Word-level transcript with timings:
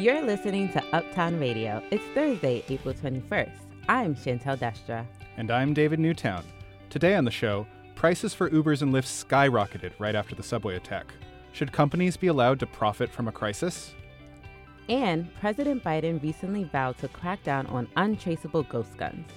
You're 0.00 0.22
listening 0.22 0.72
to 0.72 0.82
Uptown 0.96 1.38
Radio. 1.38 1.82
It's 1.90 2.02
Thursday, 2.14 2.64
April 2.70 2.94
21st. 2.94 3.52
I'm 3.86 4.14
Chantel 4.14 4.56
Destra. 4.56 5.04
And 5.36 5.50
I'm 5.50 5.74
David 5.74 6.00
Newtown. 6.00 6.42
Today 6.88 7.16
on 7.16 7.26
the 7.26 7.30
show, 7.30 7.66
prices 7.96 8.32
for 8.32 8.48
Ubers 8.48 8.80
and 8.80 8.94
Lyfts 8.94 9.22
skyrocketed 9.22 9.92
right 9.98 10.14
after 10.14 10.34
the 10.34 10.42
subway 10.42 10.76
attack. 10.76 11.12
Should 11.52 11.70
companies 11.72 12.16
be 12.16 12.28
allowed 12.28 12.60
to 12.60 12.66
profit 12.66 13.10
from 13.10 13.28
a 13.28 13.32
crisis? 13.32 13.92
And 14.88 15.28
President 15.34 15.84
Biden 15.84 16.22
recently 16.22 16.64
vowed 16.64 16.96
to 16.96 17.08
crack 17.08 17.42
down 17.42 17.66
on 17.66 17.86
untraceable 17.96 18.62
ghost 18.62 18.96
guns. 18.96 19.28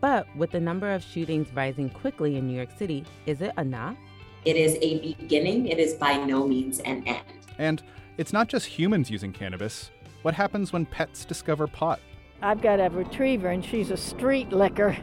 But 0.00 0.26
with 0.34 0.52
the 0.52 0.60
number 0.60 0.90
of 0.90 1.04
shootings 1.04 1.52
rising 1.52 1.90
quickly 1.90 2.36
in 2.38 2.48
New 2.48 2.56
York 2.56 2.70
City, 2.78 3.04
is 3.26 3.42
it 3.42 3.52
enough? 3.58 3.98
It 4.46 4.56
is 4.56 4.78
a 4.80 5.14
beginning, 5.18 5.66
it 5.66 5.78
is 5.78 5.92
by 5.92 6.16
no 6.16 6.48
means 6.48 6.78
an 6.78 7.06
end. 7.06 7.26
And 7.58 7.82
it's 8.16 8.32
not 8.32 8.48
just 8.48 8.66
humans 8.66 9.10
using 9.10 9.32
cannabis. 9.32 9.90
What 10.22 10.34
happens 10.34 10.72
when 10.72 10.86
pets 10.86 11.24
discover 11.24 11.66
pot? 11.66 12.00
I've 12.42 12.60
got 12.60 12.80
a 12.80 12.88
retriever 12.90 13.48
and 13.48 13.64
she's 13.64 13.90
a 13.90 13.96
street 13.96 14.52
licker, 14.52 14.96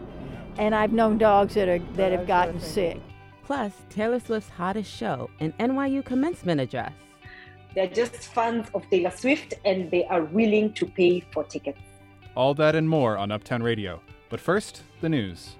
and 0.57 0.73
I've 0.75 0.93
known 0.93 1.17
dogs 1.17 1.53
that 1.55 1.67
are 1.67 1.79
that 1.95 2.11
have 2.11 2.27
gotten 2.27 2.59
sick. 2.59 2.99
Plus, 3.43 3.73
Taylor 3.89 4.19
Swift's 4.19 4.49
hottest 4.49 4.91
show, 4.91 5.29
an 5.39 5.53
NYU 5.59 6.03
commencement 6.03 6.59
address. 6.59 6.93
They're 7.75 7.87
just 7.87 8.15
fans 8.15 8.67
of 8.73 8.89
Taylor 8.89 9.11
Swift 9.11 9.53
and 9.65 9.91
they 9.91 10.05
are 10.05 10.23
willing 10.23 10.73
to 10.73 10.85
pay 10.85 11.19
for 11.31 11.43
tickets. 11.43 11.81
All 12.33 12.53
that 12.55 12.73
and 12.73 12.87
more 12.87 13.17
on 13.17 13.31
Uptown 13.31 13.61
Radio. 13.61 14.01
But 14.29 14.39
first, 14.39 14.83
the 15.01 15.09
news. 15.09 15.57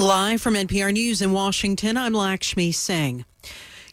Live 0.00 0.40
from 0.40 0.54
NPR 0.54 0.94
News 0.94 1.20
in 1.20 1.32
Washington, 1.32 1.98
I'm 1.98 2.14
Lakshmi 2.14 2.72
Singh. 2.72 3.26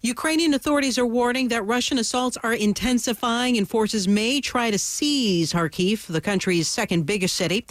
Ukrainian 0.01 0.53
authorities 0.53 0.97
are 0.97 1.05
warning 1.05 1.49
that 1.49 1.63
Russian 1.63 1.97
assaults 1.97 2.37
are 2.43 2.53
intensifying 2.53 3.57
and 3.57 3.67
forces 3.67 4.07
may 4.07 4.39
try 4.39 4.71
to 4.71 4.79
seize 4.79 5.51
Kharkiv, 5.51 6.07
the 6.07 6.21
country's 6.21 6.69
second 6.69 7.05
biggest 7.05 7.35
city. 7.35 7.65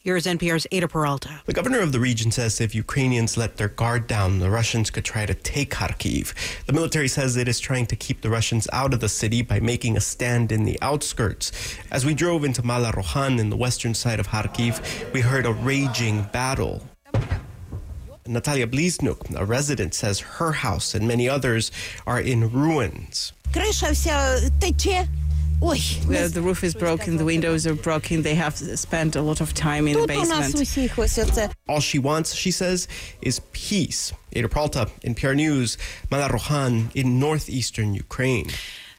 Here's 0.00 0.26
NPR's 0.26 0.66
Eyder 0.70 0.90
Peralta. 0.90 1.40
The 1.46 1.54
governor 1.54 1.80
of 1.80 1.92
the 1.92 2.00
region 2.00 2.30
says 2.30 2.60
if 2.60 2.74
Ukrainians 2.74 3.38
let 3.38 3.56
their 3.56 3.68
guard 3.68 4.06
down, 4.06 4.38
the 4.38 4.50
Russians 4.50 4.90
could 4.90 5.06
try 5.06 5.24
to 5.24 5.32
take 5.32 5.70
Kharkiv. 5.70 6.34
The 6.66 6.74
military 6.74 7.08
says 7.08 7.38
it 7.38 7.48
is 7.48 7.58
trying 7.58 7.86
to 7.86 7.96
keep 7.96 8.20
the 8.20 8.28
Russians 8.28 8.68
out 8.70 8.92
of 8.92 9.00
the 9.00 9.08
city 9.08 9.40
by 9.40 9.60
making 9.60 9.96
a 9.96 10.00
stand 10.02 10.52
in 10.52 10.64
the 10.64 10.78
outskirts. 10.82 11.52
As 11.90 12.04
we 12.04 12.12
drove 12.12 12.44
into 12.44 12.62
Mala 12.62 12.92
Rohan 12.94 13.38
in 13.38 13.48
the 13.48 13.56
western 13.56 13.94
side 13.94 14.20
of 14.20 14.28
Kharkiv, 14.28 15.14
we 15.14 15.22
heard 15.22 15.46
a 15.46 15.54
raging 15.54 16.24
battle. 16.34 16.82
Natalia 18.32 18.66
Bliznuk, 18.66 19.34
a 19.36 19.44
resident, 19.44 19.94
says 19.94 20.20
her 20.20 20.52
house 20.52 20.94
and 20.94 21.06
many 21.06 21.28
others 21.28 21.70
are 22.06 22.20
in 22.20 22.50
ruins. 22.50 23.32
The, 26.06 26.40
the 26.40 26.42
roof 26.42 26.64
is 26.64 26.74
broken, 26.74 27.18
the 27.18 27.24
windows 27.24 27.68
are 27.68 27.74
broken. 27.74 28.22
They 28.22 28.34
have 28.34 28.56
spent 28.56 29.14
a 29.14 29.22
lot 29.22 29.40
of 29.40 29.54
time 29.54 29.86
in 29.86 29.94
the 29.94 30.00
basement. 30.08 30.54
All 31.68 31.78
she 31.78 32.00
wants, 32.00 32.34
she 32.34 32.50
says, 32.50 32.88
is 33.20 33.40
peace. 33.52 34.12
Eyder 34.34 34.50
Peralta, 34.50 34.90
NPR 35.04 35.36
News, 35.36 35.78
Mala 36.10 36.28
Rohan 36.32 36.90
in 36.96 37.20
northeastern 37.20 37.94
Ukraine. 37.94 38.48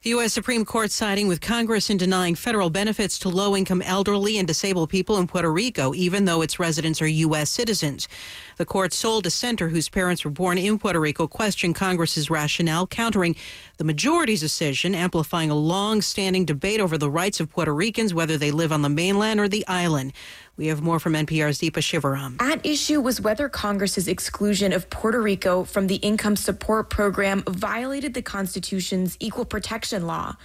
The 0.03 0.09
U.S. 0.09 0.33
Supreme 0.33 0.65
Court 0.65 0.91
siding 0.91 1.29
with 1.29 1.39
Congress 1.39 1.89
in 1.89 1.95
denying 1.95 2.35
federal 2.35 2.69
benefits 2.69 3.17
to 3.19 3.29
low 3.29 3.55
income 3.55 3.81
elderly 3.81 4.37
and 4.37 4.45
disabled 4.45 4.89
people 4.89 5.17
in 5.17 5.27
Puerto 5.27 5.49
Rico, 5.49 5.93
even 5.93 6.25
though 6.25 6.41
its 6.41 6.59
residents 6.59 7.01
are 7.01 7.07
U.S. 7.07 7.49
citizens. 7.49 8.09
The 8.57 8.65
court's 8.65 8.97
sole 8.97 9.21
dissenter, 9.21 9.69
whose 9.69 9.87
parents 9.87 10.25
were 10.25 10.31
born 10.31 10.57
in 10.57 10.77
Puerto 10.77 10.99
Rico, 10.99 11.25
questioned 11.25 11.75
Congress's 11.75 12.29
rationale, 12.29 12.85
countering 12.85 13.37
the 13.77 13.85
majority's 13.85 14.41
decision, 14.41 14.93
amplifying 14.93 15.49
a 15.49 15.55
long 15.55 16.01
standing 16.01 16.43
debate 16.43 16.81
over 16.81 16.97
the 16.97 17.09
rights 17.09 17.39
of 17.39 17.49
Puerto 17.49 17.73
Ricans, 17.73 18.13
whether 18.13 18.37
they 18.37 18.51
live 18.51 18.73
on 18.73 18.81
the 18.81 18.89
mainland 18.89 19.39
or 19.39 19.47
the 19.47 19.65
island. 19.69 20.11
We 20.55 20.67
have 20.67 20.83
more 20.83 20.99
from 20.99 21.13
NPR's 21.13 21.57
Deepa 21.57 21.81
Shivaram. 21.81 22.39
At 22.39 22.63
issue 22.63 23.01
was 23.01 23.19
whether 23.19 23.49
Congress's 23.49 24.07
exclusion 24.07 24.71
of 24.71 24.87
Puerto 24.91 25.19
Rico 25.19 25.63
from 25.63 25.87
the 25.87 25.95
income 25.95 26.35
support 26.35 26.91
program 26.91 27.43
violated 27.47 28.13
the 28.13 28.21
Constitution's 28.21 29.17
equal 29.19 29.45
protection 29.45 30.05
law. 30.05 30.35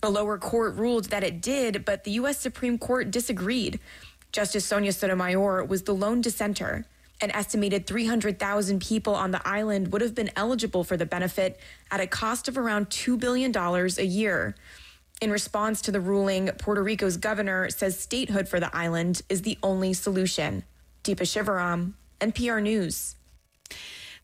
A 0.00 0.10
lower 0.10 0.38
court 0.38 0.76
ruled 0.76 1.06
that 1.06 1.24
it 1.24 1.42
did, 1.42 1.84
but 1.84 2.04
the 2.04 2.12
U.S. 2.12 2.38
Supreme 2.38 2.78
Court 2.78 3.10
disagreed. 3.10 3.80
Justice 4.30 4.64
Sonia 4.64 4.92
Sotomayor 4.92 5.64
was 5.64 5.82
the 5.82 5.94
lone 5.94 6.20
dissenter. 6.20 6.86
An 7.20 7.32
estimated 7.32 7.84
300,000 7.84 8.80
people 8.80 9.16
on 9.16 9.32
the 9.32 9.46
island 9.46 9.92
would 9.92 10.02
have 10.02 10.14
been 10.14 10.30
eligible 10.36 10.84
for 10.84 10.96
the 10.96 11.06
benefit 11.06 11.58
at 11.90 12.00
a 12.00 12.06
cost 12.06 12.46
of 12.46 12.56
around 12.56 12.90
$2 12.90 13.18
billion 13.18 13.52
a 13.56 14.04
year. 14.04 14.54
In 15.20 15.32
response 15.32 15.80
to 15.82 15.90
the 15.90 16.00
ruling, 16.00 16.48
Puerto 16.58 16.82
Rico's 16.82 17.16
governor 17.16 17.70
says 17.70 17.98
statehood 17.98 18.48
for 18.48 18.60
the 18.60 18.74
island 18.74 19.22
is 19.28 19.42
the 19.42 19.58
only 19.64 19.92
solution. 19.92 20.62
Deepa 21.02 21.22
Shivaram, 21.22 21.94
NPR 22.20 22.62
News. 22.62 23.16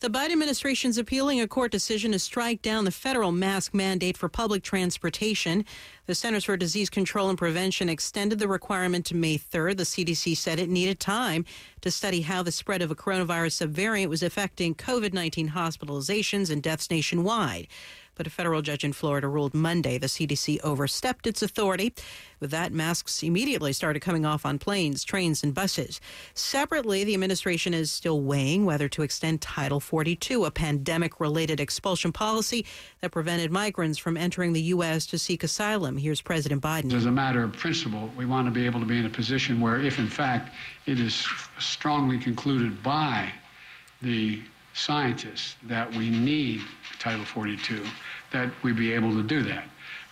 The 0.01 0.09
Biden 0.09 0.33
administration 0.33 0.89
is 0.89 0.97
appealing 0.97 1.41
a 1.41 1.47
court 1.47 1.71
decision 1.71 2.11
to 2.11 2.19
strike 2.19 2.61
down 2.61 2.85
the 2.85 2.91
federal 2.91 3.31
mask 3.31 3.73
mandate 3.73 4.17
for 4.17 4.29
public 4.29 4.61
transportation. 4.61 5.65
The 6.05 6.15
Centers 6.15 6.43
for 6.43 6.57
Disease 6.57 6.89
Control 6.89 7.29
and 7.29 7.37
Prevention 7.37 7.89
extended 7.89 8.39
the 8.39 8.47
requirement 8.47 9.05
to 9.07 9.15
May 9.15 9.37
3rd. 9.37 9.77
The 9.77 9.83
CDC 9.83 10.37
said 10.37 10.59
it 10.59 10.69
needed 10.69 10.99
time 10.99 11.45
to 11.81 11.91
study 11.91 12.21
how 12.21 12.43
the 12.43 12.51
spread 12.51 12.81
of 12.81 12.91
a 12.91 12.95
coronavirus 12.95 13.67
subvariant 13.67 14.07
was 14.07 14.21
affecting 14.21 14.75
COVID 14.75 15.13
19 15.13 15.49
hospitalizations 15.49 16.49
and 16.49 16.61
deaths 16.61 16.91
nationwide. 16.91 17.67
But 18.15 18.27
a 18.27 18.29
federal 18.29 18.61
judge 18.61 18.83
in 18.83 18.93
Florida 18.93 19.27
ruled 19.27 19.53
Monday 19.53 19.97
the 19.97 20.07
CDC 20.07 20.59
overstepped 20.63 21.27
its 21.27 21.41
authority. 21.41 21.93
With 22.39 22.51
that, 22.51 22.71
masks 22.71 23.23
immediately 23.23 23.73
started 23.73 23.99
coming 24.01 24.25
off 24.25 24.45
on 24.45 24.59
planes, 24.59 25.03
trains, 25.03 25.43
and 25.43 25.53
buses. 25.53 26.01
Separately, 26.33 27.03
the 27.03 27.13
administration 27.13 27.73
is 27.73 27.91
still 27.91 28.21
weighing 28.21 28.65
whether 28.65 28.87
to 28.89 29.01
extend 29.01 29.41
Title 29.41 29.79
42, 29.79 30.45
a 30.45 30.51
pandemic 30.51 31.19
related 31.19 31.59
expulsion 31.59 32.11
policy 32.11 32.65
that 33.01 33.11
prevented 33.11 33.51
migrants 33.51 33.97
from 33.97 34.17
entering 34.17 34.53
the 34.53 34.61
U.S. 34.61 35.05
to 35.07 35.19
seek 35.19 35.43
asylum. 35.43 35.97
Here's 35.97 36.21
President 36.21 36.61
Biden. 36.61 36.93
As 36.93 37.05
a 37.05 37.11
matter 37.11 37.43
of 37.43 37.53
principle, 37.53 38.09
we 38.17 38.25
want 38.25 38.47
to 38.47 38.51
be 38.51 38.65
able 38.65 38.79
to 38.79 38.85
be 38.85 38.97
in 38.97 39.05
a 39.05 39.09
position 39.09 39.59
where, 39.59 39.79
if 39.79 39.99
in 39.99 40.07
fact 40.07 40.53
it 40.85 40.99
is 40.99 41.27
strongly 41.59 42.17
concluded 42.17 42.81
by 42.83 43.31
the 44.01 44.41
scientists 44.75 45.55
that 45.63 45.89
we 45.95 46.09
need 46.09 46.61
Title 46.99 47.25
42, 47.25 47.83
that 48.31 48.51
we 48.61 48.73
be 48.73 48.93
able 48.93 49.11
to 49.11 49.23
do 49.23 49.41
that. 49.43 49.65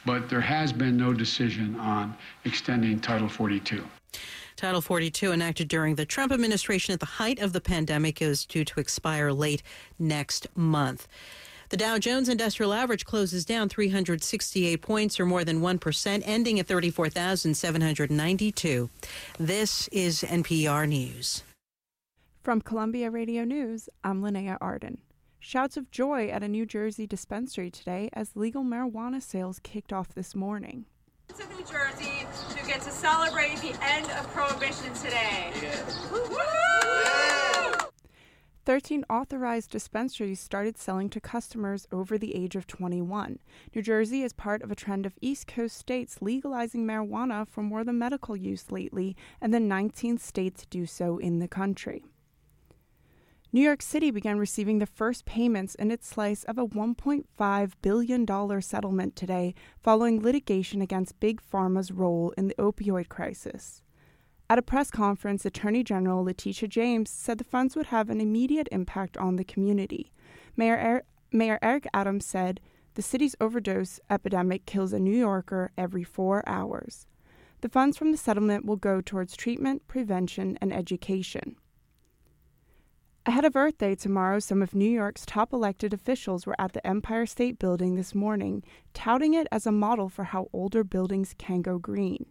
But 0.06 0.30
there 0.30 0.42
has 0.42 0.74
been 0.74 0.98
no 0.98 1.14
decision 1.14 1.80
on 1.80 2.16
extending 2.46 3.00
Title 3.00 3.30
42. 3.30 3.84
Title 4.56 4.82
42, 4.82 5.32
enacted 5.32 5.68
during 5.68 5.96
the 5.96 6.06
Trump 6.06 6.32
administration 6.32 6.94
at 6.94 7.00
the 7.00 7.06
height 7.06 7.40
of 7.40 7.54
the 7.54 7.62
pandemic, 7.62 8.22
is 8.22 8.46
due 8.46 8.64
to 8.64 8.80
expire 8.80 9.32
late 9.32 9.64
next 10.00 10.48
month. 10.56 11.08
The 11.70 11.78
Dow 11.78 11.98
Jones 11.98 12.30
Industrial 12.30 12.72
Average 12.72 13.06
closes 13.06 13.46
down 13.46 13.68
368 13.68 14.80
points, 14.82 15.20
or 15.20 15.26
more 15.26 15.44
than 15.44 15.60
1%, 15.60 16.24
ending 16.26 16.60
at 16.60 16.68
34,792. 16.68 18.90
This 19.40 19.88
is 19.88 20.22
NPR 20.22 20.88
News. 20.88 21.42
From 22.44 22.60
Columbia 22.60 23.10
Radio 23.10 23.46
News, 23.46 23.88
I'm 24.04 24.22
Linnea 24.22 24.58
Arden. 24.60 24.98
Shouts 25.40 25.78
of 25.78 25.90
joy 25.92 26.28
at 26.28 26.44
a 26.44 26.50
New 26.50 26.66
Jersey 26.66 27.08
dispensary 27.08 27.72
today 27.72 28.10
as 28.12 28.36
legal 28.36 28.66
marijuana 28.66 29.22
sales 29.22 29.62
kicked 29.64 29.94
off 29.94 30.10
this 30.10 30.36
morning. 30.36 30.86
To 31.38 31.48
New 31.48 31.64
Jersey 31.64 32.28
to 32.58 32.68
get 32.68 32.82
to 32.82 32.92
celebrate 32.92 33.56
the 33.60 33.74
end 33.82 34.12
of 34.20 34.30
prohibition 34.34 34.94
today. 34.94 35.54
Yeah. 35.62 35.80
13 38.66 39.06
authorized 39.10 39.72
dispensaries 39.72 40.42
started 40.42 40.78
selling 40.78 41.10
to 41.12 41.22
customers 41.22 41.88
over 41.94 42.18
the 42.18 42.36
age 42.36 42.58
of 42.58 42.68
21. 42.68 43.40
New 43.74 43.82
Jersey 43.82 44.22
is 44.22 44.34
part 44.34 44.62
of 44.62 44.70
a 44.70 44.76
trend 44.76 45.06
of 45.06 45.18
East 45.22 45.48
Coast 45.48 45.78
states 45.78 46.18
legalizing 46.20 46.86
marijuana 46.86 47.48
for 47.48 47.62
more 47.62 47.86
than 47.86 47.98
medical 47.98 48.36
use 48.36 48.70
lately, 48.70 49.16
and 49.40 49.54
the 49.54 49.62
19 49.62 50.18
states 50.18 50.66
do 50.70 50.86
so 50.86 51.18
in 51.18 51.40
the 51.40 51.48
country. 51.48 52.04
New 53.56 53.62
York 53.62 53.84
City 53.84 54.10
began 54.10 54.40
receiving 54.40 54.80
the 54.80 54.88
first 54.88 55.26
payments 55.26 55.76
in 55.76 55.92
its 55.92 56.08
slice 56.08 56.44
of 56.46 56.58
a 56.58 56.66
$1.5 56.66 57.72
billion 57.84 58.62
settlement 58.64 59.16
today 59.16 59.54
following 59.80 60.24
litigation 60.24 60.82
against 60.82 61.20
Big 61.20 61.40
Pharma's 61.40 61.92
role 61.92 62.34
in 62.36 62.48
the 62.48 62.56
opioid 62.56 63.10
crisis. 63.10 63.84
At 64.50 64.58
a 64.58 64.64
press 64.64 64.90
conference, 64.90 65.46
Attorney 65.46 65.84
General 65.84 66.24
Letitia 66.24 66.68
James 66.68 67.12
said 67.12 67.38
the 67.38 67.44
funds 67.44 67.76
would 67.76 67.86
have 67.86 68.10
an 68.10 68.20
immediate 68.20 68.68
impact 68.72 69.18
on 69.18 69.36
the 69.36 69.44
community. 69.44 70.12
Mayor, 70.58 70.76
er- 70.76 71.04
Mayor 71.32 71.60
Eric 71.62 71.86
Adams 71.94 72.26
said 72.26 72.60
the 72.96 73.04
city's 73.04 73.36
overdose 73.40 74.00
epidemic 74.10 74.66
kills 74.66 74.94
a 74.94 75.00
New 75.00 75.16
Yorker 75.16 75.70
every 75.78 76.04
four 76.04 76.42
hours. 76.50 77.06
The 77.62 77.70
funds 77.70 78.00
from 78.00 78.12
the 78.12 78.18
settlement 78.18 78.66
will 78.66 78.78
go 78.78 79.00
towards 79.00 79.38
treatment, 79.38 79.88
prevention, 79.88 80.58
and 80.60 80.74
education. 80.74 81.58
Ahead 83.26 83.46
of 83.46 83.56
Earth 83.56 83.78
Day 83.78 83.96
tomorrow, 83.96 84.40
some 84.40 84.62
of 84.62 84.76
New 84.76 84.90
York's 84.90 85.26
top 85.26 85.54
elected 85.54 85.94
officials 85.94 86.46
were 86.46 86.60
at 86.60 86.74
the 86.74 86.86
Empire 86.86 87.26
State 87.26 87.58
Building 87.58 87.96
this 87.96 88.14
morning, 88.14 88.64
touting 88.94 89.34
it 89.34 89.48
as 89.50 89.66
a 89.66 89.72
model 89.72 90.10
for 90.10 90.26
how 90.26 90.50
older 90.52 90.84
buildings 90.84 91.34
can 91.38 91.62
go 91.62 91.78
green. 91.78 92.26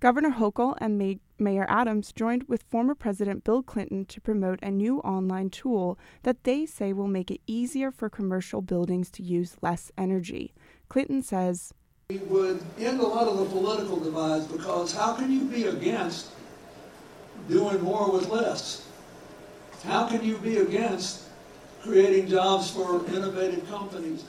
Governor 0.00 0.32
Hochul 0.32 0.76
and 0.80 0.98
May- 0.98 1.20
Mayor 1.38 1.64
Adams 1.68 2.12
joined 2.12 2.48
with 2.48 2.64
former 2.64 2.96
President 2.96 3.44
Bill 3.44 3.62
Clinton 3.62 4.04
to 4.06 4.20
promote 4.20 4.58
a 4.64 4.70
new 4.72 4.98
online 5.02 5.48
tool 5.48 5.96
that 6.24 6.42
they 6.42 6.66
say 6.66 6.92
will 6.92 7.06
make 7.06 7.30
it 7.30 7.40
easier 7.46 7.92
for 7.92 8.10
commercial 8.10 8.62
buildings 8.62 9.12
to 9.12 9.22
use 9.22 9.54
less 9.62 9.92
energy. 9.96 10.54
Clinton 10.88 11.22
says, 11.22 11.72
We 12.10 12.18
would 12.18 12.60
end 12.80 12.98
a 12.98 13.06
lot 13.06 13.28
of 13.28 13.38
the 13.38 13.44
political 13.44 14.00
divides 14.00 14.46
because 14.46 14.92
how 14.92 15.14
can 15.14 15.30
you 15.30 15.44
be 15.44 15.68
against 15.68 16.32
doing 17.48 17.80
more 17.80 18.10
with 18.10 18.28
less? 18.28 18.88
How 19.84 20.06
can 20.06 20.24
you 20.24 20.38
be 20.38 20.58
against 20.58 21.24
creating 21.82 22.28
jobs 22.28 22.70
for 22.70 23.04
innovative 23.06 23.68
companies? 23.68 24.24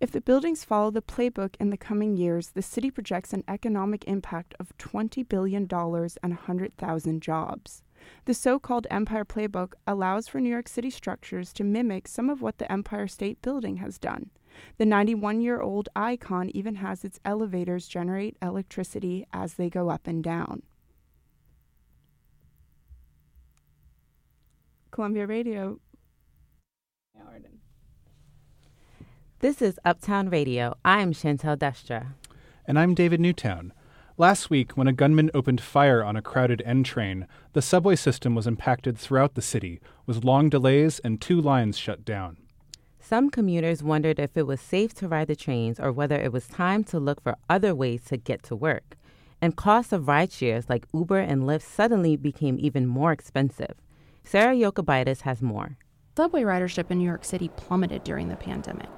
If 0.00 0.10
the 0.10 0.20
buildings 0.20 0.64
follow 0.64 0.90
the 0.90 1.02
playbook 1.02 1.54
in 1.60 1.70
the 1.70 1.76
coming 1.76 2.16
years, 2.16 2.48
the 2.48 2.62
city 2.62 2.90
projects 2.90 3.32
an 3.32 3.44
economic 3.46 4.04
impact 4.08 4.54
of 4.58 4.76
$20 4.78 5.28
billion 5.28 5.68
and 5.70 6.32
100,000 6.34 7.22
jobs. 7.22 7.82
The 8.24 8.34
so 8.34 8.58
called 8.58 8.86
Empire 8.90 9.24
Playbook 9.24 9.74
allows 9.86 10.26
for 10.26 10.40
New 10.40 10.48
York 10.48 10.68
City 10.68 10.90
structures 10.90 11.52
to 11.52 11.62
mimic 11.62 12.08
some 12.08 12.28
of 12.28 12.42
what 12.42 12.58
the 12.58 12.70
Empire 12.72 13.06
State 13.06 13.42
Building 13.42 13.76
has 13.76 13.98
done. 13.98 14.30
The 14.78 14.86
91 14.86 15.42
year 15.42 15.60
old 15.60 15.88
icon 15.94 16.50
even 16.54 16.76
has 16.76 17.04
its 17.04 17.20
elevators 17.24 17.86
generate 17.86 18.36
electricity 18.42 19.26
as 19.32 19.54
they 19.54 19.70
go 19.70 19.90
up 19.90 20.06
and 20.06 20.24
down. 20.24 20.62
Columbia 24.90 25.26
Radio. 25.26 25.78
This 29.38 29.62
is 29.62 29.78
Uptown 29.84 30.28
Radio. 30.28 30.76
I'm 30.84 31.12
Chantel 31.12 31.56
Destra. 31.56 32.08
And 32.66 32.78
I'm 32.78 32.94
David 32.94 33.20
Newtown. 33.20 33.72
Last 34.18 34.50
week, 34.50 34.76
when 34.76 34.86
a 34.86 34.92
gunman 34.92 35.30
opened 35.32 35.60
fire 35.62 36.04
on 36.04 36.16
a 36.16 36.20
crowded 36.20 36.60
N 36.66 36.82
train, 36.82 37.26
the 37.54 37.62
subway 37.62 37.96
system 37.96 38.34
was 38.34 38.46
impacted 38.46 38.98
throughout 38.98 39.34
the 39.34 39.40
city, 39.40 39.80
with 40.04 40.24
long 40.24 40.50
delays 40.50 40.98
and 40.98 41.20
two 41.20 41.40
lines 41.40 41.78
shut 41.78 42.04
down. 42.04 42.36
Some 42.98 43.30
commuters 43.30 43.82
wondered 43.82 44.18
if 44.18 44.36
it 44.36 44.46
was 44.46 44.60
safe 44.60 44.92
to 44.94 45.08
ride 45.08 45.28
the 45.28 45.36
trains 45.36 45.80
or 45.80 45.90
whether 45.90 46.16
it 46.16 46.32
was 46.32 46.46
time 46.46 46.84
to 46.84 46.98
look 46.98 47.22
for 47.22 47.36
other 47.48 47.74
ways 47.74 48.04
to 48.06 48.16
get 48.16 48.42
to 48.42 48.56
work. 48.56 48.98
And 49.40 49.56
costs 49.56 49.92
of 49.92 50.02
rideshares 50.02 50.68
like 50.68 50.86
Uber 50.92 51.20
and 51.20 51.44
Lyft 51.44 51.62
suddenly 51.62 52.16
became 52.16 52.58
even 52.58 52.86
more 52.86 53.12
expensive. 53.12 53.76
Sarah 54.30 54.54
Yokobitis 54.54 55.22
has 55.22 55.42
more. 55.42 55.76
Subway 56.16 56.42
ridership 56.42 56.88
in 56.92 56.98
New 56.98 57.04
York 57.04 57.24
City 57.24 57.48
plummeted 57.56 58.04
during 58.04 58.28
the 58.28 58.36
pandemic. 58.36 58.88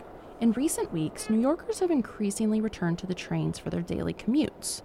In 0.43 0.53
recent 0.53 0.93
weeks, 0.93 1.31
New 1.31 1.41
Yorkers 1.41 1.79
have 1.79 1.91
increasingly 1.91 2.61
returned 2.61 2.99
to 2.99 3.07
the 3.07 3.15
trains 3.15 3.59
for 3.59 3.71
their 3.71 3.81
daily 3.81 4.13
commutes. 4.13 4.83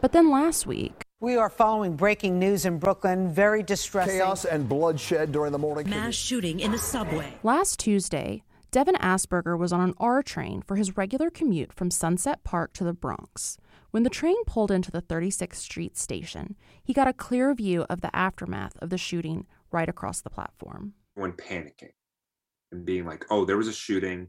But 0.00 0.10
then 0.10 0.32
last 0.32 0.66
week, 0.66 1.04
we 1.20 1.36
are 1.36 1.48
following 1.48 1.94
breaking 1.94 2.40
news 2.40 2.66
in 2.66 2.78
Brooklyn. 2.80 3.32
Very 3.32 3.62
distressing. 3.62 4.16
Chaos 4.16 4.44
and 4.44 4.68
bloodshed 4.68 5.30
during 5.30 5.52
the 5.52 5.60
morning. 5.60 5.88
Mass 5.88 6.16
shooting 6.16 6.58
in 6.58 6.74
a 6.74 6.78
subway. 6.78 7.32
Last 7.44 7.78
Tuesday, 7.78 8.42
Devin 8.72 8.96
Asperger 8.96 9.56
was 9.56 9.72
on 9.72 9.80
an 9.80 9.94
R 9.98 10.24
train 10.24 10.60
for 10.62 10.74
his 10.74 10.96
regular 10.96 11.30
commute 11.30 11.72
from 11.72 11.92
Sunset 11.92 12.42
Park 12.42 12.72
to 12.72 12.82
the 12.82 12.92
Bronx. 12.92 13.58
When 13.92 14.02
the 14.02 14.10
train 14.10 14.42
pulled 14.44 14.72
into 14.72 14.90
the 14.90 15.02
36th 15.02 15.54
Street 15.54 15.96
station, 15.96 16.56
he 16.82 16.92
got 16.92 17.06
a 17.06 17.12
clear 17.12 17.54
view 17.54 17.86
of 17.88 18.00
the 18.00 18.10
aftermath 18.14 18.76
of 18.82 18.90
the 18.90 18.98
shooting 18.98 19.46
right 19.74 19.88
across 19.88 20.22
the 20.22 20.30
platform. 20.30 20.94
When 21.14 21.32
panicking 21.32 21.92
and 22.72 22.86
being 22.86 23.04
like, 23.04 23.26
oh, 23.30 23.44
there 23.44 23.58
was 23.58 23.68
a 23.68 23.72
shooting. 23.72 24.28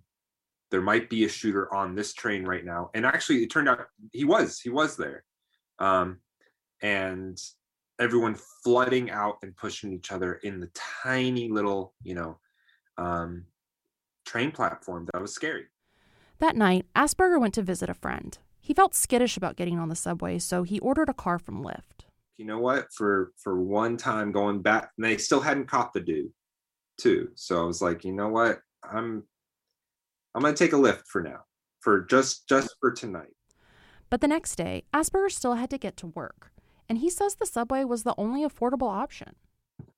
There 0.71 0.81
might 0.81 1.09
be 1.09 1.23
a 1.23 1.29
shooter 1.29 1.73
on 1.73 1.95
this 1.95 2.13
train 2.13 2.43
right 2.43 2.65
now. 2.65 2.89
And 2.93 3.05
actually 3.05 3.43
it 3.43 3.51
turned 3.51 3.69
out 3.69 3.87
he 4.11 4.25
was 4.25 4.59
he 4.59 4.69
was 4.69 4.97
there. 4.97 5.23
Um, 5.79 6.17
and 6.81 7.37
everyone 7.99 8.35
flooding 8.63 9.09
out 9.11 9.37
and 9.41 9.55
pushing 9.55 9.93
each 9.93 10.11
other 10.11 10.33
in 10.43 10.59
the 10.59 10.69
tiny 10.73 11.49
little 11.49 11.93
you 12.03 12.13
know 12.13 12.39
um, 12.97 13.45
train 14.25 14.51
platform 14.51 15.07
that 15.13 15.21
was 15.21 15.33
scary. 15.33 15.65
That 16.39 16.57
night 16.57 16.85
asperger 16.95 17.39
went 17.39 17.53
to 17.53 17.61
visit 17.61 17.89
a 17.89 17.93
friend. 17.93 18.37
He 18.59 18.73
felt 18.73 18.95
skittish 18.95 19.37
about 19.37 19.55
getting 19.55 19.79
on 19.79 19.89
the 19.89 19.95
subway 19.95 20.39
so 20.39 20.63
he 20.63 20.79
ordered 20.79 21.09
a 21.09 21.13
car 21.13 21.37
from 21.37 21.63
lyft 21.63 22.04
you 22.37 22.45
know 22.45 22.59
what 22.59 22.87
for 22.93 23.31
for 23.41 23.61
one 23.61 23.97
time 23.97 24.31
going 24.31 24.61
back 24.61 24.89
and 24.97 25.05
they 25.05 25.17
still 25.17 25.41
hadn't 25.41 25.67
caught 25.67 25.93
the 25.93 25.99
dude 25.99 26.31
too 26.99 27.29
so 27.35 27.61
i 27.61 27.65
was 27.65 27.81
like 27.81 28.03
you 28.03 28.13
know 28.13 28.29
what 28.29 28.59
i'm 28.83 29.23
I'm 30.35 30.41
going 30.41 30.53
to 30.53 30.63
take 30.63 30.73
a 30.73 30.75
Lyft 30.75 31.07
for 31.07 31.23
now, 31.23 31.45
for 31.79 32.01
just 32.01 32.47
just 32.49 32.75
for 32.81 32.91
tonight. 32.91 33.33
But 34.09 34.19
the 34.19 34.27
next 34.27 34.57
day, 34.57 34.83
Asperger 34.93 35.31
still 35.31 35.53
had 35.53 35.69
to 35.69 35.77
get 35.77 35.95
to 35.97 36.07
work, 36.07 36.51
and 36.89 36.97
he 36.97 37.09
says 37.09 37.35
the 37.35 37.45
subway 37.45 37.85
was 37.85 38.03
the 38.03 38.13
only 38.17 38.45
affordable 38.45 38.91
option. 38.91 39.35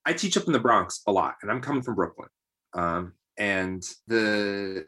I 0.06 0.12
teach 0.12 0.36
up 0.36 0.46
in 0.46 0.52
the 0.52 0.60
Bronx 0.60 1.02
a 1.08 1.12
lot, 1.12 1.34
and 1.42 1.50
I'm 1.50 1.60
coming 1.60 1.82
from 1.82 1.96
Brooklyn. 1.96 2.28
Um, 2.72 3.14
and 3.36 3.82
the 4.06 4.86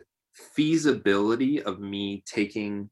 feasibility 0.55 1.61
of 1.63 1.81
me 1.81 2.23
taking 2.27 2.89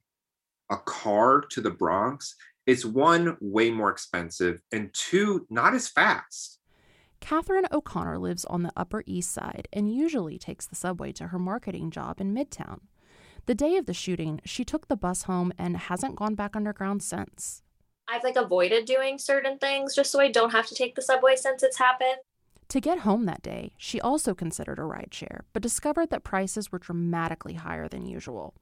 a 0.71 0.77
car 0.79 1.43
to 1.51 1.61
the 1.61 1.71
Bronx 1.71 2.35
is 2.69 2.85
one, 2.85 3.35
way 3.41 3.71
more 3.71 3.91
expensive, 3.91 4.61
and 4.71 4.93
two, 4.93 5.47
not 5.49 5.75
as 5.75 5.89
fast. 5.89 6.59
Catherine 7.19 7.67
O'Connor 7.73 8.19
lives 8.19 8.45
on 8.45 8.63
the 8.63 8.73
Upper 8.77 9.03
East 9.07 9.33
Side 9.33 9.67
and 9.73 9.93
usually 9.93 10.39
takes 10.39 10.67
the 10.67 10.77
subway 10.77 11.11
to 11.13 11.29
her 11.29 11.39
marketing 11.39 11.91
job 11.91 12.21
in 12.21 12.35
Midtown. 12.35 12.81
The 13.47 13.55
day 13.55 13.77
of 13.77 13.87
the 13.87 13.95
shooting, 13.95 14.43
she 14.45 14.67
took 14.67 14.87
the 14.87 14.97
bus 14.97 15.23
home 15.23 15.51
and 15.57 15.79
hasn't 15.79 16.17
gone 16.17 16.35
back 16.35 16.55
underground 16.55 17.03
since. 17.03 17.63
I've 18.07 18.23
like 18.23 18.37
avoided 18.37 18.85
doing 18.85 19.17
certain 19.17 19.59
things 19.59 19.95
just 19.95 20.13
so 20.13 20.21
I 20.21 20.31
don't 20.31 20.53
have 20.53 20.67
to 20.67 20.75
take 20.75 20.95
the 20.95 21.03
subway 21.03 21.37
since 21.37 21.63
it's 21.63 21.79
happened. 21.79 22.19
To 22.69 22.81
get 22.83 22.99
home 22.99 23.25
that 23.25 23.41
day, 23.41 23.73
she 23.79 23.99
also 23.99 24.35
considered 24.35 24.79
a 24.79 24.83
rideshare, 24.83 25.41
but 25.55 25.63
discovered 25.63 26.11
that 26.11 26.23
prices 26.23 26.71
were 26.71 26.79
dramatically 26.79 27.55
higher 27.55 27.89
than 27.89 28.05
usual. 28.05 28.53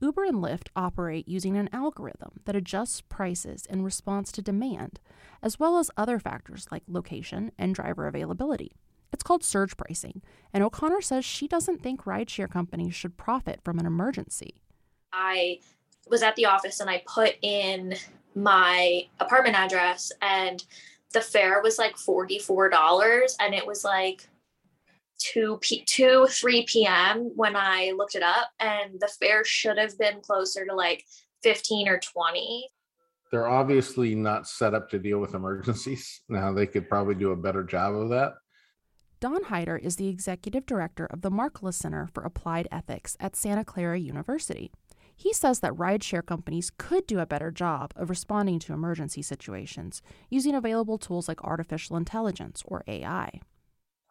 Uber 0.00 0.24
and 0.24 0.36
Lyft 0.36 0.68
operate 0.74 1.28
using 1.28 1.56
an 1.56 1.70
algorithm 1.72 2.40
that 2.44 2.56
adjusts 2.56 3.00
prices 3.00 3.66
in 3.66 3.82
response 3.82 4.32
to 4.32 4.42
demand, 4.42 5.00
as 5.42 5.58
well 5.58 5.78
as 5.78 5.90
other 5.96 6.18
factors 6.18 6.66
like 6.70 6.82
location 6.88 7.52
and 7.58 7.74
driver 7.74 8.06
availability. 8.06 8.72
It's 9.12 9.22
called 9.22 9.44
surge 9.44 9.76
pricing, 9.76 10.22
and 10.52 10.64
O'Connor 10.64 11.00
says 11.00 11.24
she 11.24 11.46
doesn't 11.46 11.82
think 11.82 12.02
rideshare 12.02 12.50
companies 12.50 12.94
should 12.94 13.16
profit 13.16 13.60
from 13.64 13.78
an 13.78 13.86
emergency. 13.86 14.60
I 15.12 15.60
was 16.08 16.22
at 16.22 16.34
the 16.36 16.46
office 16.46 16.80
and 16.80 16.90
I 16.90 17.02
put 17.06 17.36
in 17.40 17.94
my 18.34 19.06
apartment 19.20 19.56
address, 19.56 20.10
and 20.20 20.64
the 21.12 21.20
fare 21.20 21.62
was 21.62 21.78
like 21.78 21.96
$44, 21.96 23.36
and 23.38 23.54
it 23.54 23.64
was 23.64 23.84
like 23.84 24.28
2 25.18 25.58
p 25.60 25.84
2 25.86 26.26
3 26.28 26.66
p.m 26.66 27.30
when 27.36 27.56
i 27.56 27.92
looked 27.96 28.14
it 28.14 28.22
up 28.22 28.48
and 28.60 29.00
the 29.00 29.08
fare 29.20 29.44
should 29.44 29.78
have 29.78 29.96
been 29.98 30.20
closer 30.20 30.64
to 30.66 30.74
like 30.74 31.04
15 31.42 31.88
or 31.88 31.98
20 31.98 32.68
they're 33.34 33.48
obviously 33.48 34.14
not 34.14 34.46
set 34.46 34.74
up 34.74 34.88
to 34.90 34.98
deal 35.00 35.18
with 35.18 35.34
emergencies. 35.34 36.20
Now 36.28 36.52
they 36.52 36.68
could 36.68 36.88
probably 36.88 37.16
do 37.16 37.32
a 37.32 37.36
better 37.36 37.64
job 37.64 37.96
of 37.96 38.10
that. 38.10 38.34
Don 39.18 39.42
heider 39.44 39.76
is 39.76 39.96
the 39.96 40.06
executive 40.06 40.66
director 40.66 41.06
of 41.06 41.22
the 41.22 41.32
markkula 41.32 41.74
center 41.74 42.08
for 42.14 42.22
applied 42.22 42.68
ethics 42.70 43.16
at 43.18 43.34
santa 43.34 43.64
clara 43.64 43.98
university. 43.98 44.70
He 45.16 45.32
says 45.32 45.58
that 45.60 45.72
rideshare 45.72 46.24
companies 46.24 46.70
could 46.78 47.08
do 47.08 47.18
a 47.18 47.26
better 47.26 47.50
job 47.50 47.92
of 47.96 48.08
responding 48.08 48.60
to 48.60 48.72
emergency 48.72 49.22
situations 49.22 50.00
using 50.30 50.54
available 50.54 50.98
tools 50.98 51.26
like 51.26 51.42
artificial 51.42 51.96
intelligence 51.96 52.62
or 52.66 52.84
ai 52.86 53.40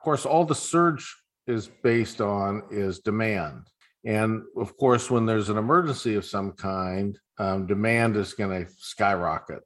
course, 0.03 0.25
all 0.25 0.45
the 0.45 0.55
surge 0.55 1.15
is 1.48 1.69
based 1.81 2.22
on 2.22 2.63
is 2.69 3.00
demand. 3.00 3.67
And 4.05 4.43
of 4.57 4.77
course, 4.77 5.10
when 5.10 5.25
there's 5.25 5.50
an 5.50 5.57
emergency 5.57 6.15
of 6.15 6.25
some 6.25 6.51
kind, 6.51 7.17
um, 7.39 7.65
demand 7.65 8.17
is 8.17 8.33
going 8.33 8.65
to 8.65 8.72
skyrocket, 8.77 9.62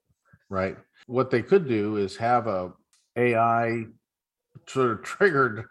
right? 0.49 0.77
What 1.07 1.31
they 1.31 1.41
could 1.41 1.67
do 1.67 1.97
is 1.97 2.15
have 2.17 2.47
a 2.47 2.71
AI 3.15 3.85
sort 4.67 4.91
of 4.91 5.03
triggered 5.03 5.65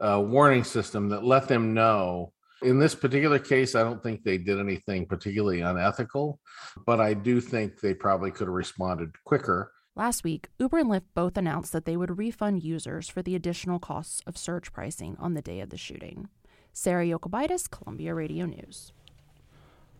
uh, 0.00 0.20
warning 0.20 0.64
system 0.64 1.08
that 1.08 1.24
let 1.24 1.48
them 1.48 1.74
know. 1.74 2.32
In 2.62 2.78
this 2.78 2.94
particular 2.94 3.38
case, 3.38 3.74
I 3.74 3.82
don't 3.82 4.02
think 4.02 4.22
they 4.22 4.38
did 4.38 4.60
anything 4.60 5.06
particularly 5.06 5.62
unethical, 5.62 6.38
but 6.86 7.00
I 7.00 7.14
do 7.14 7.40
think 7.40 7.80
they 7.80 7.94
probably 7.94 8.30
could 8.30 8.46
have 8.46 8.54
responded 8.54 9.10
quicker 9.24 9.72
Last 9.94 10.24
week, 10.24 10.48
Uber 10.58 10.78
and 10.78 10.88
Lyft 10.88 11.02
both 11.14 11.36
announced 11.36 11.70
that 11.72 11.84
they 11.84 11.98
would 11.98 12.16
refund 12.16 12.62
users 12.62 13.10
for 13.10 13.20
the 13.20 13.34
additional 13.34 13.78
costs 13.78 14.22
of 14.26 14.38
surge 14.38 14.72
pricing 14.72 15.18
on 15.18 15.34
the 15.34 15.42
day 15.42 15.60
of 15.60 15.68
the 15.68 15.76
shooting. 15.76 16.28
Sarah 16.72 17.04
Yokobitis, 17.04 17.70
Columbia 17.70 18.14
Radio 18.14 18.46
News. 18.46 18.94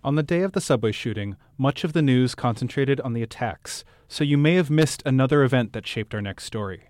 On 0.03 0.15
the 0.15 0.23
day 0.23 0.41
of 0.41 0.53
the 0.53 0.63
subway 0.63 0.93
shooting, 0.93 1.37
much 1.59 1.85
of 1.85 1.93
the 1.93 2.01
news 2.01 2.35
concentrated 2.35 3.03
on 3.03 3.13
the 3.13 3.23
attacks, 3.23 3.85
so 4.09 4.25
you 4.25 4.39
may 4.39 4.55
have 4.55 4.71
missed 4.71 5.03
another 5.05 5.43
event 5.43 5.75
that 5.75 5.87
shaped 5.87 6.15
our 6.15 6.23
next 6.23 6.45
story. 6.45 6.85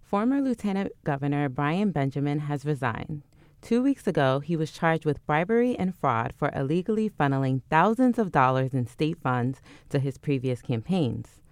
Former 0.00 0.40
Lieutenant 0.40 0.92
Governor 1.04 1.50
Brian 1.50 1.90
Benjamin 1.90 2.38
has 2.40 2.64
resigned. 2.64 3.24
Two 3.60 3.82
weeks 3.82 4.06
ago, 4.06 4.40
he 4.40 4.56
was 4.56 4.72
charged 4.72 5.04
with 5.04 5.24
bribery 5.26 5.78
and 5.78 5.94
fraud 5.94 6.32
for 6.34 6.50
illegally 6.56 7.10
funneling 7.10 7.60
thousands 7.68 8.18
of 8.18 8.32
dollars 8.32 8.72
in 8.72 8.86
state 8.86 9.18
funds 9.18 9.60
to 9.90 9.98
his 9.98 10.16
previous 10.16 10.62
campaigns. 10.62 11.42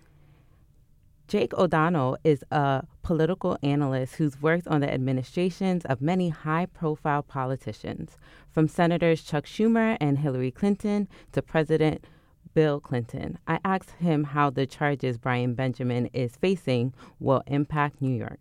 Jake 1.29 1.53
O'Donnell 1.53 2.17
is 2.25 2.43
a 2.51 2.83
political 3.03 3.59
analyst 3.63 4.15
who's 4.15 4.41
worked 4.41 4.67
on 4.67 4.81
the 4.81 4.91
administrations 4.91 5.85
of 5.85 6.01
many 6.01 6.31
high 6.31 6.65
profile 6.65 7.23
politicians, 7.23 8.17
from 8.51 8.67
Senators 8.67 9.23
Chuck 9.23 9.45
Schumer 9.45 9.99
and 10.01 10.19
Hillary 10.19 10.51
Clinton 10.51 11.07
to 11.33 11.43
President 11.43 12.03
Bill 12.55 12.81
Clinton. 12.81 13.39
I 13.47 13.61
asked 13.63 13.91
him 13.91 14.25
how 14.25 14.49
the 14.49 14.65
charges 14.67 15.19
Brian 15.19 15.53
Benjamin 15.53 16.07
is 16.15 16.35
facing 16.37 16.95
will 17.21 17.43
impact 17.47 18.01
New 18.01 18.17
York. 18.17 18.41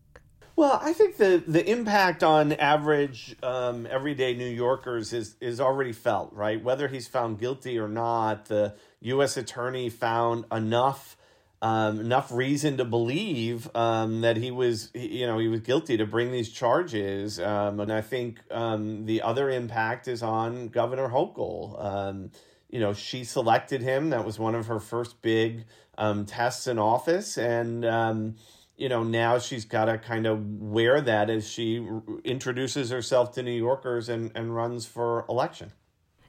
Well, 0.56 0.80
I 0.82 0.94
think 0.94 1.18
the, 1.18 1.44
the 1.46 1.70
impact 1.70 2.24
on 2.24 2.54
average 2.54 3.36
um, 3.44 3.86
everyday 3.92 4.34
New 4.34 4.48
Yorkers 4.48 5.12
is 5.12 5.36
is 5.42 5.60
already 5.60 5.92
felt, 5.92 6.32
right? 6.34 6.64
Whether 6.64 6.88
he's 6.88 7.08
found 7.08 7.38
guilty 7.38 7.78
or 7.78 7.90
not, 7.90 8.46
the 8.46 8.76
U.S. 9.02 9.36
attorney 9.36 9.90
found 9.90 10.46
enough 10.52 11.18
um, 11.62 12.00
enough 12.00 12.32
reason 12.32 12.78
to 12.78 12.86
believe 12.86 13.70
um, 13.76 14.22
that 14.22 14.38
he 14.38 14.52
was, 14.52 14.92
you 14.94 15.26
know, 15.26 15.40
he 15.40 15.48
was 15.48 15.62
guilty 15.62 15.98
to 15.98 16.06
bring 16.06 16.32
these 16.32 16.50
charges. 16.50 17.40
Um, 17.40 17.80
and 17.80 17.92
I 17.92 18.02
think 18.02 18.40
um, 18.52 19.06
the 19.06 19.22
other 19.22 19.50
impact 19.50 20.08
is 20.08 20.22
on 20.22 20.68
Governor 20.68 21.10
Hochul. 21.10 21.84
Um, 21.84 22.32
you 22.70 22.80
know, 22.80 22.94
she 22.94 23.24
selected 23.24 23.82
him. 23.82 24.12
That 24.12 24.26
was 24.26 24.38
one 24.38 24.54
of 24.54 24.68
her 24.68 24.80
first 24.80 25.22
big 25.22 25.66
um, 25.98 26.26
tests 26.26 26.68
in 26.68 26.78
office, 26.78 27.38
and 27.38 28.36
you 28.76 28.90
know 28.90 29.04
now 29.04 29.40
she's 29.40 29.66
got 29.66 29.86
to 29.86 29.98
kind 29.98 30.28
of 30.28 30.46
wear 30.60 31.02
that 31.02 31.30
as 31.30 31.50
she 31.50 31.80
r- 31.80 32.04
introduces 32.24 32.92
herself 32.92 33.32
to 33.34 33.42
New 33.42 33.52
Yorkers 33.52 34.10
and 34.10 34.32
and 34.36 34.54
runs 34.54 34.86
for 34.86 35.26
election. 35.28 35.72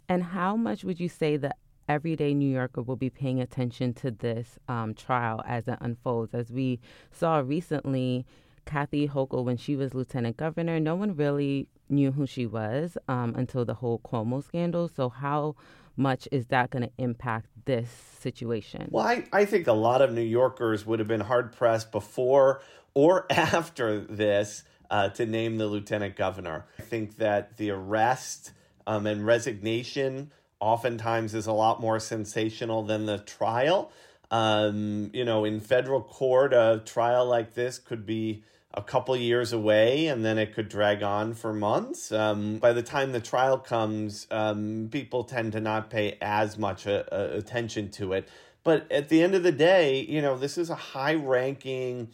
And 0.08 0.22
how 0.22 0.56
much 0.56 0.84
would 0.84 0.98
you 0.98 1.08
say 1.08 1.36
the 1.36 1.54
everyday 1.88 2.34
New 2.34 2.50
Yorker 2.50 2.82
will 2.82 2.96
be 2.96 3.10
paying 3.10 3.40
attention 3.40 3.94
to 3.94 4.10
this 4.10 4.58
um, 4.68 4.94
trial 4.94 5.42
as 5.46 5.66
it 5.68 5.78
unfolds. 5.80 6.34
As 6.34 6.50
we 6.50 6.80
saw 7.10 7.38
recently, 7.38 8.26
Kathy 8.66 9.08
Hochul, 9.08 9.44
when 9.44 9.56
she 9.56 9.76
was 9.76 9.94
lieutenant 9.94 10.36
governor, 10.36 10.78
no 10.78 10.94
one 10.94 11.16
really 11.16 11.68
knew 11.88 12.12
who 12.12 12.26
she 12.26 12.46
was 12.46 12.98
um, 13.08 13.34
until 13.36 13.64
the 13.64 13.74
whole 13.74 13.98
Cuomo 14.00 14.44
scandal. 14.44 14.88
So, 14.88 15.08
how 15.08 15.56
much 15.96 16.28
is 16.30 16.46
that 16.46 16.70
going 16.70 16.84
to 16.84 16.90
impact 16.98 17.46
this 17.64 17.88
situation? 18.20 18.88
Well, 18.90 19.06
I, 19.06 19.24
I 19.32 19.46
think 19.46 19.66
a 19.66 19.72
lot 19.72 20.02
of 20.02 20.12
New 20.12 20.22
Yorkers 20.22 20.86
would 20.86 20.98
have 20.98 21.08
been 21.08 21.22
hard 21.22 21.52
pressed 21.52 21.90
before 21.90 22.60
or 22.94 23.26
after 23.30 24.00
this 24.00 24.64
uh, 24.90 25.08
to 25.10 25.26
name 25.26 25.58
the 25.58 25.66
lieutenant 25.66 26.16
governor. 26.16 26.66
I 26.78 26.82
think 26.82 27.16
that 27.16 27.56
the 27.56 27.70
arrest 27.70 28.52
um, 28.86 29.06
and 29.06 29.24
resignation 29.24 30.30
oftentimes 30.60 31.34
is 31.34 31.46
a 31.46 31.52
lot 31.52 31.80
more 31.80 31.98
sensational 31.98 32.82
than 32.82 33.06
the 33.06 33.18
trial. 33.18 33.90
Um, 34.30 35.10
you 35.14 35.24
know, 35.24 35.44
in 35.44 35.60
federal 35.60 36.02
court, 36.02 36.52
a 36.52 36.82
trial 36.84 37.26
like 37.26 37.54
this 37.54 37.78
could 37.78 38.04
be 38.04 38.42
a 38.74 38.82
couple 38.82 39.16
years 39.16 39.52
away 39.52 40.06
and 40.06 40.24
then 40.24 40.38
it 40.38 40.54
could 40.54 40.68
drag 40.68 41.02
on 41.02 41.32
for 41.34 41.52
months. 41.52 42.12
Um, 42.12 42.58
by 42.58 42.72
the 42.72 42.82
time 42.82 43.12
the 43.12 43.20
trial 43.20 43.58
comes, 43.58 44.26
um, 44.30 44.88
people 44.92 45.24
tend 45.24 45.52
to 45.52 45.60
not 45.60 45.88
pay 45.88 46.18
as 46.20 46.58
much 46.58 46.86
uh, 46.86 47.04
uh, 47.10 47.30
attention 47.32 47.90
to 47.92 48.12
it. 48.12 48.28
But 48.64 48.90
at 48.92 49.08
the 49.08 49.22
end 49.22 49.34
of 49.34 49.42
the 49.42 49.52
day, 49.52 50.00
you 50.00 50.20
know, 50.20 50.36
this 50.36 50.58
is 50.58 50.68
a 50.68 50.74
high 50.74 51.14
ranking 51.14 52.10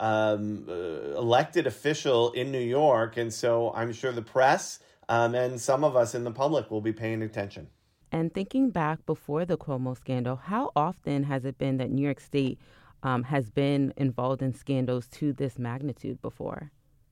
um, 0.00 0.64
uh, 0.68 0.72
elected 1.18 1.66
official 1.66 2.32
in 2.32 2.50
New 2.50 2.58
York. 2.58 3.18
And 3.18 3.32
so 3.32 3.72
I'm 3.74 3.92
sure 3.92 4.12
the 4.12 4.22
press 4.22 4.78
um, 5.08 5.34
and 5.34 5.60
some 5.60 5.84
of 5.84 5.96
us 5.96 6.14
in 6.14 6.24
the 6.24 6.30
public 6.30 6.70
will 6.70 6.80
be 6.80 6.92
paying 6.92 7.22
attention. 7.22 7.68
And 8.10 8.32
thinking 8.32 8.70
back 8.70 9.04
before 9.06 9.44
the 9.44 9.56
Cuomo 9.56 9.96
scandal, 9.96 10.36
how 10.36 10.72
often 10.74 11.24
has 11.24 11.44
it 11.44 11.58
been 11.58 11.76
that 11.78 11.90
New 11.90 12.02
York 12.02 12.20
State 12.20 12.58
um, 13.02 13.24
has 13.24 13.50
been 13.50 13.92
involved 13.96 14.42
in 14.42 14.54
scandals 14.54 15.06
to 15.08 15.32
this 15.32 15.58
magnitude 15.58 16.20
before? 16.22 16.70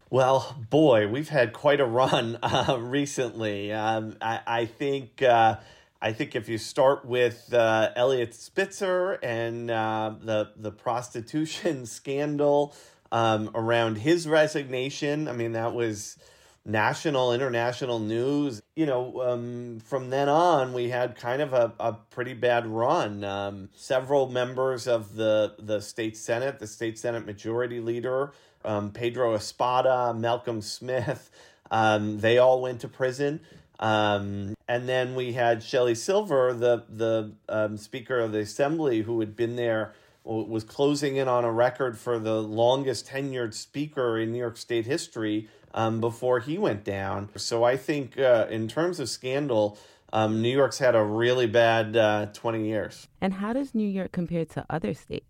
Well, 0.08 0.56
boy, 0.70 1.08
we've 1.08 1.28
had 1.28 1.52
quite 1.52 1.80
a 1.80 1.84
run 1.84 2.38
uh, 2.42 2.78
recently. 2.80 3.72
Um, 3.72 4.16
I, 4.20 4.40
I, 4.46 4.66
think 4.66 5.22
uh, 5.22 5.56
I 6.00 6.12
think 6.12 6.36
if 6.36 6.48
you 6.48 6.58
start 6.58 7.04
with 7.04 7.52
uh, 7.52 7.90
Eliot 7.96 8.34
Spitzer 8.34 9.12
and 9.22 9.70
uh, 9.70 10.14
the 10.20 10.52
the 10.56 10.70
prostitution 10.70 11.86
scandal 11.86 12.74
um, 13.10 13.50
around 13.54 13.98
his 13.98 14.28
resignation, 14.28 15.26
I 15.28 15.32
mean 15.32 15.52
that 15.52 15.74
was 15.74 16.18
national, 16.66 17.32
international 17.32 17.98
news. 17.98 18.60
You 18.74 18.86
know, 18.86 19.22
um, 19.22 19.80
from 19.80 20.10
then 20.10 20.28
on, 20.28 20.72
we 20.72 20.90
had 20.90 21.16
kind 21.16 21.40
of 21.40 21.52
a, 21.52 21.72
a 21.80 21.92
pretty 22.10 22.34
bad 22.34 22.66
run. 22.66 23.24
Um, 23.24 23.70
several 23.74 24.28
members 24.28 24.86
of 24.86 25.14
the, 25.14 25.54
the 25.58 25.80
state 25.80 26.16
senate, 26.16 26.58
the 26.58 26.66
state 26.66 26.98
senate 26.98 27.24
majority 27.24 27.80
leader, 27.80 28.32
um, 28.64 28.90
Pedro 28.90 29.34
Espada, 29.34 30.12
Malcolm 30.12 30.60
Smith, 30.60 31.30
um, 31.70 32.18
they 32.18 32.38
all 32.38 32.60
went 32.60 32.80
to 32.80 32.88
prison. 32.88 33.40
Um, 33.78 34.54
and 34.68 34.88
then 34.88 35.14
we 35.14 35.34
had 35.34 35.62
Shelley 35.62 35.94
Silver, 35.94 36.54
the 36.54 36.84
the 36.88 37.32
um, 37.48 37.76
Speaker 37.76 38.18
of 38.18 38.32
the 38.32 38.40
Assembly, 38.40 39.02
who 39.02 39.20
had 39.20 39.36
been 39.36 39.56
there 39.56 39.92
was 40.26 40.64
closing 40.64 41.16
in 41.16 41.28
on 41.28 41.44
a 41.44 41.52
record 41.52 41.98
for 41.98 42.18
the 42.18 42.42
longest 42.42 43.08
tenured 43.08 43.54
speaker 43.54 44.18
in 44.18 44.32
New 44.32 44.38
York 44.38 44.56
State 44.56 44.86
history 44.86 45.48
um, 45.72 46.00
before 46.00 46.40
he 46.40 46.58
went 46.58 46.84
down. 46.84 47.28
So 47.36 47.64
I 47.64 47.76
think, 47.76 48.18
uh, 48.18 48.46
in 48.50 48.66
terms 48.66 48.98
of 48.98 49.08
scandal, 49.08 49.78
um, 50.12 50.42
New 50.42 50.50
York's 50.50 50.78
had 50.78 50.94
a 50.94 51.04
really 51.04 51.46
bad 51.46 51.96
uh, 51.96 52.26
20 52.32 52.66
years. 52.66 53.06
And 53.20 53.34
how 53.34 53.52
does 53.52 53.74
New 53.74 53.88
York 53.88 54.12
compare 54.12 54.44
to 54.46 54.66
other 54.68 54.94
states 54.94 55.26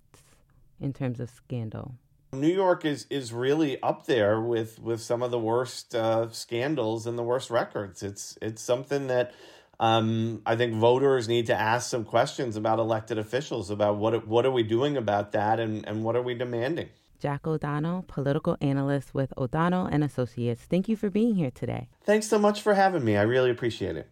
in 0.80 0.92
terms 0.92 1.20
of 1.20 1.30
scandal? 1.30 1.94
New 2.32 2.52
York 2.52 2.84
is 2.84 3.06
is 3.08 3.32
really 3.32 3.80
up 3.82 4.06
there 4.06 4.40
with 4.40 4.78
with 4.80 5.00
some 5.00 5.22
of 5.22 5.30
the 5.30 5.38
worst 5.38 5.94
uh, 5.94 6.28
scandals 6.30 7.06
and 7.06 7.16
the 7.16 7.22
worst 7.22 7.50
records. 7.50 8.02
It's 8.02 8.36
it's 8.42 8.60
something 8.60 9.06
that 9.06 9.32
um, 9.78 10.42
I 10.46 10.56
think 10.56 10.74
voters 10.74 11.28
need 11.28 11.46
to 11.46 11.54
ask 11.54 11.90
some 11.90 12.04
questions 12.04 12.56
about 12.56 12.78
elected 12.78 13.18
officials 13.18 13.70
about 13.70 13.96
what 13.96 14.26
what 14.26 14.46
are 14.46 14.50
we 14.50 14.62
doing 14.62 14.96
about 14.96 15.32
that 15.32 15.60
and, 15.60 15.86
and 15.86 16.04
what 16.04 16.16
are 16.16 16.22
we 16.22 16.34
demanding. 16.34 16.88
Jack 17.18 17.46
O'Donnell, 17.46 18.04
political 18.06 18.56
analyst 18.60 19.14
with 19.14 19.32
O'Donnell 19.38 19.86
and 19.86 20.04
Associates. 20.04 20.62
Thank 20.62 20.88
you 20.88 20.96
for 20.96 21.10
being 21.10 21.34
here 21.34 21.50
today. 21.50 21.88
Thanks 22.04 22.28
so 22.28 22.38
much 22.38 22.60
for 22.60 22.74
having 22.74 23.04
me. 23.04 23.16
I 23.16 23.22
really 23.22 23.50
appreciate 23.50 23.96
it. 23.96 24.08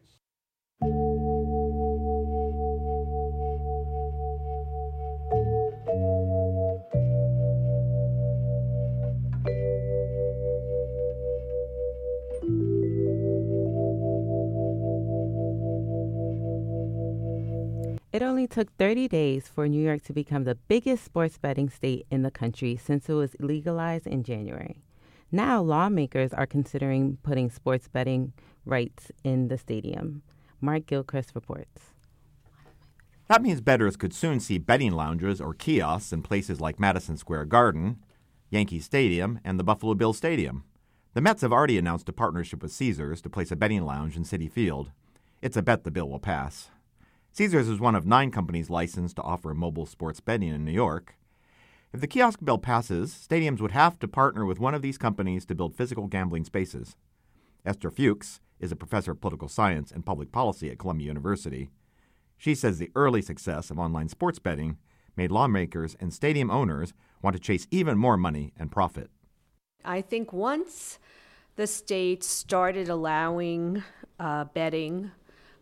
It 18.15 18.23
only 18.23 18.47
took 18.47 18.73
30 18.77 19.09
days 19.09 19.49
for 19.49 19.67
New 19.67 19.83
York 19.83 20.05
to 20.05 20.13
become 20.13 20.45
the 20.45 20.55
biggest 20.55 21.03
sports 21.03 21.37
betting 21.37 21.69
state 21.69 22.07
in 22.13 22.23
the 22.23 22.31
country 22.31 22.77
since 22.77 23.09
it 23.09 23.15
was 23.15 23.35
legalized 23.41 24.07
in 24.07 24.23
January. 24.23 24.85
Now, 25.33 25.61
lawmakers 25.61 26.33
are 26.33 26.47
considering 26.47 27.19
putting 27.25 27.51
sports 27.51 27.89
betting 27.89 28.33
rights 28.65 29.11
in 29.25 29.49
the 29.49 29.59
stadium. 29.59 30.23
Mark 30.61 30.87
Gilchrist 30.87 31.33
reports. 31.35 31.91
That 33.27 33.43
means 33.43 33.61
bettors 33.61 33.97
could 33.97 34.15
soon 34.15 34.39
see 34.39 34.59
betting 34.59 34.93
lounges 34.93 35.41
or 35.41 35.53
kiosks 35.53 36.13
in 36.13 36.23
places 36.23 36.61
like 36.61 36.79
Madison 36.79 37.17
Square 37.17 37.47
Garden, 37.47 37.97
Yankee 38.49 38.79
Stadium, 38.79 39.41
and 39.45 39.59
the 39.59 39.65
Buffalo 39.65 39.95
Bills 39.95 40.19
Stadium. 40.19 40.63
The 41.15 41.21
Mets 41.21 41.43
have 41.43 41.53
already 41.53 41.79
announced 41.79 42.09
a 42.09 42.13
partnership 42.13 42.63
with 42.63 42.71
Caesars 42.71 43.21
to 43.23 43.29
place 43.29 43.51
a 43.51 43.57
betting 43.57 43.85
lounge 43.85 44.17
in 44.17 44.23
Citi 44.23 44.49
Field. 44.49 44.93
It's 45.43 45.57
a 45.57 45.63
bet 45.63 45.83
the 45.83 45.91
bill 45.91 46.09
will 46.09 46.21
pass. 46.21 46.71
Caesars 47.37 47.69
is 47.69 47.81
one 47.81 47.97
of 47.97 48.07
nine 48.07 48.31
companies 48.31 48.71
licensed 48.71 49.17
to 49.17 49.23
offer 49.23 49.53
mobile 49.55 49.87
sports 49.87 50.21
betting 50.21 50.51
in 50.51 50.65
New 50.65 50.71
York. 50.71 51.17
If 51.93 52.01
the 52.01 52.07
kiosk 52.07 52.39
bill 52.45 52.59
passes, 52.59 53.13
stadiums 53.13 53.61
would 53.61 53.73
have 53.73 53.99
to 53.99 54.07
partner 54.07 54.47
with 54.47 54.61
one 54.61 54.73
of 54.73 54.83
these 54.83 54.97
companies 54.97 55.45
to 55.47 55.55
build 55.57 55.75
physical 55.75 56.07
gambling 56.07 56.45
spaces. 56.45 56.95
Esther 57.67 57.91
Fuchs 57.91 58.39
is 58.61 58.71
a 58.71 58.77
professor 58.77 59.11
of 59.11 59.21
political 59.21 59.49
science 59.49 59.91
and 59.91 60.07
public 60.07 60.31
policy 60.31 60.71
at 60.71 60.79
Columbia 60.79 61.09
University. 61.09 61.71
She 62.37 62.55
says 62.55 62.79
the 62.79 62.93
early 62.95 63.21
success 63.21 63.69
of 63.69 63.81
online 63.81 64.09
sports 64.09 64.39
betting 64.39 64.77
made 65.17 65.33
lawmakers 65.33 65.97
and 65.99 66.15
stadium 66.15 66.53
owners 66.53 66.93
want 67.21 67.35
to 67.35 67.43
chase 67.43 67.67
even 67.73 67.99
more 67.99 68.17
money 68.17 68.53
and 68.57 68.71
profit. 68.71 69.11
I 69.85 70.03
think 70.03 70.33
once 70.33 71.01
the 71.57 71.67
state 71.67 72.23
started 72.23 72.89
allowing 72.89 73.83
uh, 74.21 74.45
betting 74.45 75.11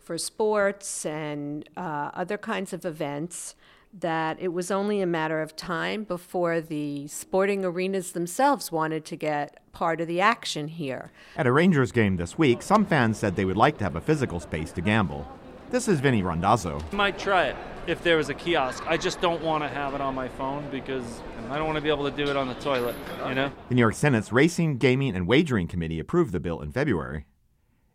for 0.02 0.18
sports 0.18 1.06
and 1.06 1.68
uh, 1.76 2.10
other 2.14 2.38
kinds 2.38 2.72
of 2.72 2.84
events, 2.84 3.54
that 3.92 4.40
it 4.40 4.48
was 4.48 4.70
only 4.70 5.00
a 5.00 5.06
matter 5.06 5.42
of 5.42 5.54
time 5.54 6.04
before 6.04 6.60
the 6.60 7.06
sporting 7.08 7.64
arenas 7.64 8.12
themselves 8.12 8.72
wanted 8.72 9.04
to 9.04 9.16
get 9.16 9.60
part 9.72 10.00
of 10.00 10.08
the 10.08 10.20
action 10.20 10.68
here. 10.68 11.10
At 11.36 11.46
a 11.46 11.52
Rangers 11.52 11.92
game 11.92 12.16
this 12.16 12.38
week, 12.38 12.62
some 12.62 12.86
fans 12.86 13.18
said 13.18 13.36
they 13.36 13.44
would 13.44 13.56
like 13.56 13.78
to 13.78 13.84
have 13.84 13.96
a 13.96 14.00
physical 14.00 14.40
space 14.40 14.72
to 14.72 14.80
gamble. 14.80 15.26
This 15.70 15.88
is 15.88 16.00
Vinny 16.00 16.22
Rondazzo. 16.22 16.92
Might 16.92 17.18
try 17.18 17.46
it 17.46 17.56
if 17.86 18.02
there 18.02 18.16
was 18.16 18.28
a 18.28 18.34
kiosk. 18.34 18.84
I 18.86 18.96
just 18.96 19.20
don't 19.20 19.42
want 19.42 19.64
to 19.64 19.68
have 19.68 19.94
it 19.94 20.00
on 20.00 20.14
my 20.14 20.28
phone 20.28 20.68
because 20.70 21.20
I 21.50 21.56
don't 21.56 21.66
want 21.66 21.76
to 21.76 21.82
be 21.82 21.88
able 21.88 22.10
to 22.10 22.16
do 22.16 22.30
it 22.30 22.36
on 22.36 22.48
the 22.48 22.54
toilet, 22.54 22.94
you 23.26 23.34
know? 23.34 23.50
The 23.68 23.74
New 23.74 23.80
York 23.80 23.94
Senate's 23.94 24.32
Racing, 24.32 24.78
Gaming, 24.78 25.14
and 25.14 25.26
Wagering 25.26 25.68
Committee 25.68 25.98
approved 25.98 26.32
the 26.32 26.40
bill 26.40 26.60
in 26.60 26.72
February. 26.72 27.26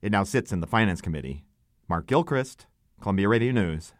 It 0.02 0.12
now 0.12 0.24
sits 0.24 0.52
in 0.52 0.60
the 0.60 0.68
Finance 0.68 1.02
Committee. 1.02 1.44
Mark 1.90 2.06
Gilchrist, 2.06 2.66
Columbia 3.00 3.30
Radio 3.30 3.54
News. 3.54 3.94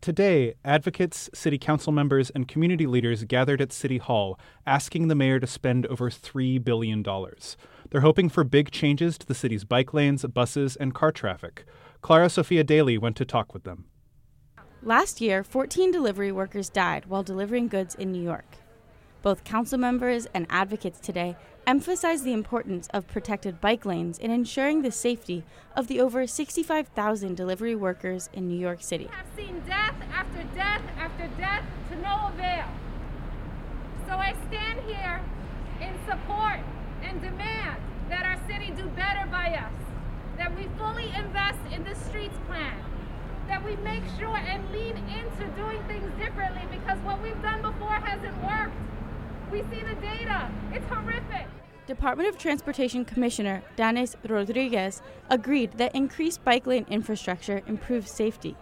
Today, 0.00 0.54
advocates, 0.64 1.28
city 1.34 1.58
council 1.58 1.92
members, 1.92 2.30
and 2.30 2.48
community 2.48 2.86
leaders 2.86 3.24
gathered 3.24 3.60
at 3.60 3.72
City 3.72 3.98
Hall 3.98 4.38
asking 4.64 5.08
the 5.08 5.14
mayor 5.14 5.40
to 5.40 5.46
spend 5.46 5.84
over 5.86 6.08
$3 6.08 6.62
billion. 6.64 7.04
They're 7.90 8.00
hoping 8.00 8.28
for 8.28 8.44
big 8.44 8.70
changes 8.70 9.16
to 9.18 9.26
the 9.26 9.34
city's 9.34 9.64
bike 9.64 9.94
lanes, 9.94 10.24
buses, 10.24 10.76
and 10.76 10.94
car 10.94 11.12
traffic. 11.12 11.64
Clara 12.00 12.28
Sophia 12.28 12.64
Daly 12.64 12.98
went 12.98 13.16
to 13.16 13.24
talk 13.24 13.54
with 13.54 13.64
them. 13.64 13.86
Last 14.82 15.20
year, 15.20 15.42
14 15.42 15.90
delivery 15.90 16.32
workers 16.32 16.68
died 16.68 17.06
while 17.06 17.22
delivering 17.22 17.68
goods 17.68 17.94
in 17.94 18.12
New 18.12 18.22
York. 18.22 18.56
Both 19.22 19.44
council 19.44 19.78
members 19.78 20.26
and 20.34 20.46
advocates 20.50 21.00
today 21.00 21.36
emphasize 21.66 22.22
the 22.22 22.32
importance 22.32 22.86
of 22.92 23.08
protected 23.08 23.60
bike 23.60 23.84
lanes 23.84 24.18
in 24.18 24.30
ensuring 24.30 24.82
the 24.82 24.92
safety 24.92 25.42
of 25.74 25.88
the 25.88 26.00
over 26.00 26.26
65,000 26.26 27.36
delivery 27.36 27.74
workers 27.74 28.28
in 28.32 28.46
New 28.46 28.58
York 28.58 28.82
City. 28.82 29.08
I've 29.18 29.26
seen 29.36 29.60
death 29.66 29.96
after 30.12 30.44
death 30.54 30.82
after 30.98 31.26
death 31.38 31.64
to 31.90 31.96
no 31.96 32.30
avail. 32.32 32.66
So 34.06 34.12
I 34.12 34.36
stand 34.48 34.80
here 34.86 35.20
in 35.80 35.92
support 36.08 36.60
and 37.16 37.22
demand 37.22 37.80
that 38.10 38.24
our 38.24 38.38
city 38.46 38.72
do 38.76 38.84
better 38.90 39.26
by 39.30 39.54
us, 39.54 39.72
that 40.36 40.54
we 40.56 40.68
fully 40.78 41.06
invest 41.16 41.58
in 41.72 41.82
the 41.84 41.94
streets 41.94 42.36
plan, 42.46 42.76
that 43.48 43.64
we 43.64 43.76
make 43.76 44.02
sure 44.18 44.36
and 44.36 44.70
lean 44.70 44.96
into 45.08 45.46
doing 45.56 45.82
things 45.84 46.10
differently 46.18 46.62
because 46.70 46.98
what 47.00 47.20
we've 47.22 47.40
done 47.42 47.62
before 47.62 47.94
hasn't 47.94 48.36
worked. 48.44 48.76
We 49.50 49.62
see 49.74 49.82
the 49.82 49.94
data. 50.00 50.50
It's 50.72 50.86
horrific. 50.86 51.46
Department 51.86 52.28
of 52.28 52.36
Transportation 52.36 53.04
Commissioner 53.04 53.62
Ydanis 53.76 54.16
Rodriguez 54.28 55.00
agreed 55.30 55.78
that 55.78 55.94
increased 55.94 56.44
bike 56.44 56.66
lane 56.66 56.84
infrastructure 56.90 57.62
improves 57.66 58.10
safety. 58.10 58.56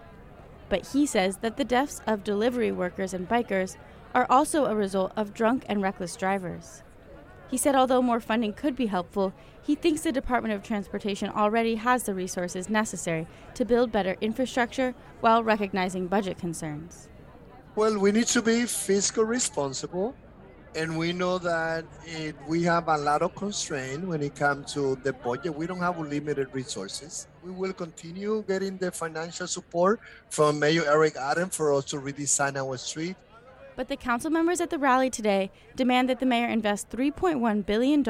But 0.68 0.88
he 0.88 1.06
says 1.06 1.38
that 1.38 1.56
the 1.56 1.64
deaths 1.64 2.02
of 2.06 2.22
delivery 2.22 2.70
workers 2.70 3.14
and 3.14 3.28
bikers 3.28 3.76
are 4.14 4.26
also 4.30 4.66
a 4.66 4.74
result 4.74 5.12
of 5.16 5.34
drunk 5.34 5.64
and 5.68 5.82
reckless 5.82 6.16
drivers. 6.16 6.82
He 7.54 7.58
said 7.58 7.76
although 7.76 8.02
more 8.02 8.18
funding 8.18 8.52
could 8.52 8.74
be 8.74 8.86
helpful, 8.86 9.32
he 9.62 9.76
thinks 9.76 10.00
the 10.00 10.10
Department 10.10 10.54
of 10.54 10.64
Transportation 10.64 11.30
already 11.30 11.76
has 11.76 12.02
the 12.02 12.12
resources 12.12 12.68
necessary 12.68 13.28
to 13.54 13.64
build 13.64 13.92
better 13.92 14.16
infrastructure 14.20 14.92
while 15.20 15.44
recognizing 15.44 16.08
budget 16.08 16.36
concerns. 16.36 17.08
Well, 17.76 17.96
we 17.96 18.10
need 18.10 18.26
to 18.26 18.42
be 18.42 18.64
fiscally 18.64 19.28
responsible 19.28 20.16
and 20.74 20.98
we 20.98 21.12
know 21.12 21.38
that 21.38 21.84
it, 22.04 22.34
we 22.48 22.64
have 22.64 22.88
a 22.88 22.98
lot 22.98 23.22
of 23.22 23.36
constraint 23.36 24.04
when 24.08 24.20
it 24.20 24.34
comes 24.34 24.74
to 24.74 24.96
the 25.04 25.12
budget. 25.12 25.54
We 25.54 25.68
don't 25.68 25.78
have 25.78 25.96
limited 25.96 26.48
resources. 26.52 27.28
We 27.44 27.52
will 27.52 27.72
continue 27.72 28.42
getting 28.48 28.78
the 28.78 28.90
financial 28.90 29.46
support 29.46 30.00
from 30.28 30.58
Mayor 30.58 30.82
Eric 30.86 31.14
Adams 31.14 31.54
for 31.54 31.72
us 31.72 31.84
to 31.86 31.98
redesign 31.98 32.56
our 32.56 32.76
street. 32.78 33.14
But 33.76 33.88
the 33.88 33.96
council 33.96 34.30
members 34.30 34.60
at 34.60 34.70
the 34.70 34.78
rally 34.78 35.10
today 35.10 35.50
demand 35.74 36.08
that 36.08 36.20
the 36.20 36.26
mayor 36.26 36.48
invest 36.48 36.90
$3.1 36.90 37.66
billion 37.66 38.00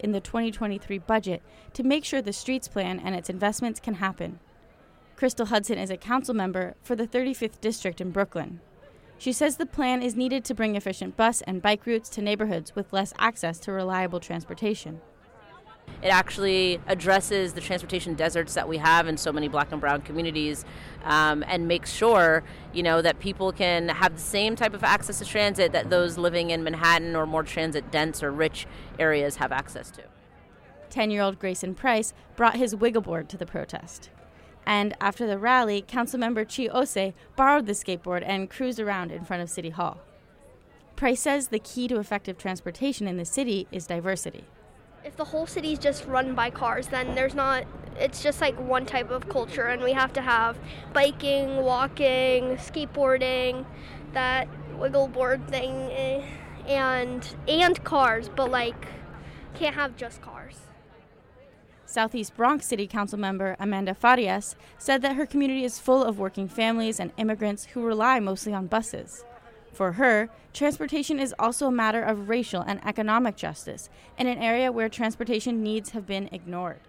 in 0.00 0.12
the 0.12 0.20
2023 0.20 0.98
budget 0.98 1.42
to 1.72 1.82
make 1.82 2.04
sure 2.04 2.20
the 2.20 2.32
streets 2.32 2.68
plan 2.68 3.00
and 3.00 3.14
its 3.14 3.30
investments 3.30 3.80
can 3.80 3.94
happen. 3.94 4.38
Crystal 5.16 5.46
Hudson 5.46 5.78
is 5.78 5.90
a 5.90 5.96
council 5.96 6.34
member 6.34 6.74
for 6.82 6.96
the 6.96 7.06
35th 7.06 7.60
District 7.60 8.00
in 8.00 8.10
Brooklyn. 8.10 8.60
She 9.16 9.32
says 9.32 9.56
the 9.56 9.64
plan 9.64 10.02
is 10.02 10.16
needed 10.16 10.44
to 10.44 10.54
bring 10.54 10.76
efficient 10.76 11.16
bus 11.16 11.40
and 11.42 11.62
bike 11.62 11.86
routes 11.86 12.08
to 12.10 12.22
neighborhoods 12.22 12.74
with 12.74 12.92
less 12.92 13.14
access 13.18 13.58
to 13.60 13.72
reliable 13.72 14.20
transportation. 14.20 15.00
It 16.02 16.08
actually 16.08 16.80
addresses 16.86 17.54
the 17.54 17.62
transportation 17.62 18.14
deserts 18.14 18.52
that 18.54 18.68
we 18.68 18.76
have 18.76 19.08
in 19.08 19.16
so 19.16 19.32
many 19.32 19.48
black 19.48 19.72
and 19.72 19.80
brown 19.80 20.02
communities 20.02 20.64
um, 21.02 21.42
and 21.46 21.66
makes 21.66 21.90
sure, 21.90 22.44
you 22.74 22.82
know, 22.82 23.00
that 23.00 23.20
people 23.20 23.52
can 23.52 23.88
have 23.88 24.14
the 24.14 24.20
same 24.20 24.54
type 24.54 24.74
of 24.74 24.84
access 24.84 25.18
to 25.20 25.24
transit 25.24 25.72
that 25.72 25.88
those 25.88 26.18
living 26.18 26.50
in 26.50 26.62
Manhattan 26.62 27.16
or 27.16 27.26
more 27.26 27.42
transit 27.42 27.90
dense 27.90 28.22
or 28.22 28.30
rich 28.30 28.66
areas 28.98 29.36
have 29.36 29.50
access 29.50 29.90
to. 29.92 30.02
10 30.90 31.10
year 31.10 31.22
old 31.22 31.38
Grayson 31.38 31.74
Price 31.74 32.12
brought 32.36 32.56
his 32.56 32.74
wiggleboard 32.74 33.28
to 33.28 33.36
the 33.36 33.46
protest. 33.46 34.10
And 34.66 34.94
after 35.00 35.26
the 35.26 35.38
rally, 35.38 35.82
Councilmember 35.82 36.44
Chi 36.44 36.68
Ose 36.68 37.14
borrowed 37.34 37.66
the 37.66 37.72
skateboard 37.72 38.22
and 38.24 38.48
cruised 38.48 38.80
around 38.80 39.10
in 39.10 39.24
front 39.24 39.42
of 39.42 39.50
City 39.50 39.70
Hall. 39.70 40.00
Price 40.96 41.20
says 41.20 41.48
the 41.48 41.58
key 41.58 41.88
to 41.88 41.98
effective 41.98 42.38
transportation 42.38 43.08
in 43.08 43.16
the 43.16 43.24
city 43.24 43.66
is 43.72 43.86
diversity. 43.86 44.44
If 45.04 45.16
the 45.16 45.24
whole 45.24 45.46
city 45.46 45.72
is 45.72 45.78
just 45.78 46.06
run 46.06 46.34
by 46.34 46.48
cars, 46.48 46.86
then 46.86 47.14
there's 47.14 47.34
not, 47.34 47.64
it's 48.00 48.22
just 48.22 48.40
like 48.40 48.58
one 48.58 48.86
type 48.86 49.10
of 49.10 49.28
culture, 49.28 49.66
and 49.66 49.82
we 49.82 49.92
have 49.92 50.14
to 50.14 50.22
have 50.22 50.56
biking, 50.94 51.58
walking, 51.58 52.56
skateboarding, 52.56 53.66
that 54.14 54.48
wiggle 54.78 55.08
board 55.08 55.46
thing, 55.48 55.72
eh, 55.92 56.26
and 56.66 57.36
and 57.46 57.84
cars, 57.84 58.30
but 58.34 58.50
like 58.50 58.86
can't 59.54 59.74
have 59.74 59.94
just 59.96 60.22
cars. 60.22 60.60
Southeast 61.84 62.34
Bronx 62.34 62.66
City 62.66 62.86
Council 62.86 63.18
member 63.18 63.56
Amanda 63.60 63.94
Farias 63.94 64.56
said 64.78 65.02
that 65.02 65.16
her 65.16 65.26
community 65.26 65.64
is 65.64 65.78
full 65.78 66.02
of 66.02 66.18
working 66.18 66.48
families 66.48 66.98
and 66.98 67.12
immigrants 67.18 67.66
who 67.66 67.82
rely 67.82 68.18
mostly 68.20 68.54
on 68.54 68.66
buses. 68.66 69.24
For 69.74 69.92
her, 69.92 70.30
transportation 70.52 71.18
is 71.18 71.34
also 71.36 71.66
a 71.66 71.72
matter 71.72 72.00
of 72.00 72.28
racial 72.28 72.62
and 72.62 72.80
economic 72.86 73.34
justice 73.34 73.90
in 74.16 74.28
an 74.28 74.38
area 74.38 74.70
where 74.70 74.88
transportation 74.88 75.64
needs 75.64 75.90
have 75.90 76.06
been 76.06 76.28
ignored. 76.30 76.80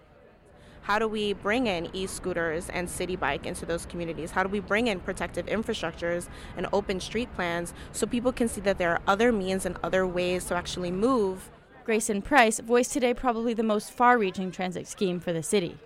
How 0.83 0.99
do 0.99 1.07
we 1.07 1.33
bring 1.33 1.65
in 1.65 1.89
e 1.95 2.05
scooters 2.05 2.69
and 2.69 2.87
Citi 2.87 3.19
Bike 3.19 3.47
into 3.47 3.65
those 3.65 3.87
communities? 3.87 4.29
How 4.29 4.43
do 4.43 4.49
we 4.49 4.59
bring 4.59 4.85
in 4.85 4.99
protective 4.99 5.47
infrastructures 5.47 6.27
and 6.55 6.67
open 6.71 6.99
street 6.99 7.33
plans 7.33 7.73
so 7.91 8.05
people 8.05 8.31
can 8.31 8.47
see 8.47 8.61
that 8.61 8.77
there 8.77 8.91
are 8.91 9.01
other 9.07 9.31
means 9.31 9.65
and 9.65 9.77
other 9.81 10.05
ways 10.05 10.45
to 10.45 10.55
actually 10.55 10.91
move 10.91 11.49
Grayson 11.85 12.21
Price 12.21 12.59
voiced 12.59 12.93
today 12.93 13.15
probably 13.15 13.55
the 13.55 13.63
most 13.63 13.91
far 13.91 14.19
reaching 14.19 14.51
transit 14.51 14.87
scheme 14.87 15.19
for 15.19 15.33
the 15.33 15.41
city. 15.41 15.79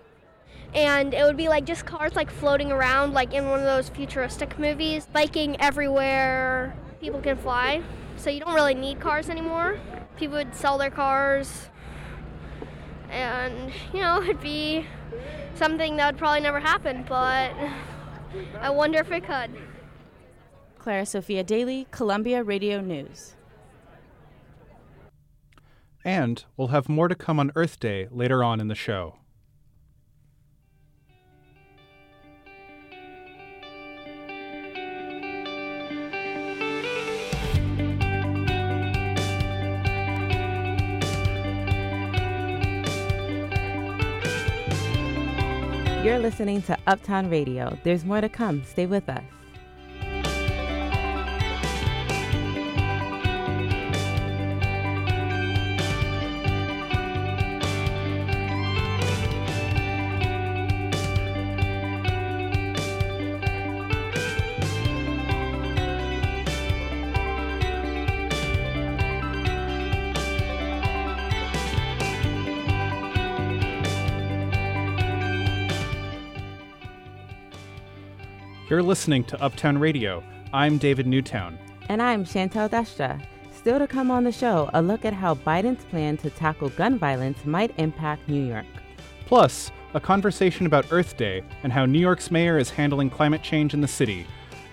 And 0.74 1.14
it 1.14 1.24
would 1.24 1.36
be 1.36 1.48
like 1.48 1.64
just 1.64 1.86
cars 1.86 2.14
like 2.14 2.30
floating 2.30 2.70
around, 2.70 3.14
like 3.14 3.32
in 3.32 3.48
one 3.48 3.60
of 3.60 3.66
those 3.66 3.88
futuristic 3.88 4.58
movies, 4.58 5.06
biking 5.12 5.58
everywhere. 5.60 6.74
People 7.00 7.20
can 7.20 7.36
fly, 7.36 7.82
so 8.16 8.28
you 8.30 8.40
don't 8.40 8.54
really 8.54 8.74
need 8.74 9.00
cars 9.00 9.30
anymore. 9.30 9.78
People 10.16 10.36
would 10.36 10.54
sell 10.54 10.76
their 10.76 10.90
cars, 10.90 11.70
and 13.10 13.72
you 13.92 14.00
know, 14.00 14.22
it'd 14.22 14.40
be 14.40 14.86
something 15.54 15.96
that 15.96 16.12
would 16.12 16.18
probably 16.18 16.40
never 16.40 16.60
happen, 16.60 17.04
but 17.08 17.52
I 18.60 18.70
wonder 18.70 18.98
if 18.98 19.10
it 19.10 19.24
could. 19.24 19.50
Clara 20.78 21.04
Sophia 21.04 21.42
Daly, 21.42 21.86
Columbia 21.90 22.42
Radio 22.42 22.80
News. 22.80 23.34
And 26.04 26.44
we'll 26.56 26.68
have 26.68 26.88
more 26.88 27.08
to 27.08 27.14
come 27.14 27.38
on 27.38 27.52
Earth 27.54 27.78
Day 27.78 28.08
later 28.10 28.42
on 28.42 28.60
in 28.60 28.68
the 28.68 28.74
show. 28.74 29.19
You're 46.02 46.18
listening 46.18 46.62
to 46.62 46.78
Uptown 46.86 47.28
Radio. 47.28 47.76
There's 47.84 48.06
more 48.06 48.22
to 48.22 48.28
come. 48.30 48.64
Stay 48.64 48.86
with 48.86 49.06
us. 49.10 49.22
You're 78.70 78.84
listening 78.84 79.24
to 79.24 79.42
Uptown 79.42 79.78
Radio. 79.78 80.22
I'm 80.52 80.78
David 80.78 81.04
Newtown. 81.04 81.58
And 81.88 82.00
I'm 82.00 82.24
Chantel 82.24 82.70
Destra. 82.70 83.20
Still 83.52 83.80
to 83.80 83.88
come 83.88 84.12
on 84.12 84.22
the 84.22 84.30
show, 84.30 84.70
a 84.74 84.80
look 84.80 85.04
at 85.04 85.12
how 85.12 85.34
Biden's 85.34 85.84
plan 85.86 86.16
to 86.18 86.30
tackle 86.30 86.68
gun 86.68 86.96
violence 86.96 87.44
might 87.44 87.76
impact 87.78 88.28
New 88.28 88.46
York. 88.46 88.66
Plus, 89.26 89.72
a 89.94 89.98
conversation 89.98 90.66
about 90.66 90.86
Earth 90.92 91.16
Day 91.16 91.42
and 91.64 91.72
how 91.72 91.84
New 91.84 91.98
York's 91.98 92.30
mayor 92.30 92.58
is 92.58 92.70
handling 92.70 93.10
climate 93.10 93.42
change 93.42 93.74
in 93.74 93.80
the 93.80 93.88
city. 93.88 94.24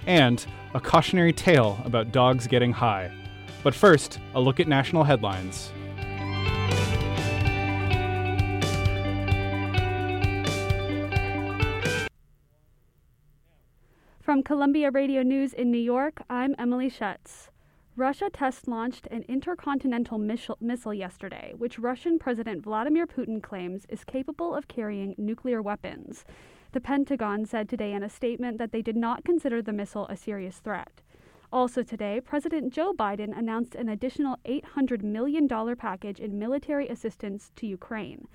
And 0.06 0.46
a 0.76 0.80
cautionary 0.80 1.34
tale 1.34 1.82
about 1.84 2.12
dogs 2.12 2.46
getting 2.46 2.74
high. 2.74 3.12
But 3.64 3.74
first, 3.74 4.20
a 4.36 4.40
look 4.40 4.60
at 4.60 4.68
national 4.68 5.06
headlines. 5.06 5.72
From 14.38 14.43
Columbia 14.43 14.91
Radio 14.91 15.23
News 15.23 15.52
in 15.52 15.71
New 15.71 15.80
York, 15.80 16.21
I'm 16.30 16.54
Emily 16.60 16.89
Schutz. 16.89 17.50
Russia 17.95 18.30
test 18.32 18.67
launched 18.67 19.08
an 19.08 19.26
intercontinental 19.28 20.19
missile 20.19 20.93
yesterday, 20.93 21.56
which 21.58 21.80
Russian 21.80 22.19
President 22.19 22.63
Vladimir 22.63 23.08
Putin 23.08 23.41
claims 23.41 23.88
is 23.89 24.04
capable 24.04 24.54
of 24.54 24.67
carrying 24.67 25.15
nuclear 25.17 25.60
weapons. 25.60 26.23
The 26.71 26.80
Pentagon 26.80 27.47
said 27.47 27.67
today 27.67 27.93
in 27.93 28.04
a 28.04 28.10
statement 28.12 28.60
that 28.60 28.71
they 28.71 28.84
did 28.84 28.95
not 28.95 29.26
consider 29.26 29.63
the 29.63 29.73
missile 29.73 30.06
a 30.06 30.15
serious 30.15 30.60
threat. 30.60 31.02
Also 31.52 31.82
today, 31.82 32.21
President 32.21 32.71
Joe 32.71 32.93
Biden 32.93 33.36
announced 33.36 33.73
an 33.73 33.89
additional 33.89 34.38
$800 34.45 35.02
million 35.02 35.47
package 35.76 36.19
in 36.19 36.38
military 36.38 36.88
assistance 36.89 37.52
to 37.56 37.65
Ukraine, 37.65 38.28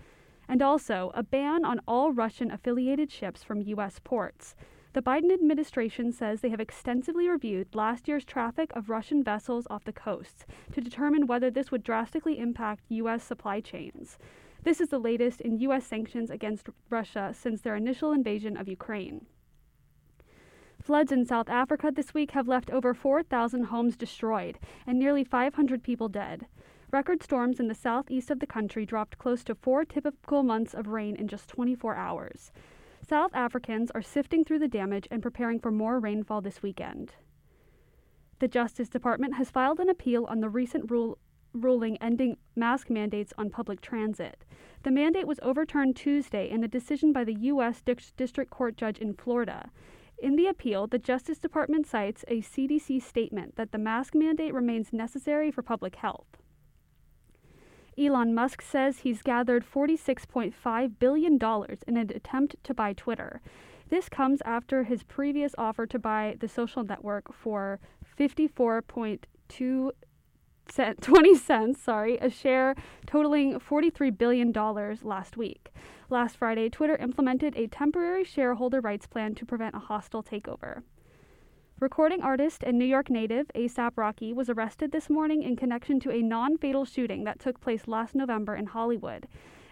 and 0.48 0.62
also 0.62 1.12
a 1.14 1.22
ban 1.22 1.64
on 1.64 1.80
all 1.86 2.10
Russian 2.10 2.50
affiliated 2.50 3.12
ships 3.12 3.44
from 3.44 3.62
U.S. 3.62 4.00
ports. 4.02 4.56
The 4.94 5.00
Biden 5.00 5.32
administration 5.32 6.12
says 6.12 6.40
they 6.40 6.50
have 6.50 6.60
extensively 6.60 7.26
reviewed 7.26 7.74
last 7.74 8.08
year's 8.08 8.26
traffic 8.26 8.70
of 8.74 8.90
Russian 8.90 9.24
vessels 9.24 9.66
off 9.70 9.84
the 9.84 9.92
coasts 9.92 10.44
to 10.72 10.82
determine 10.82 11.26
whether 11.26 11.50
this 11.50 11.70
would 11.70 11.82
drastically 11.82 12.38
impact 12.38 12.84
U.S. 12.90 13.24
supply 13.24 13.60
chains. 13.60 14.18
This 14.64 14.82
is 14.82 14.90
the 14.90 14.98
latest 14.98 15.40
in 15.40 15.58
U.S. 15.60 15.86
sanctions 15.86 16.30
against 16.30 16.68
Russia 16.90 17.32
since 17.32 17.62
their 17.62 17.74
initial 17.74 18.12
invasion 18.12 18.54
of 18.54 18.68
Ukraine. 18.68 19.24
Floods 20.82 21.10
in 21.10 21.24
South 21.24 21.48
Africa 21.48 21.90
this 21.90 22.12
week 22.12 22.32
have 22.32 22.46
left 22.46 22.70
over 22.70 22.92
4,000 22.92 23.64
homes 23.64 23.96
destroyed 23.96 24.58
and 24.86 24.98
nearly 24.98 25.24
500 25.24 25.82
people 25.82 26.08
dead. 26.10 26.46
Record 26.90 27.22
storms 27.22 27.58
in 27.58 27.68
the 27.68 27.74
southeast 27.74 28.30
of 28.30 28.40
the 28.40 28.46
country 28.46 28.84
dropped 28.84 29.16
close 29.16 29.42
to 29.44 29.54
four 29.54 29.86
typical 29.86 30.42
months 30.42 30.74
of 30.74 30.88
rain 30.88 31.16
in 31.16 31.28
just 31.28 31.48
24 31.48 31.94
hours. 31.94 32.52
South 33.06 33.34
Africans 33.34 33.90
are 33.90 34.02
sifting 34.02 34.44
through 34.44 34.60
the 34.60 34.68
damage 34.68 35.08
and 35.10 35.22
preparing 35.22 35.58
for 35.58 35.72
more 35.72 35.98
rainfall 35.98 36.40
this 36.40 36.62
weekend. 36.62 37.14
The 38.38 38.48
Justice 38.48 38.88
Department 38.88 39.34
has 39.34 39.50
filed 39.50 39.80
an 39.80 39.88
appeal 39.88 40.24
on 40.26 40.40
the 40.40 40.48
recent 40.48 40.90
rule, 40.90 41.18
ruling 41.52 41.96
ending 41.98 42.36
mask 42.56 42.90
mandates 42.90 43.32
on 43.36 43.50
public 43.50 43.80
transit. 43.80 44.44
The 44.84 44.90
mandate 44.90 45.26
was 45.26 45.40
overturned 45.42 45.96
Tuesday 45.96 46.48
in 46.48 46.62
a 46.62 46.68
decision 46.68 47.12
by 47.12 47.24
the 47.24 47.36
U.S. 47.40 47.82
District 47.82 48.50
Court 48.50 48.76
judge 48.76 48.98
in 48.98 49.14
Florida. 49.14 49.70
In 50.18 50.36
the 50.36 50.46
appeal, 50.46 50.86
the 50.86 50.98
Justice 50.98 51.38
Department 51.38 51.86
cites 51.86 52.24
a 52.28 52.40
CDC 52.40 53.02
statement 53.02 53.56
that 53.56 53.72
the 53.72 53.78
mask 53.78 54.14
mandate 54.14 54.54
remains 54.54 54.92
necessary 54.92 55.50
for 55.50 55.62
public 55.62 55.96
health. 55.96 56.36
Elon 57.98 58.34
Musk 58.34 58.62
says 58.62 59.00
he's 59.00 59.22
gathered 59.22 59.64
$46.5 59.64 60.98
billion 60.98 61.38
in 61.86 61.96
an 61.96 62.10
attempt 62.14 62.56
to 62.64 62.74
buy 62.74 62.92
Twitter. 62.92 63.40
This 63.90 64.08
comes 64.08 64.40
after 64.46 64.84
his 64.84 65.02
previous 65.02 65.54
offer 65.58 65.86
to 65.86 65.98
buy 65.98 66.36
the 66.40 66.48
social 66.48 66.82
network 66.82 67.34
for 67.34 67.78
54.2 68.18 69.90
cent, 70.70 71.02
20 71.02 71.34
cents, 71.36 71.82
sorry, 71.82 72.16
a 72.18 72.30
share 72.30 72.74
totaling 73.06 73.58
$43 73.60 74.16
billion 74.16 74.52
last 75.02 75.36
week. 75.36 75.70
Last 76.08 76.36
Friday, 76.36 76.70
Twitter 76.70 76.96
implemented 76.96 77.56
a 77.56 77.66
temporary 77.66 78.24
shareholder 78.24 78.80
rights 78.80 79.06
plan 79.06 79.34
to 79.34 79.44
prevent 79.44 79.74
a 79.74 79.80
hostile 79.80 80.22
takeover. 80.22 80.82
Recording 81.82 82.22
artist 82.22 82.62
and 82.62 82.78
New 82.78 82.84
York 82.84 83.10
native 83.10 83.50
ASAP 83.56 83.94
Rocky 83.96 84.32
was 84.32 84.48
arrested 84.48 84.92
this 84.92 85.10
morning 85.10 85.42
in 85.42 85.56
connection 85.56 85.98
to 85.98 86.12
a 86.12 86.22
non 86.22 86.56
fatal 86.56 86.84
shooting 86.84 87.24
that 87.24 87.40
took 87.40 87.60
place 87.60 87.88
last 87.88 88.14
November 88.14 88.54
in 88.54 88.66
Hollywood. 88.66 89.26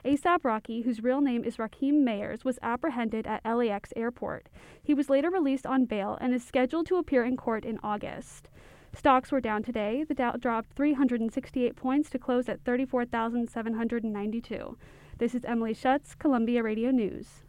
ASAP 0.04 0.44
Rocky, 0.44 0.80
whose 0.80 1.04
real 1.04 1.20
name 1.20 1.44
is 1.44 1.58
Rakim 1.58 2.02
Mayers, 2.02 2.44
was 2.44 2.58
apprehended 2.62 3.28
at 3.28 3.44
LAX 3.44 3.92
airport. 3.94 4.48
He 4.82 4.92
was 4.92 5.08
later 5.08 5.30
released 5.30 5.66
on 5.66 5.84
bail 5.84 6.18
and 6.20 6.34
is 6.34 6.44
scheduled 6.44 6.86
to 6.86 6.96
appear 6.96 7.22
in 7.22 7.36
court 7.36 7.64
in 7.64 7.78
August. 7.80 8.50
Stocks 8.92 9.30
were 9.30 9.40
down 9.40 9.62
today. 9.62 10.02
The 10.02 10.14
Dow 10.14 10.32
dropped 10.32 10.72
368 10.72 11.76
points 11.76 12.10
to 12.10 12.18
close 12.18 12.48
at 12.48 12.64
34,792. 12.64 14.76
This 15.18 15.36
is 15.36 15.44
Emily 15.44 15.74
Schutz, 15.74 16.16
Columbia 16.16 16.64
Radio 16.64 16.90
News. 16.90 17.44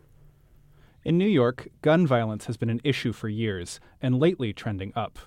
In 1.03 1.17
New 1.17 1.27
York, 1.27 1.67
gun 1.81 2.05
violence 2.05 2.45
has 2.45 2.57
been 2.57 2.69
an 2.69 2.79
issue 2.83 3.11
for 3.11 3.27
years, 3.27 3.79
and 4.03 4.19
lately 4.19 4.53
trending 4.53 4.93
up. 4.95 5.17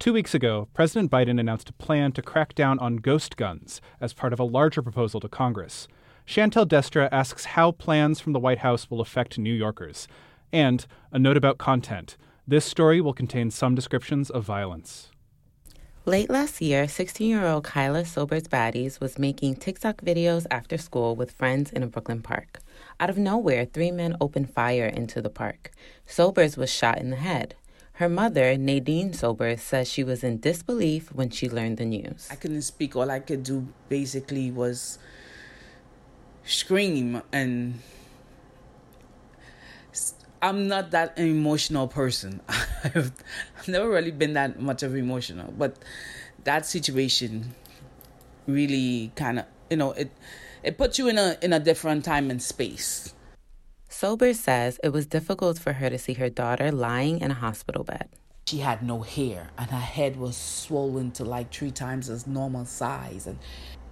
Two 0.00 0.12
weeks 0.12 0.34
ago, 0.34 0.66
President 0.74 1.12
Biden 1.12 1.38
announced 1.38 1.70
a 1.70 1.74
plan 1.74 2.10
to 2.12 2.22
crack 2.22 2.56
down 2.56 2.80
on 2.80 2.96
ghost 2.96 3.36
guns 3.36 3.80
as 4.00 4.12
part 4.12 4.32
of 4.32 4.40
a 4.40 4.44
larger 4.44 4.82
proposal 4.82 5.20
to 5.20 5.28
Congress. 5.28 5.86
Chantel 6.26 6.66
Destra 6.66 7.08
asks 7.12 7.44
how 7.44 7.70
plans 7.70 8.18
from 8.18 8.32
the 8.32 8.40
White 8.40 8.58
House 8.58 8.90
will 8.90 9.00
affect 9.00 9.38
New 9.38 9.54
Yorkers. 9.54 10.08
And 10.52 10.84
a 11.12 11.20
note 11.20 11.36
about 11.36 11.56
content 11.56 12.16
this 12.44 12.64
story 12.64 13.00
will 13.00 13.14
contain 13.14 13.52
some 13.52 13.76
descriptions 13.76 14.28
of 14.28 14.42
violence. 14.42 15.11
Late 16.04 16.30
last 16.30 16.60
year, 16.60 16.88
16 16.88 17.30
year 17.30 17.46
old 17.46 17.62
Kyla 17.62 18.04
Sobers 18.04 18.48
Baddies 18.48 18.98
was 18.98 19.20
making 19.20 19.54
TikTok 19.54 20.00
videos 20.00 20.46
after 20.50 20.76
school 20.76 21.14
with 21.14 21.30
friends 21.30 21.70
in 21.70 21.84
a 21.84 21.86
Brooklyn 21.86 22.22
park. 22.22 22.58
Out 22.98 23.08
of 23.08 23.18
nowhere, 23.18 23.66
three 23.66 23.92
men 23.92 24.16
opened 24.20 24.52
fire 24.52 24.86
into 24.86 25.22
the 25.22 25.30
park. 25.30 25.70
Sobers 26.04 26.56
was 26.56 26.72
shot 26.72 26.98
in 26.98 27.10
the 27.10 27.16
head. 27.22 27.54
Her 27.94 28.08
mother, 28.08 28.56
Nadine 28.56 29.12
Sobers, 29.12 29.62
says 29.62 29.88
she 29.88 30.02
was 30.02 30.24
in 30.24 30.40
disbelief 30.40 31.14
when 31.14 31.30
she 31.30 31.48
learned 31.48 31.76
the 31.76 31.84
news. 31.84 32.26
I 32.32 32.34
couldn't 32.34 32.62
speak. 32.62 32.96
All 32.96 33.08
I 33.08 33.20
could 33.20 33.44
do 33.44 33.68
basically 33.88 34.50
was 34.50 34.98
scream 36.42 37.22
and 37.32 37.78
I'm 40.42 40.66
not 40.66 40.90
that 40.90 41.16
emotional 41.18 41.86
person. 41.86 42.40
I've 42.84 43.12
never 43.68 43.88
really 43.88 44.10
been 44.10 44.32
that 44.32 44.60
much 44.60 44.82
of 44.82 44.96
emotional, 44.96 45.54
but 45.56 45.76
that 46.42 46.66
situation 46.66 47.54
really 48.48 49.12
kind 49.14 49.38
of, 49.38 49.44
you 49.70 49.76
know, 49.76 49.92
it 49.92 50.10
it 50.64 50.76
puts 50.76 50.98
you 50.98 51.08
in 51.08 51.16
a 51.16 51.38
in 51.40 51.52
a 51.52 51.60
different 51.60 52.04
time 52.04 52.28
and 52.28 52.42
space. 52.42 53.14
Sober 53.88 54.34
says 54.34 54.80
it 54.82 54.88
was 54.88 55.06
difficult 55.06 55.60
for 55.60 55.74
her 55.74 55.88
to 55.88 55.98
see 55.98 56.14
her 56.14 56.28
daughter 56.28 56.72
lying 56.72 57.20
in 57.20 57.30
a 57.30 57.34
hospital 57.34 57.84
bed. 57.84 58.08
She 58.48 58.58
had 58.58 58.82
no 58.82 59.02
hair 59.02 59.50
and 59.56 59.70
her 59.70 59.78
head 59.78 60.16
was 60.16 60.36
swollen 60.36 61.12
to 61.12 61.24
like 61.24 61.54
three 61.54 61.70
times 61.70 62.10
as 62.10 62.26
normal 62.26 62.64
size 62.64 63.28
and 63.28 63.38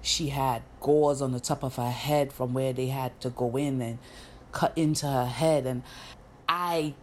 she 0.02 0.30
had 0.30 0.62
gauze 0.80 1.22
on 1.22 1.30
the 1.30 1.38
top 1.38 1.62
of 1.62 1.76
her 1.76 1.90
head 1.90 2.32
from 2.32 2.54
where 2.54 2.72
they 2.72 2.88
had 2.88 3.20
to 3.20 3.30
go 3.30 3.56
in 3.56 3.80
and 3.80 3.98
cut 4.50 4.72
into 4.76 5.06
her 5.06 5.26
head 5.26 5.66
and 5.66 5.84
I 6.52 6.94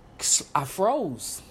I 0.53 0.65
froze. 0.65 1.41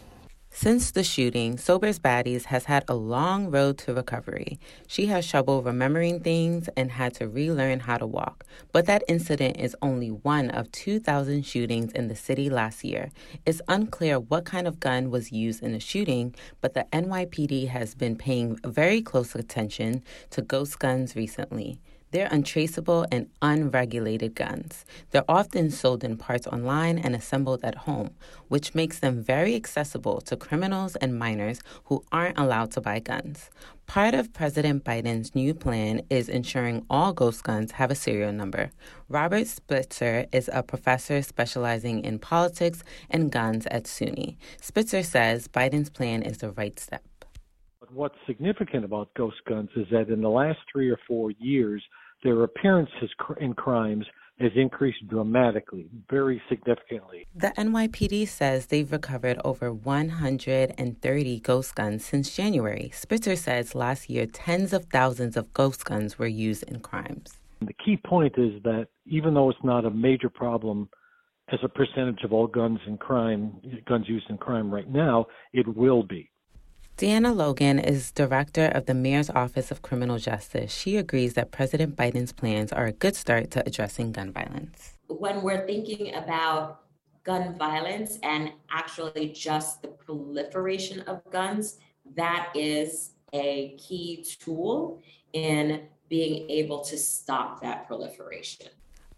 Since 0.51 0.91
the 0.91 1.03
shooting, 1.03 1.57
Sobers 1.57 1.99
Baddies 1.99 2.45
has 2.45 2.65
had 2.67 2.85
a 2.89 2.95
long 2.95 3.51
road 3.51 3.79
to 3.79 3.95
recovery. 3.95 4.59
She 4.87 5.07
has 5.07 5.27
trouble 5.27 5.63
remembering 5.63 6.21
things 6.21 6.69
and 6.77 6.93
had 6.93 7.15
to 7.15 7.29
relearn 7.29 7.81
how 7.81 7.97
to 7.97 8.07
walk. 8.07 8.45
But 8.71 8.85
that 8.85 9.03
incident 9.09 9.57
is 9.59 9.75
only 9.81 10.11
one 10.11 10.51
of 10.51 10.71
2,000 10.73 11.47
shootings 11.47 11.93
in 11.93 12.09
the 12.09 12.17
city 12.17 12.51
last 12.51 12.85
year. 12.85 13.11
It's 13.47 13.63
unclear 13.67 14.21
what 14.21 14.45
kind 14.45 14.67
of 14.67 14.79
gun 14.79 15.11
was 15.11 15.33
used 15.33 15.63
in 15.63 15.73
the 15.73 15.81
shooting, 15.81 16.35
but 16.61 16.75
the 16.75 16.87
NYPD 16.93 17.69
has 17.69 17.95
been 17.95 18.17
paying 18.17 18.59
very 18.63 19.01
close 19.01 19.35
attention 19.35 20.03
to 20.31 20.43
ghost 20.43 20.79
guns 20.79 21.17
recently. 21.17 21.79
They're 22.11 22.29
untraceable 22.31 23.07
and 23.11 23.29
unregulated 23.43 24.35
guns. 24.35 24.85
They're 25.11 25.25
often 25.29 25.71
sold 25.71 26.05
in 26.05 26.17
parts 26.17 26.47
online 26.47 26.99
and 26.99 27.15
assembled 27.15 27.65
at 27.65 27.75
home, 27.75 28.11
which 28.49 28.75
makes 28.75 29.01
them 29.01 29.23
very 29.23 29.55
accessible 29.55 30.21
to 30.23 30.37
criminals 30.37 30.97
and 30.97 31.19
minors 31.19 31.61
who 31.85 32.05
aren't 32.13 32.39
allowed 32.39 32.71
to 32.73 32.81
buy 32.81 33.01
guns. 33.01 33.51
Part 33.87 34.15
of 34.15 34.33
President 34.33 34.85
Biden's 34.85 35.35
new 35.35 35.55
plan 35.55 36.03
is 36.11 36.29
ensuring 36.29 36.85
all 36.91 37.13
ghost 37.13 37.45
guns 37.45 37.73
have 37.73 37.91
a 37.91 37.95
serial 37.95 38.33
number. 38.33 38.71
Robert 39.09 39.47
Spitzer 39.47 40.27
is 40.33 40.51
a 40.53 40.63
professor 40.63 41.23
specializing 41.23 42.05
in 42.05 42.19
politics 42.19 42.83
and 43.11 43.31
guns 43.31 43.67
at 43.67 43.85
SUNY. 43.85 44.37
Spitzer 44.61 45.03
says 45.03 45.49
Biden's 45.49 45.91
plan 45.91 46.23
is 46.23 46.39
the 46.39 46.51
right 46.51 46.79
step. 46.79 47.03
But 47.87 47.95
what's 47.95 48.15
significant 48.27 48.85
about 48.85 49.13
ghost 49.15 49.37
guns 49.49 49.71
is 49.77 49.87
that 49.91 50.09
in 50.09 50.21
the 50.21 50.29
last 50.29 50.59
three 50.71 50.91
or 50.91 50.99
four 51.07 51.31
years, 51.33 51.83
their 52.25 52.43
appearances 52.43 53.11
in 53.41 53.55
crimes 53.55 54.07
has 54.41 54.53
increased 54.55 55.07
dramatically, 55.09 55.89
very 56.11 56.43
significantly. 56.49 57.27
The 57.35 57.53
NYPD 57.57 58.29
says 58.29 58.67
they've 58.67 58.91
recovered 58.91 59.39
over 59.45 59.73
130 59.73 61.41
ghost 61.41 61.75
guns 61.75 62.05
since 62.05 62.37
January. 62.37 62.91
Spitzer 62.93 63.37
says 63.37 63.75
last 63.75 64.11
year 64.11 64.27
tens 64.27 64.73
of 64.73 64.87
thousands 64.87 65.37
of 65.37 65.53
ghost 65.55 65.85
guns 65.85 66.19
were 66.19 66.27
used 66.27 66.65
in 66.65 66.81
crimes. 66.81 67.39
The 67.61 67.73
key 67.85 67.97
point 67.97 68.35
is 68.37 68.63
that 68.65 68.89
even 69.07 69.33
though 69.35 69.49
it's 69.49 69.65
not 69.65 69.87
a 69.87 69.91
major 69.91 70.29
problem 70.29 70.89
as 71.51 71.61
a 71.63 71.69
percentage 71.69 72.23
of 72.25 72.33
all 72.33 72.47
guns 72.47 72.81
in 72.87 72.99
crime, 72.99 73.61
guns 73.87 74.07
used 74.09 74.29
in 74.29 74.37
crime 74.37 74.71
right 74.73 74.91
now, 74.91 75.27
it 75.53 75.67
will 75.77 76.03
be. 76.03 76.31
Deanna 76.97 77.37
Logan 77.37 77.79
is 77.79 78.11
director 78.11 78.69
of 78.69 78.87
the 78.87 78.95
Mayor's 78.95 79.29
Office 79.29 79.71
of 79.71 79.83
Criminal 79.83 80.17
Justice. 80.17 80.73
She 80.73 80.97
agrees 80.97 81.35
that 81.35 81.51
President 81.51 81.95
Biden's 81.95 82.33
plans 82.33 82.73
are 82.73 82.87
a 82.87 82.93
good 82.93 83.15
start 83.15 83.51
to 83.51 83.63
addressing 83.67 84.13
gun 84.13 84.33
violence. 84.33 84.95
When 85.09 85.43
we're 85.43 85.67
thinking 85.67 86.15
about 86.15 86.81
gun 87.23 87.55
violence 87.59 88.19
and 88.23 88.51
actually 88.71 89.29
just 89.29 89.83
the 89.83 89.89
proliferation 89.89 91.01
of 91.01 91.21
guns, 91.31 91.77
that 92.15 92.51
is 92.55 93.11
a 93.35 93.77
key 93.77 94.25
tool 94.41 95.03
in 95.35 95.83
being 96.09 96.49
able 96.49 96.81
to 96.85 96.97
stop 96.97 97.61
that 97.61 97.87
proliferation. 97.87 98.69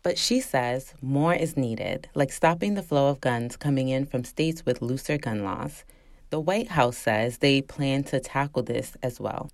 But 0.03 0.19
she 0.19 0.41
says 0.41 0.95
more 1.01 1.33
is 1.35 1.57
needed, 1.57 2.09
like 2.17 2.33
stopping 2.33 2.75
the 2.75 2.83
flow 2.83 3.09
of 3.09 3.21
guns 3.21 3.57
coming 3.57 3.89
in 3.89 4.05
from 4.05 4.25
states 4.25 4.67
with 4.67 4.83
looser 4.83 5.17
gun 5.17 5.45
laws. 5.45 5.85
The 6.31 6.41
White 6.41 6.69
House 6.69 6.99
says 6.99 7.39
they 7.39 7.63
plan 7.63 8.05
to 8.05 8.21
tackle 8.21 8.63
this 8.63 8.99
as 9.03 9.19
well. 9.19 9.51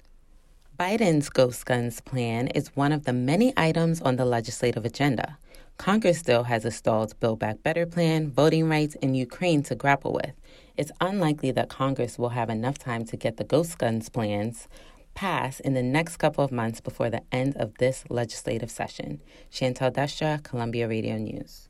Biden's 0.77 1.29
Ghost 1.29 1.65
Guns 1.67 2.01
plan 2.01 2.49
is 2.49 2.75
one 2.75 2.91
of 2.91 3.05
the 3.05 3.13
many 3.13 3.53
items 3.57 4.01
on 4.01 4.17
the 4.17 4.25
legislative 4.25 4.85
agenda. 4.85 5.39
Congress 5.79 6.19
still 6.19 6.43
has 6.45 6.65
a 6.65 6.73
stalled 6.73 7.19
Build 7.21 7.39
Back 7.39 7.63
Better 7.63 7.87
plan, 7.87 8.29
voting 8.29 8.69
rights, 8.69 8.97
and 9.01 9.17
Ukraine 9.17 9.63
to 9.65 9.77
grapple 9.77 10.13
with. 10.13 10.33
It's 10.77 10.91
unlikely 11.01 11.53
that 11.53 11.69
Congress 11.69 12.19
will 12.19 12.31
have 12.31 12.51
enough 12.51 12.77
time 12.77 13.05
to 13.05 13.17
get 13.17 13.37
the 13.37 13.45
Ghost 13.45 13.79
Guns 13.79 14.09
plans 14.09 14.67
passed 15.15 15.61
in 15.61 15.75
the 15.75 15.83
next 15.83 16.17
couple 16.17 16.43
of 16.43 16.51
months 16.51 16.81
before 16.81 17.09
the 17.09 17.23
end 17.31 17.57
of 17.57 17.79
this 17.79 18.03
legislative 18.11 18.71
session. 18.71 19.21
Chantal 19.49 19.93
Destra, 19.93 20.43
Columbia 20.43 20.89
Radio 20.89 21.19
News. 21.19 21.69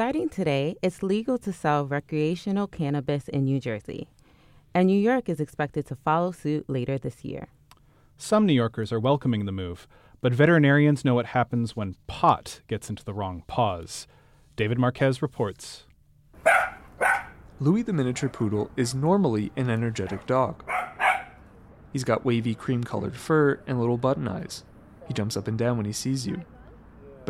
Starting 0.00 0.30
today, 0.30 0.76
it's 0.80 1.02
legal 1.02 1.36
to 1.36 1.52
sell 1.52 1.84
recreational 1.84 2.66
cannabis 2.66 3.28
in 3.28 3.44
New 3.44 3.60
Jersey, 3.60 4.08
and 4.72 4.86
New 4.86 4.98
York 4.98 5.28
is 5.28 5.40
expected 5.40 5.86
to 5.88 5.94
follow 5.94 6.32
suit 6.32 6.64
later 6.70 6.96
this 6.96 7.22
year. 7.22 7.48
Some 8.16 8.46
New 8.46 8.54
Yorkers 8.54 8.92
are 8.94 8.98
welcoming 8.98 9.44
the 9.44 9.52
move, 9.52 9.86
but 10.22 10.32
veterinarians 10.32 11.04
know 11.04 11.14
what 11.14 11.26
happens 11.26 11.76
when 11.76 11.96
pot 12.06 12.62
gets 12.66 12.88
into 12.88 13.04
the 13.04 13.12
wrong 13.12 13.44
paws. 13.46 14.06
David 14.56 14.78
Marquez 14.78 15.20
reports. 15.20 15.84
Louis 17.60 17.82
the 17.82 17.92
miniature 17.92 18.30
poodle 18.30 18.70
is 18.78 18.94
normally 18.94 19.52
an 19.54 19.68
energetic 19.68 20.24
dog. 20.26 20.64
He's 21.92 22.04
got 22.04 22.24
wavy 22.24 22.54
cream 22.54 22.84
colored 22.84 23.16
fur 23.16 23.60
and 23.66 23.78
little 23.78 23.98
button 23.98 24.26
eyes. 24.26 24.64
He 25.06 25.12
jumps 25.12 25.36
up 25.36 25.46
and 25.46 25.58
down 25.58 25.76
when 25.76 25.84
he 25.84 25.92
sees 25.92 26.26
you. 26.26 26.42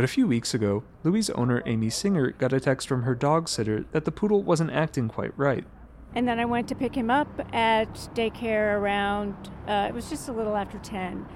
But 0.01 0.05
a 0.07 0.09
few 0.09 0.27
weeks 0.27 0.55
ago, 0.55 0.83
Louis' 1.05 1.29
owner 1.29 1.63
Amy 1.67 1.91
Singer 1.91 2.31
got 2.31 2.55
a 2.55 2.59
text 2.59 2.89
from 2.89 3.03
her 3.03 3.15
dog 3.15 3.51
sitter 3.51 3.85
that 3.93 4.07
the 4.07 4.11
poodle 4.11 4.43
wasn't 4.43 4.71
acting 4.71 5.09
quite 5.09 5.39
right. 5.39 5.67
And 6.15 6.27
then 6.27 6.41
I 6.41 6.47
went 6.47 6.69
to 6.69 6.75
pick 6.75 6.95
him 6.95 7.11
up 7.11 7.29
at 7.53 7.93
daycare 8.15 8.79
around, 8.79 9.35
uh, 9.69 9.89
it 9.91 9.95
was 9.95 10.09
just 10.09 10.31
a 10.31 10.33
little 10.33 10.57
after 10.57 10.79
10. 10.79 11.27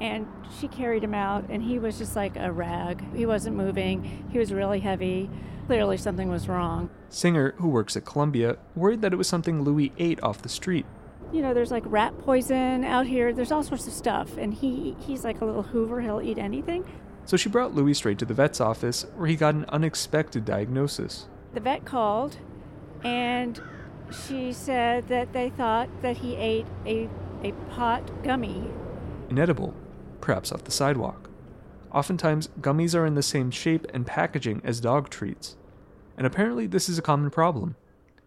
And 0.00 0.26
she 0.58 0.66
carried 0.66 1.04
him 1.04 1.12
out, 1.12 1.50
and 1.50 1.62
he 1.62 1.78
was 1.78 1.98
just 1.98 2.16
like 2.16 2.36
a 2.36 2.50
rag. 2.50 3.04
He 3.14 3.26
wasn't 3.26 3.54
moving, 3.54 4.26
he 4.32 4.38
was 4.38 4.50
really 4.50 4.80
heavy. 4.80 5.28
Clearly, 5.66 5.98
something 5.98 6.30
was 6.30 6.48
wrong. 6.48 6.88
Singer, 7.10 7.52
who 7.58 7.68
works 7.68 7.98
at 7.98 8.06
Columbia, 8.06 8.56
worried 8.74 9.02
that 9.02 9.12
it 9.12 9.16
was 9.16 9.28
something 9.28 9.60
Louis 9.60 9.92
ate 9.98 10.22
off 10.22 10.40
the 10.40 10.48
street. 10.48 10.86
You 11.34 11.42
know, 11.42 11.52
there's 11.52 11.70
like 11.70 11.82
rat 11.84 12.18
poison 12.20 12.82
out 12.82 13.06
here. 13.06 13.34
There's 13.34 13.52
all 13.52 13.62
sorts 13.62 13.86
of 13.86 13.92
stuff, 13.92 14.38
and 14.38 14.54
he 14.54 14.96
he's 15.00 15.22
like 15.22 15.42
a 15.42 15.44
little 15.44 15.64
Hoover. 15.64 16.00
He'll 16.00 16.22
eat 16.22 16.38
anything. 16.38 16.86
So 17.26 17.36
she 17.36 17.48
brought 17.48 17.74
Louis 17.74 17.94
straight 17.94 18.18
to 18.20 18.24
the 18.24 18.34
vet's 18.34 18.60
office, 18.60 19.04
where 19.16 19.26
he 19.26 19.34
got 19.34 19.54
an 19.54 19.64
unexpected 19.68 20.44
diagnosis. 20.44 21.26
The 21.54 21.60
vet 21.60 21.84
called, 21.84 22.36
and 23.02 23.60
she 24.26 24.52
said 24.52 25.08
that 25.08 25.32
they 25.32 25.50
thought 25.50 25.88
that 26.02 26.18
he 26.18 26.36
ate 26.36 26.66
a, 26.86 27.08
a 27.42 27.52
pot 27.70 28.22
gummy. 28.22 28.70
Inedible, 29.28 29.74
perhaps 30.20 30.52
off 30.52 30.64
the 30.64 30.70
sidewalk. 30.70 31.28
Oftentimes, 31.92 32.48
gummies 32.60 32.94
are 32.94 33.06
in 33.06 33.14
the 33.14 33.22
same 33.22 33.50
shape 33.50 33.86
and 33.92 34.06
packaging 34.06 34.60
as 34.62 34.80
dog 34.80 35.08
treats. 35.08 35.56
And 36.16 36.26
apparently, 36.26 36.66
this 36.66 36.88
is 36.88 36.98
a 36.98 37.02
common 37.02 37.30
problem. 37.30 37.74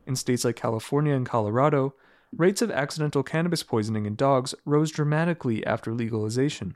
In 0.06 0.16
states 0.16 0.44
like 0.44 0.56
California 0.56 1.14
and 1.14 1.26
Colorado, 1.26 1.94
rates 2.36 2.62
of 2.62 2.72
accidental 2.72 3.24
cannabis 3.24 3.64
poisoning 3.64 4.06
in 4.06 4.16
dogs 4.16 4.54
rose 4.66 4.92
dramatically 4.92 5.66
after 5.66 5.94
legalization. 5.94 6.76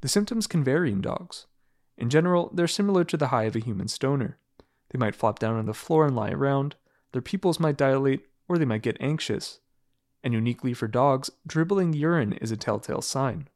The 0.00 0.08
symptoms 0.08 0.46
can 0.46 0.64
vary 0.64 0.90
in 0.90 1.00
dogs. 1.00 1.46
In 1.96 2.10
general, 2.10 2.50
they're 2.54 2.66
similar 2.66 3.04
to 3.04 3.16
the 3.16 3.28
high 3.28 3.44
of 3.44 3.56
a 3.56 3.60
human 3.60 3.88
stoner. 3.88 4.38
They 4.90 4.98
might 4.98 5.14
flop 5.14 5.38
down 5.38 5.56
on 5.56 5.66
the 5.66 5.74
floor 5.74 6.06
and 6.06 6.16
lie 6.16 6.30
around, 6.30 6.76
their 7.12 7.22
pupils 7.22 7.60
might 7.60 7.76
dilate, 7.76 8.26
or 8.48 8.56
they 8.56 8.64
might 8.64 8.82
get 8.82 8.96
anxious. 9.00 9.60
And 10.22 10.34
uniquely 10.34 10.74
for 10.74 10.88
dogs, 10.88 11.30
dribbling 11.46 11.92
urine 11.92 12.34
is 12.34 12.50
a 12.50 12.56
telltale 12.56 13.02
sign. 13.02 13.48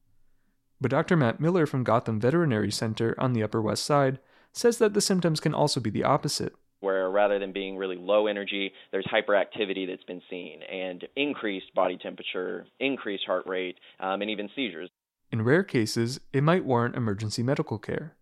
But 0.81 0.91
Dr. 0.91 1.17
Matt 1.17 1.41
Miller 1.41 1.67
from 1.67 1.85
Gotham 1.85 2.21
Veterinary 2.21 2.71
Center 2.71 3.15
on 3.19 3.33
the 3.33 3.43
Upper 3.43 3.63
West 3.63 3.85
Side 3.85 4.19
says 4.53 4.79
that 4.79 4.95
the 4.95 5.01
symptoms 5.01 5.41
can 5.41 5.55
also 5.55 5.81
be 5.81 5.91
the 5.91 6.05
opposite 6.05 6.55
where 6.85 7.11
rather 7.11 7.39
than 7.39 7.51
being 7.51 7.79
really 7.79 7.97
low 7.97 8.27
energy, 8.27 8.71
there's 8.93 9.07
hyperactivity 9.07 9.87
that's 9.89 10.05
been 10.05 10.21
seen 10.29 10.61
and 10.63 11.03
increased 11.17 11.75
body 11.75 11.97
temperature, 11.97 12.67
increased 12.79 13.25
heart 13.27 13.47
rate, 13.47 13.79
um, 14.01 14.21
and 14.21 14.31
even 14.31 14.51
seizures. 14.55 14.91
In 15.35 15.43
rare 15.43 15.65
cases, 15.65 16.21
it 16.33 16.45
might 16.45 16.65
warrant 16.65 16.95
emergency 16.95 17.43
medical 17.43 17.77
care. 17.77 18.15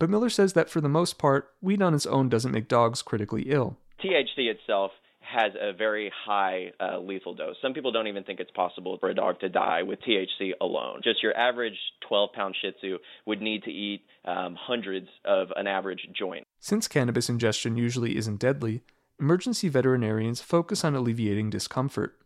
But 0.00 0.10
Miller 0.10 0.28
says 0.28 0.54
that 0.54 0.68
for 0.68 0.80
the 0.80 0.88
most 0.88 1.16
part, 1.16 1.52
weed 1.62 1.80
on 1.80 1.94
its 1.94 2.06
own 2.06 2.28
doesn't 2.28 2.50
make 2.50 2.66
dogs 2.66 3.02
critically 3.02 3.42
ill. 3.42 3.76
THC 4.02 4.50
itself 4.50 4.90
has 5.20 5.52
a 5.60 5.72
very 5.72 6.10
high 6.26 6.72
uh, 6.80 6.98
lethal 6.98 7.36
dose. 7.36 7.54
Some 7.62 7.72
people 7.72 7.92
don't 7.92 8.08
even 8.08 8.24
think 8.24 8.40
it's 8.40 8.50
possible 8.50 8.98
for 8.98 9.10
a 9.10 9.14
dog 9.14 9.38
to 9.38 9.48
die 9.48 9.84
with 9.84 10.00
THC 10.00 10.50
alone. 10.60 11.02
Just 11.04 11.22
your 11.22 11.36
average 11.36 11.78
12 12.08 12.32
pound 12.32 12.56
Shih 12.60 12.72
Tzu 12.72 12.98
would 13.26 13.40
need 13.40 13.62
to 13.62 13.70
eat 13.70 14.02
um, 14.24 14.56
hundreds 14.58 15.06
of 15.24 15.52
an 15.54 15.68
average 15.68 16.08
joint. 16.18 16.48
Since 16.58 16.88
cannabis 16.88 17.28
ingestion 17.28 17.76
usually 17.76 18.16
isn't 18.16 18.40
deadly, 18.40 18.82
emergency 19.20 19.68
veterinarians 19.68 20.40
focus 20.40 20.84
on 20.84 20.96
alleviating 20.96 21.48
discomfort. 21.48 22.18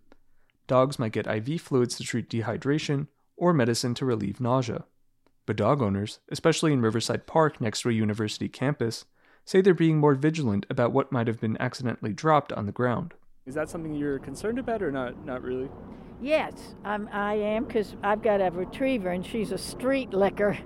Dogs 0.67 0.99
might 0.99 1.13
get 1.13 1.27
IV 1.27 1.61
fluids 1.61 1.97
to 1.97 2.05
treat 2.05 2.31
dehydration 2.31 3.09
or 3.37 3.53
medicine 3.53 3.95
to 3.95 4.05
relieve 4.05 4.41
nausea. 4.41 4.85
But 5.47 5.57
dog 5.57 5.83
owners, 5.83 6.21
especially 6.31 6.73
in 6.73 6.81
Riverside 6.81 7.27
Park 7.27 7.61
next 7.61 7.83
to 7.83 7.91
a 7.91 7.93
university 7.93 8.49
campus, 8.49 9.05
say 9.45 9.61
they're 9.61 9.75
being 9.75 9.99
more 9.99 10.15
vigilant 10.15 10.67
about 10.71 10.93
what 10.93 11.13
might 11.13 11.27
have 11.27 11.41
been 11.41 11.61
accidentally 11.61 12.13
dropped 12.13 12.53
on 12.53 12.67
the 12.67 12.73
ground. 12.73 13.15
Is 13.47 13.55
that 13.55 13.69
something 13.69 13.95
you're 13.95 14.19
concerned 14.19 14.59
about 14.59 14.83
or 14.83 14.91
not? 14.91 15.27
Not 15.27 15.43
really. 15.43 15.69
Yes, 16.23 16.75
I'm, 16.85 17.09
I 17.13 17.35
am 17.35 17.65
because 17.65 17.95
I've 18.03 18.23
got 18.23 18.41
a 18.41 18.51
retriever 18.51 19.11
and 19.11 19.27
she's 19.27 19.53
a 19.53 19.59
street 19.59 20.15
licker, 20.15 20.57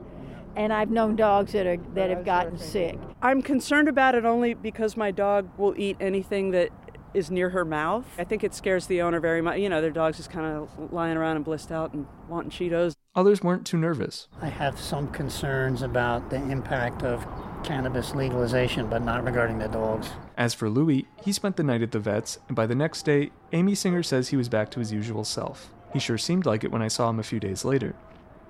and 0.54 0.72
I've 0.72 0.90
known 0.90 1.16
dogs 1.16 1.52
that 1.52 1.66
are 1.66 1.78
that 1.94 2.10
have 2.10 2.24
gotten 2.24 2.56
sick. 2.56 2.96
I'm 3.20 3.42
concerned 3.42 3.88
about 3.88 4.14
it 4.14 4.24
only 4.24 4.54
because 4.54 4.96
my 4.96 5.10
dog 5.10 5.48
will 5.58 5.74
eat 5.76 5.96
anything 5.98 6.52
that 6.52 6.70
is 7.14 7.30
near 7.30 7.50
her 7.50 7.64
mouth. 7.64 8.06
I 8.18 8.24
think 8.24 8.44
it 8.44 8.54
scares 8.54 8.86
the 8.86 9.02
owner 9.02 9.20
very 9.20 9.40
much. 9.40 9.58
You 9.58 9.68
know, 9.68 9.80
their 9.80 9.90
dog's 9.90 10.16
just 10.16 10.30
kind 10.30 10.46
of 10.46 10.92
lying 10.92 11.16
around 11.16 11.36
and 11.36 11.44
blissed 11.44 11.72
out 11.72 11.92
and 11.92 12.06
wanting 12.28 12.50
Cheetos. 12.50 12.94
Others 13.14 13.42
weren't 13.42 13.66
too 13.66 13.78
nervous. 13.78 14.28
I 14.40 14.48
have 14.48 14.78
some 14.78 15.08
concerns 15.08 15.82
about 15.82 16.30
the 16.30 16.36
impact 16.36 17.02
of 17.02 17.26
cannabis 17.64 18.14
legalization, 18.14 18.88
but 18.88 19.02
not 19.02 19.24
regarding 19.24 19.58
the 19.58 19.68
dogs. 19.68 20.10
As 20.36 20.54
for 20.54 20.70
Louis, 20.70 21.06
he 21.24 21.32
spent 21.32 21.56
the 21.56 21.64
night 21.64 21.82
at 21.82 21.90
the 21.90 21.98
vet's, 21.98 22.38
and 22.46 22.54
by 22.54 22.66
the 22.66 22.74
next 22.74 23.04
day, 23.04 23.30
Amy 23.52 23.74
Singer 23.74 24.02
says 24.02 24.28
he 24.28 24.36
was 24.36 24.48
back 24.48 24.70
to 24.70 24.78
his 24.78 24.92
usual 24.92 25.24
self. 25.24 25.72
He 25.92 25.98
sure 25.98 26.18
seemed 26.18 26.46
like 26.46 26.62
it 26.62 26.70
when 26.70 26.82
I 26.82 26.88
saw 26.88 27.10
him 27.10 27.18
a 27.18 27.24
few 27.24 27.40
days 27.40 27.64
later. 27.64 27.94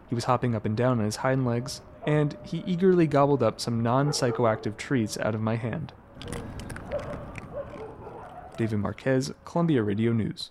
He 0.09 0.15
was 0.15 0.25
hopping 0.25 0.55
up 0.55 0.65
and 0.65 0.77
down 0.77 0.99
on 0.99 1.05
his 1.05 1.17
hind 1.17 1.47
legs, 1.47 1.81
and 2.07 2.37
he 2.43 2.63
eagerly 2.67 3.07
gobbled 3.07 3.43
up 3.43 3.61
some 3.61 3.83
non 3.83 4.09
psychoactive 4.09 4.77
treats 4.77 5.19
out 5.19 5.35
of 5.35 5.41
my 5.41 5.57
hand. 5.57 5.93
David 8.59 8.81
Marquez, 8.81 9.33
Columbia 9.45 9.85
Radio 9.85 10.13
News. 10.13 10.51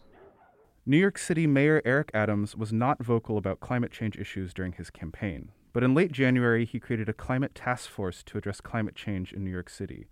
New 0.85 0.95
York 0.95 1.17
City 1.17 1.45
Mayor 1.45 1.81
Eric 1.83 2.09
Adams 2.13 2.55
was 2.55 2.71
not 2.71 3.03
vocal 3.03 3.37
about 3.37 3.59
climate 3.59 3.91
change 3.91 4.15
issues 4.17 4.53
during 4.53 4.71
his 4.71 4.89
campaign, 4.89 5.51
but 5.73 5.83
in 5.83 5.93
late 5.93 6.13
January, 6.13 6.63
he 6.63 6.79
created 6.79 7.09
a 7.09 7.13
climate 7.13 7.53
task 7.53 7.89
force 7.89 8.23
to 8.23 8.37
address 8.37 8.61
climate 8.61 8.95
change 8.95 9.33
in 9.33 9.43
New 9.43 9.51
York 9.51 9.69
City. 9.69 10.07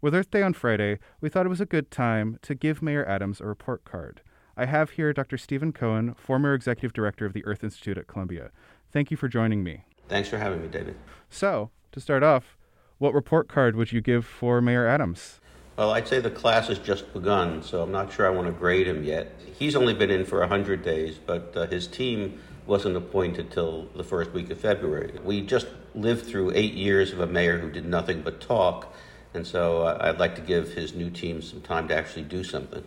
With 0.00 0.14
Earth 0.14 0.30
Day 0.30 0.42
on 0.42 0.54
Friday, 0.54 1.00
we 1.20 1.28
thought 1.28 1.44
it 1.44 1.48
was 1.48 1.60
a 1.60 1.66
good 1.66 1.90
time 1.90 2.38
to 2.42 2.54
give 2.54 2.82
Mayor 2.82 3.04
Adams 3.04 3.40
a 3.40 3.46
report 3.46 3.84
card. 3.84 4.20
I 4.56 4.66
have 4.66 4.90
here 4.90 5.12
Dr. 5.12 5.36
Steven 5.36 5.72
Cohen, 5.72 6.14
former 6.14 6.54
executive 6.54 6.92
director 6.92 7.26
of 7.26 7.32
the 7.32 7.44
Earth 7.44 7.64
Institute 7.64 7.98
at 7.98 8.06
Columbia. 8.06 8.52
Thank 8.92 9.10
you 9.10 9.16
for 9.16 9.26
joining 9.26 9.64
me. 9.64 9.86
Thanks 10.08 10.28
for 10.28 10.38
having 10.38 10.62
me, 10.62 10.68
David. 10.68 10.94
So, 11.28 11.70
to 11.90 11.98
start 11.98 12.22
off, 12.22 12.56
what 12.98 13.12
report 13.12 13.48
card 13.48 13.74
would 13.74 13.90
you 13.90 14.00
give 14.00 14.24
for 14.24 14.60
Mayor 14.60 14.86
Adams? 14.86 15.40
Well, 15.80 15.92
I'd 15.92 16.06
say 16.06 16.20
the 16.20 16.30
class 16.30 16.68
has 16.68 16.78
just 16.78 17.10
begun, 17.14 17.62
so 17.62 17.82
I'm 17.82 17.90
not 17.90 18.12
sure 18.12 18.26
I 18.26 18.28
want 18.28 18.48
to 18.48 18.52
grade 18.52 18.86
him 18.86 19.02
yet. 19.02 19.32
He's 19.58 19.74
only 19.74 19.94
been 19.94 20.10
in 20.10 20.26
for 20.26 20.40
100 20.40 20.82
days, 20.82 21.16
but 21.16 21.56
uh, 21.56 21.66
his 21.68 21.86
team 21.86 22.38
wasn't 22.66 22.98
appointed 22.98 23.50
till 23.50 23.88
the 23.96 24.04
first 24.04 24.32
week 24.32 24.50
of 24.50 24.60
February. 24.60 25.18
We 25.24 25.40
just 25.40 25.68
lived 25.94 26.26
through 26.26 26.52
eight 26.54 26.74
years 26.74 27.14
of 27.14 27.20
a 27.20 27.26
mayor 27.26 27.56
who 27.56 27.70
did 27.70 27.86
nothing 27.86 28.20
but 28.20 28.42
talk, 28.42 28.94
and 29.32 29.46
so 29.46 29.84
uh, 29.84 29.96
I'd 30.02 30.18
like 30.18 30.34
to 30.34 30.42
give 30.42 30.74
his 30.74 30.92
new 30.94 31.08
team 31.08 31.40
some 31.40 31.62
time 31.62 31.88
to 31.88 31.96
actually 31.96 32.24
do 32.24 32.44
something. 32.44 32.84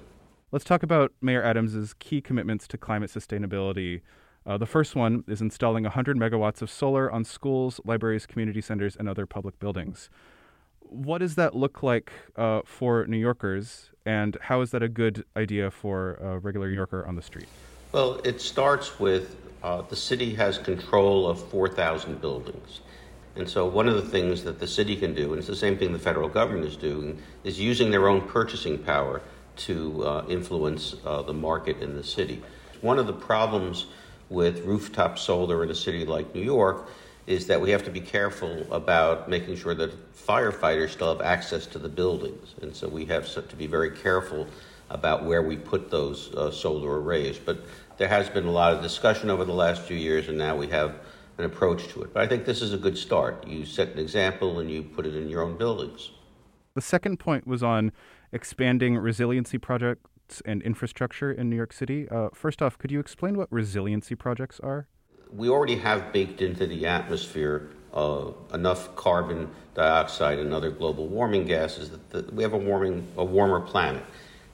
Let's 0.52 0.64
talk 0.64 0.84
about 0.84 1.14
Mayor 1.20 1.42
Adams's 1.42 1.96
key 1.96 2.22
commitments 2.22 2.68
to 2.68 2.78
climate 2.78 3.10
sustainability. 3.10 4.02
Uh, 4.46 4.60
the 4.60 4.68
first 4.68 4.96
one 4.96 5.24
is 5.28 5.42
installing 5.42 5.84
100 5.84 6.16
megawatts 6.16 6.62
of 6.62 6.70
solar 6.70 7.12
on 7.12 7.24
schools, 7.24 7.82
libraries, 7.84 8.28
community 8.28 8.62
centers, 8.62 8.96
and 8.96 9.10
other 9.10 9.26
public 9.26 9.58
buildings. 9.58 10.12
What 10.94 11.20
does 11.20 11.34
that 11.36 11.56
look 11.56 11.82
like 11.82 12.12
uh, 12.36 12.62
for 12.66 13.08
New 13.08 13.18
Yorkers, 13.18 13.90
and 14.06 14.38
how 14.42 14.62
is 14.62 14.70
that 14.72 14.84
a 14.84 14.88
good 14.88 15.26
idea 15.36 15.72
for 15.72 16.16
a 16.16 16.38
regular 16.38 16.68
New 16.68 16.76
Yorker 16.76 17.04
on 17.08 17.16
the 17.16 17.22
street? 17.24 17.48
Well, 17.92 18.22
it 18.24 18.40
starts 18.40 19.00
with 19.00 19.36
uh, 19.64 19.82
the 19.82 19.96
city 19.96 20.36
has 20.36 20.60
control 20.60 21.28
of 21.28 21.42
4,000 21.50 22.22
buildings. 22.22 22.82
And 23.36 23.50
so, 23.50 23.66
one 23.66 23.90
of 23.90 23.96
the 23.96 24.08
things 24.08 24.44
that 24.44 24.60
the 24.60 24.68
city 24.68 24.96
can 24.96 25.16
do, 25.16 25.32
and 25.32 25.40
it's 25.40 25.48
the 25.48 25.56
same 25.56 25.80
thing 25.80 25.94
the 25.94 26.00
federal 26.00 26.30
government 26.30 26.68
is 26.68 26.78
doing, 26.78 27.20
is 27.44 27.60
using 27.60 27.90
their 27.90 28.08
own 28.08 28.22
purchasing 28.22 28.78
power 28.78 29.22
to 29.56 30.06
uh, 30.06 30.26
influence 30.30 30.96
uh, 31.06 31.24
the 31.24 31.34
market 31.34 31.82
in 31.82 31.96
the 31.96 32.04
city. 32.04 32.44
One 32.82 33.00
of 33.00 33.08
the 33.08 33.14
problems 33.14 33.88
with 34.30 34.64
rooftop 34.64 35.18
solar 35.18 35.64
in 35.64 35.72
a 35.72 35.76
city 35.76 36.06
like 36.06 36.36
New 36.36 36.44
York 36.44 36.88
is 37.26 37.48
that 37.48 37.60
we 37.60 37.70
have 37.72 37.84
to 37.84 37.92
be 37.92 38.02
careful 38.02 38.66
about 38.72 39.30
making 39.30 39.56
sure 39.56 39.74
that 39.74 40.14
firefighters 40.14 40.90
still 40.90 41.16
have 41.16 41.22
access 41.26 41.66
to 41.68 41.80
the 41.80 41.90
buildings. 41.90 42.56
And 42.62 42.76
so 42.76 42.88
we 42.88 43.06
have 43.06 43.26
to 43.48 43.56
be 43.56 43.68
very 43.68 43.92
careful 43.92 44.48
about 44.90 45.24
where 45.24 45.42
we 45.42 45.56
put 45.56 45.90
those 45.90 46.34
uh, 46.36 46.52
solar 46.52 47.02
arrays. 47.02 47.40
But 47.40 47.60
there 47.98 48.08
has 48.08 48.30
been 48.30 48.46
a 48.46 48.52
lot 48.52 48.74
of 48.74 48.82
discussion 48.82 49.30
over 49.30 49.46
the 49.46 49.54
last 49.54 49.82
few 49.82 49.98
years, 49.98 50.28
and 50.28 50.38
now 50.38 50.56
we 50.56 50.68
have 50.68 50.96
an 51.38 51.46
approach 51.46 51.88
to 51.90 52.04
it. 52.04 52.14
But 52.14 52.24
I 52.24 52.28
think 52.28 52.46
this 52.46 52.62
is 52.62 52.74
a 52.74 52.78
good 52.78 52.98
start. 52.98 53.48
You 53.48 53.66
set 53.66 53.90
an 53.90 54.00
example 54.00 54.60
and 54.60 54.70
you 54.70 54.84
put 54.84 55.06
it 55.06 55.16
in 55.16 55.30
your 55.30 55.42
own 55.42 55.58
buildings. 55.58 56.12
The 56.76 56.82
second 56.82 57.20
point 57.20 57.48
was 57.48 57.64
on 57.64 57.92
expanding 58.32 58.98
resiliency 58.98 59.58
projects 59.58 60.42
and 60.46 60.62
infrastructure 60.62 61.32
in 61.32 61.50
New 61.50 61.56
York 61.56 61.74
City. 61.74 62.08
Uh, 62.10 62.30
first 62.34 62.62
off, 62.62 62.78
could 62.78 62.92
you 62.92 63.00
explain 63.00 63.38
what 63.38 63.52
resiliency 63.52 64.16
projects 64.16 64.60
are? 64.60 64.88
We 65.36 65.50
already 65.50 65.78
have 65.78 66.14
baked 66.14 66.42
into 66.42 66.68
the 66.68 66.86
atmosphere 66.86 67.70
uh, 67.94 68.32
enough 68.54 68.96
carbon 68.96 69.50
dioxide 69.76 70.40
and 70.40 70.54
other 70.54 70.70
global 70.70 71.08
warming 71.08 71.46
gases 71.46 71.92
that 72.10 72.34
we 72.34 72.44
have 72.44 72.54
a 72.54 72.58
warming, 72.58 73.08
a 73.18 73.26
warmer 73.26 73.60
planet. 73.60 74.04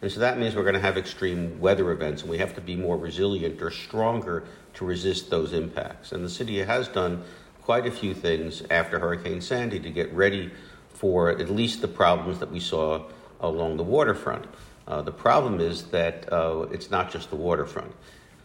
And 0.01 0.09
so 0.09 0.21
that 0.21 0.39
means 0.39 0.55
we're 0.55 0.63
going 0.63 0.75
to 0.75 0.79
have 0.79 0.97
extreme 0.97 1.59
weather 1.59 1.91
events, 1.91 2.21
and 2.21 2.31
we 2.31 2.37
have 2.37 2.55
to 2.55 2.61
be 2.61 2.75
more 2.75 2.97
resilient 2.97 3.61
or 3.61 3.69
stronger 3.69 4.45
to 4.75 4.85
resist 4.85 5.29
those 5.29 5.51
impacts. 5.51 6.13
And 6.13 6.23
the 6.23 6.29
city 6.29 6.59
has 6.59 6.87
done 6.87 7.23
quite 7.61 7.85
a 7.85 7.91
few 7.91 8.13
things 8.13 8.63
after 8.69 8.99
Hurricane 8.99 9.41
Sandy 9.41 9.79
to 9.79 9.89
get 9.89 10.13
ready 10.13 10.51
for 10.93 11.29
at 11.29 11.49
least 11.49 11.81
the 11.81 11.87
problems 11.87 12.39
that 12.39 12.49
we 12.49 12.59
saw 12.59 13.03
along 13.41 13.77
the 13.77 13.83
waterfront. 13.83 14.45
Uh, 14.87 15.01
the 15.01 15.11
problem 15.11 15.59
is 15.59 15.83
that 15.85 16.31
uh, 16.31 16.65
it's 16.71 16.89
not 16.89 17.11
just 17.11 17.29
the 17.29 17.35
waterfront. 17.35 17.93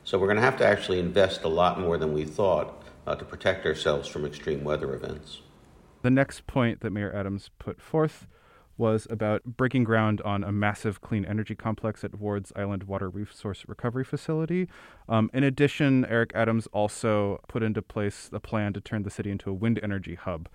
So 0.04 0.18
we're 0.18 0.26
going 0.26 0.36
to 0.36 0.42
have 0.42 0.58
to 0.58 0.66
actually 0.66 0.98
invest 1.00 1.44
a 1.44 1.48
lot 1.48 1.80
more 1.80 1.96
than 1.96 2.12
we 2.12 2.24
thought 2.24 2.82
uh, 3.06 3.14
to 3.14 3.24
protect 3.24 3.64
ourselves 3.64 4.06
from 4.06 4.26
extreme 4.26 4.62
weather 4.62 4.94
events. 4.94 5.40
The 6.02 6.10
next 6.10 6.46
point 6.46 6.80
that 6.80 6.90
Mayor 6.90 7.14
Adams 7.14 7.50
put 7.58 7.80
forth 7.80 8.26
was 8.76 9.06
about 9.08 9.44
breaking 9.44 9.84
ground 9.84 10.20
on 10.22 10.44
a 10.44 10.52
massive 10.52 11.00
clean 11.00 11.24
energy 11.24 11.54
complex 11.54 12.04
at 12.04 12.18
Ward's 12.18 12.52
Island 12.54 12.84
Water 12.84 13.08
Resource 13.08 13.64
Recovery 13.66 14.04
Facility. 14.04 14.68
Um, 15.08 15.30
in 15.32 15.42
addition, 15.42 16.04
Eric 16.06 16.32
Adams 16.34 16.66
also 16.72 17.40
put 17.48 17.62
into 17.62 17.80
place 17.80 18.28
a 18.32 18.40
plan 18.40 18.72
to 18.74 18.80
turn 18.80 19.04
the 19.04 19.10
city 19.10 19.30
into 19.30 19.48
a 19.48 19.54
wind 19.54 19.80
energy 19.82 20.16
hub. 20.16 20.48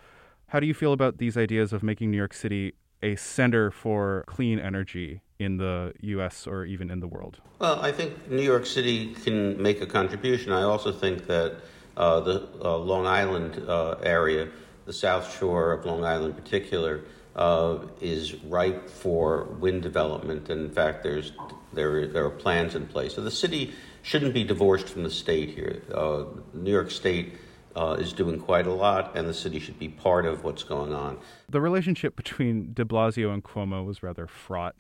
How 0.48 0.60
do 0.60 0.68
you 0.68 0.74
feel 0.74 0.94
about 0.94 1.18
these 1.18 1.38
ideas 1.38 1.74
of 1.74 1.82
making 1.82 2.12
New 2.12 2.18
York 2.18 2.34
City 2.34 2.74
a 3.02 3.16
center 3.16 3.72
for 3.72 4.26
clean 4.28 4.60
energy 4.60 5.22
in 5.40 5.58
the 5.58 5.94
U.S. 6.02 6.46
or 6.46 6.66
even 6.66 6.92
in 6.92 7.00
the 7.00 7.08
world? 7.08 7.38
Well, 7.60 7.80
I 7.80 7.92
think 7.92 8.30
New 8.30 8.44
York 8.44 8.66
City 8.66 9.14
can 9.14 9.62
make 9.62 9.82
a 9.82 9.88
contribution. 9.88 10.52
I 10.52 10.64
also 10.64 10.92
think 10.92 11.26
that 11.28 11.56
uh, 11.98 12.20
the 12.20 12.48
uh, 12.62 12.78
Long 12.78 13.08
Island 13.08 13.64
uh, 13.68 13.96
area, 14.04 14.50
the 14.86 14.94
South 14.94 15.38
Shore 15.40 15.72
of 15.72 15.86
Long 15.86 16.04
Island 16.04 16.36
in 16.36 16.42
particular, 16.42 17.02
uh, 17.36 17.80
is 18.02 18.36
ripe 18.44 18.90
for 18.90 19.46
wind 19.60 19.82
development. 19.82 20.50
And 20.50 20.66
in 20.66 20.72
fact, 20.72 21.04
there's 21.04 21.32
there 21.72 22.08
there 22.08 22.26
are 22.26 22.30
plans 22.30 22.76
in 22.76 22.86
place. 22.88 23.16
So 23.16 23.22
the 23.22 23.32
city 23.32 23.74
shouldn't 24.02 24.34
be 24.34 24.44
divorced 24.44 24.90
from 24.90 25.04
the 25.04 25.12
state 25.12 25.50
here. 25.50 25.82
Uh, 25.94 26.26
New 26.54 26.72
York 26.72 26.92
State 26.92 27.38
uh, 27.76 27.96
is 28.00 28.12
doing 28.12 28.40
quite 28.40 28.68
a 28.68 28.74
lot, 28.74 29.16
and 29.16 29.28
the 29.28 29.34
city 29.34 29.60
should 29.60 29.80
be 29.80 29.88
part 29.88 30.26
of 30.26 30.44
what's 30.44 30.64
going 30.64 30.94
on. 30.94 31.18
The 31.48 31.62
relationship 31.62 32.16
between 32.16 32.74
de 32.74 32.84
Blasio 32.84 33.34
and 33.34 33.44
Cuomo 33.44 33.86
was 33.86 34.04
rather 34.04 34.28
fraught. 34.28 34.76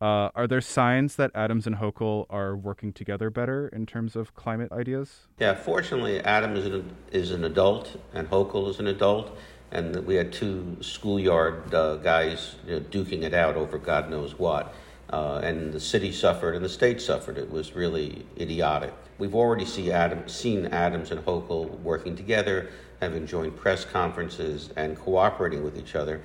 Uh, 0.00 0.28
are 0.34 0.46
there 0.46 0.60
signs 0.60 1.16
that 1.16 1.30
Adams 1.34 1.66
and 1.66 1.76
Hochul 1.76 2.26
are 2.28 2.54
working 2.54 2.92
together 2.92 3.30
better 3.30 3.68
in 3.68 3.86
terms 3.86 4.14
of 4.14 4.34
climate 4.34 4.70
ideas? 4.70 5.26
Yeah, 5.38 5.54
fortunately, 5.54 6.20
Adams 6.20 6.60
is 6.60 6.66
an, 6.66 6.96
is 7.12 7.30
an 7.30 7.44
adult 7.44 7.96
and 8.12 8.28
Hochul 8.28 8.68
is 8.68 8.78
an 8.78 8.88
adult, 8.88 9.36
and 9.70 9.96
we 10.06 10.14
had 10.16 10.32
two 10.32 10.76
schoolyard 10.80 11.74
uh, 11.74 11.96
guys 11.96 12.56
you 12.66 12.74
know, 12.74 12.80
duking 12.80 13.22
it 13.22 13.32
out 13.32 13.56
over 13.56 13.78
God 13.78 14.10
knows 14.10 14.38
what. 14.38 14.74
Uh, 15.08 15.40
and 15.42 15.72
the 15.72 15.80
city 15.80 16.12
suffered 16.12 16.54
and 16.54 16.64
the 16.64 16.68
state 16.68 17.00
suffered. 17.00 17.38
It 17.38 17.50
was 17.50 17.74
really 17.74 18.26
idiotic. 18.38 18.92
We've 19.18 19.34
already 19.34 19.64
see 19.64 19.92
Adam, 19.92 20.28
seen 20.28 20.66
Adams 20.66 21.10
and 21.10 21.24
Hochul 21.24 21.80
working 21.80 22.16
together, 22.16 22.68
having 23.00 23.26
joint 23.26 23.56
press 23.56 23.84
conferences, 23.84 24.70
and 24.76 24.98
cooperating 24.98 25.64
with 25.64 25.78
each 25.78 25.94
other. 25.94 26.20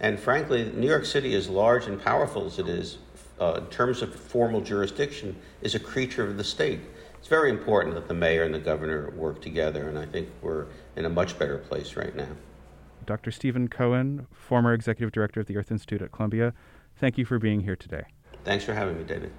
And 0.00 0.18
frankly, 0.18 0.70
New 0.74 0.88
York 0.88 1.06
City, 1.06 1.34
as 1.34 1.48
large 1.48 1.86
and 1.86 2.02
powerful 2.02 2.44
as 2.44 2.58
it 2.58 2.68
is, 2.68 2.98
uh, 3.40 3.54
in 3.58 3.66
terms 3.66 4.02
of 4.02 4.14
formal 4.14 4.60
jurisdiction, 4.60 5.36
is 5.62 5.74
a 5.74 5.80
creature 5.80 6.26
of 6.26 6.36
the 6.36 6.44
state. 6.44 6.80
It's 7.18 7.28
very 7.28 7.50
important 7.50 7.94
that 7.94 8.08
the 8.08 8.14
mayor 8.14 8.42
and 8.42 8.54
the 8.54 8.58
governor 8.58 9.10
work 9.16 9.40
together, 9.40 9.88
and 9.88 9.98
I 9.98 10.06
think 10.06 10.28
we're 10.42 10.66
in 10.96 11.04
a 11.04 11.10
much 11.10 11.38
better 11.38 11.58
place 11.58 11.96
right 11.96 12.14
now. 12.14 12.28
Dr. 13.06 13.30
Steven 13.30 13.68
Cohen, 13.68 14.26
former 14.32 14.72
executive 14.72 15.12
director 15.12 15.40
of 15.40 15.46
the 15.46 15.56
Earth 15.56 15.70
Institute 15.70 16.02
at 16.02 16.12
Columbia, 16.12 16.52
thank 16.96 17.18
you 17.18 17.24
for 17.24 17.38
being 17.38 17.60
here 17.60 17.76
today. 17.76 18.04
Thanks 18.44 18.64
for 18.64 18.74
having 18.74 18.98
me, 18.98 19.04
David. 19.04 19.32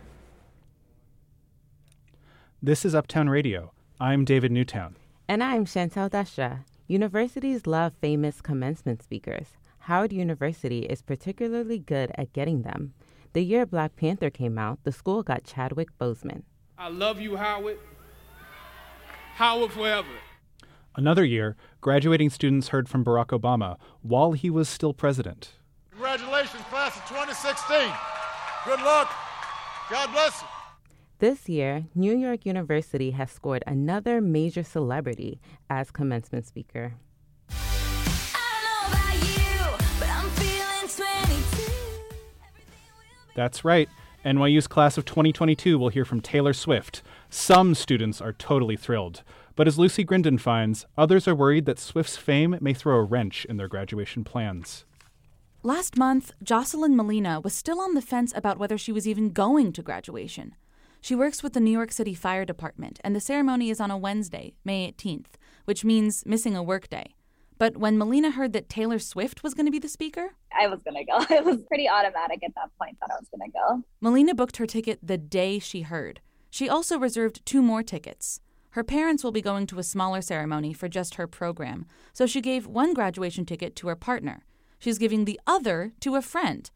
This 2.61 2.85
is 2.85 2.95
Uptown 2.95 3.29
Radio. 3.29 3.71
I'm 3.99 4.25
David 4.25 4.51
Newtown. 4.51 4.95
And 5.27 5.43
I'm 5.43 5.65
Chantal 5.65 6.09
Dasha. 6.09 6.65
Universities 6.87 7.67
love 7.67 7.93
famous 8.01 8.41
commencement 8.41 9.03
speakers. 9.03 9.47
Howard 9.79 10.11
University 10.11 10.79
is 10.79 11.03
particularly 11.03 11.77
good 11.77 12.11
at 12.15 12.33
getting 12.33 12.63
them. 12.63 12.93
The 13.35 13.43
year 13.43 13.65
Black 13.65 13.97
Panther 13.97 14.29
came 14.29 14.57
out, 14.57 14.79
the 14.85 14.93
school 14.93 15.21
got 15.21 15.43
Chadwick 15.43 15.89
Boseman. 15.99 16.43
I 16.77 16.87
love 16.87 17.19
you, 17.19 17.35
Howard. 17.35 17.77
Howard 19.33 19.73
forever. 19.73 20.07
Another 20.95 21.25
year, 21.25 21.57
graduating 21.81 22.29
students 22.29 22.69
heard 22.69 22.87
from 22.87 23.03
Barack 23.03 23.37
Obama 23.37 23.75
while 24.01 24.31
he 24.31 24.49
was 24.49 24.69
still 24.69 24.93
president. 24.93 25.51
Congratulations, 25.91 26.63
class 26.69 26.95
of 26.95 27.03
2016. 27.09 27.91
Good 28.63 28.79
luck. 28.79 29.13
God 29.91 30.13
bless 30.13 30.41
you. 30.41 30.47
This 31.19 31.49
year, 31.49 31.87
New 31.93 32.15
York 32.15 32.45
University 32.45 33.11
has 33.11 33.31
scored 33.31 33.65
another 33.67 34.21
major 34.21 34.63
celebrity 34.63 35.41
as 35.69 35.91
commencement 35.91 36.45
speaker. 36.45 36.93
That's 43.35 43.63
right. 43.63 43.87
NYU's 44.25 44.65
class 44.65 44.97
of 44.97 45.05
2022 45.05 45.77
will 45.77 45.89
hear 45.89 46.03
from 46.03 46.19
Taylor 46.19 46.53
Swift. 46.53 47.03
Some 47.29 47.75
students 47.75 48.19
are 48.21 48.33
totally 48.33 48.75
thrilled. 48.75 49.21
But 49.55 49.67
as 49.67 49.77
Lucy 49.77 50.03
Grindon 50.03 50.39
finds, 50.39 50.87
others 50.97 51.27
are 51.27 51.35
worried 51.35 51.65
that 51.65 51.77
Swift's 51.77 52.17
fame 52.17 52.57
may 52.59 52.73
throw 52.73 52.97
a 52.97 53.03
wrench 53.03 53.45
in 53.45 53.57
their 53.57 53.67
graduation 53.67 54.23
plans. 54.23 54.83
Last 55.63 55.97
month, 55.97 56.31
Jocelyn 56.41 56.95
Molina 56.95 57.39
was 57.39 57.53
still 57.53 57.79
on 57.79 57.93
the 57.93 58.01
fence 58.01 58.33
about 58.35 58.57
whether 58.57 58.77
she 58.77 58.91
was 58.91 59.07
even 59.07 59.31
going 59.31 59.71
to 59.73 59.81
graduation. 59.81 60.55
She 61.01 61.15
works 61.15 61.43
with 61.43 61.53
the 61.53 61.59
New 61.59 61.71
York 61.71 61.91
City 61.91 62.15
Fire 62.15 62.45
Department, 62.45 62.99
and 63.03 63.15
the 63.15 63.19
ceremony 63.19 63.69
is 63.69 63.79
on 63.79 63.91
a 63.91 63.97
Wednesday, 63.97 64.55
May 64.63 64.91
18th, 64.91 65.35
which 65.65 65.85
means 65.85 66.25
missing 66.25 66.55
a 66.55 66.63
workday. 66.63 67.13
But 67.57 67.77
when 67.77 67.97
Molina 67.97 68.31
heard 68.31 68.53
that 68.53 68.69
Taylor 68.69 68.99
Swift 68.99 69.43
was 69.43 69.53
going 69.53 69.65
to 69.65 69.71
be 69.71 69.79
the 69.79 69.87
speaker, 69.87 70.35
I 70.57 70.67
was 70.67 70.81
going 70.83 70.95
to 70.97 71.05
go. 71.05 71.35
It 71.35 71.45
was 71.45 71.57
pretty 71.67 71.87
automatic 71.87 72.43
at 72.43 72.53
that 72.55 72.69
point 72.79 72.97
that 72.99 73.09
I 73.11 73.15
was 73.19 73.27
going 73.29 73.49
to 73.49 73.57
go. 73.57 73.83
Molina 74.01 74.35
booked 74.35 74.57
her 74.57 74.65
ticket 74.65 74.99
the 75.01 75.17
day 75.17 75.59
she 75.59 75.81
heard. 75.81 76.19
She 76.49 76.69
also 76.69 76.97
reserved 76.97 77.45
two 77.45 77.61
more 77.61 77.83
tickets. 77.83 78.39
Her 78.71 78.83
parents 78.83 79.23
will 79.23 79.31
be 79.31 79.41
going 79.41 79.67
to 79.67 79.79
a 79.79 79.83
smaller 79.83 80.21
ceremony 80.21 80.73
for 80.73 80.89
just 80.89 81.15
her 81.15 81.27
program, 81.27 81.85
so 82.11 82.25
she 82.25 82.41
gave 82.41 82.67
one 82.67 82.93
graduation 82.93 83.45
ticket 83.45 83.75
to 83.77 83.87
her 83.87 83.95
partner. 83.95 84.43
She's 84.79 84.97
giving 84.97 85.23
the 85.23 85.39
other 85.47 85.93
to 86.01 86.15
a 86.15 86.21
friend. 86.21 86.69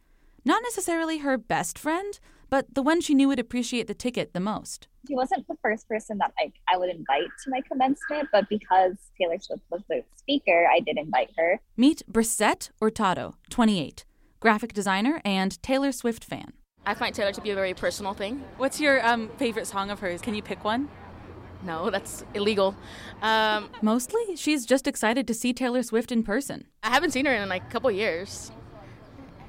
Not 0.45 0.63
necessarily 0.63 1.17
her 1.19 1.37
best 1.37 1.77
friend, 1.77 2.17
but 2.49 2.73
the 2.73 2.81
one 2.81 3.01
she 3.01 3.13
knew 3.13 3.27
would 3.27 3.39
appreciate 3.39 3.87
the 3.87 3.93
ticket 3.93 4.33
the 4.33 4.39
most. 4.39 4.87
She 5.07 5.15
wasn't 5.15 5.47
the 5.47 5.55
first 5.61 5.87
person 5.87 6.17
that 6.19 6.33
like 6.39 6.53
I 6.71 6.77
would 6.77 6.89
invite 6.89 7.29
to 7.43 7.49
my 7.49 7.61
commencement, 7.61 8.29
but 8.31 8.49
because 8.49 8.97
Taylor 9.19 9.39
Swift 9.39 9.63
was 9.69 9.81
the 9.89 10.03
speaker, 10.15 10.67
I 10.73 10.79
did 10.79 10.97
invite 10.97 11.31
her. 11.37 11.59
Meet 11.77 12.03
Brissette 12.11 12.69
Hurtado, 12.81 13.35
28, 13.49 14.05
graphic 14.39 14.73
designer 14.73 15.21
and 15.23 15.61
Taylor 15.61 15.91
Swift 15.91 16.23
fan. 16.23 16.53
I 16.85 16.93
find 16.93 17.13
Taylor 17.13 17.31
to 17.33 17.41
be 17.41 17.51
a 17.51 17.55
very 17.55 17.73
personal 17.73 18.13
thing. 18.13 18.43
What's 18.57 18.79
your 18.79 19.05
um, 19.05 19.29
favorite 19.37 19.67
song 19.67 19.91
of 19.91 19.99
hers? 19.99 20.21
Can 20.21 20.33
you 20.33 20.41
pick 20.41 20.63
one? 20.63 20.89
No, 21.63 21.89
that's 21.89 22.23
illegal. 22.33 22.75
Um, 23.21 23.69
Mostly, 23.81 24.35
she's 24.35 24.65
just 24.65 24.87
excited 24.87 25.27
to 25.27 25.33
see 25.33 25.53
Taylor 25.53 25.83
Swift 25.83 26.11
in 26.11 26.23
person. 26.23 26.67
I 26.83 26.89
haven't 26.89 27.11
seen 27.11 27.25
her 27.25 27.33
in 27.33 27.49
like 27.49 27.63
a 27.63 27.69
couple 27.69 27.91
years, 27.91 28.51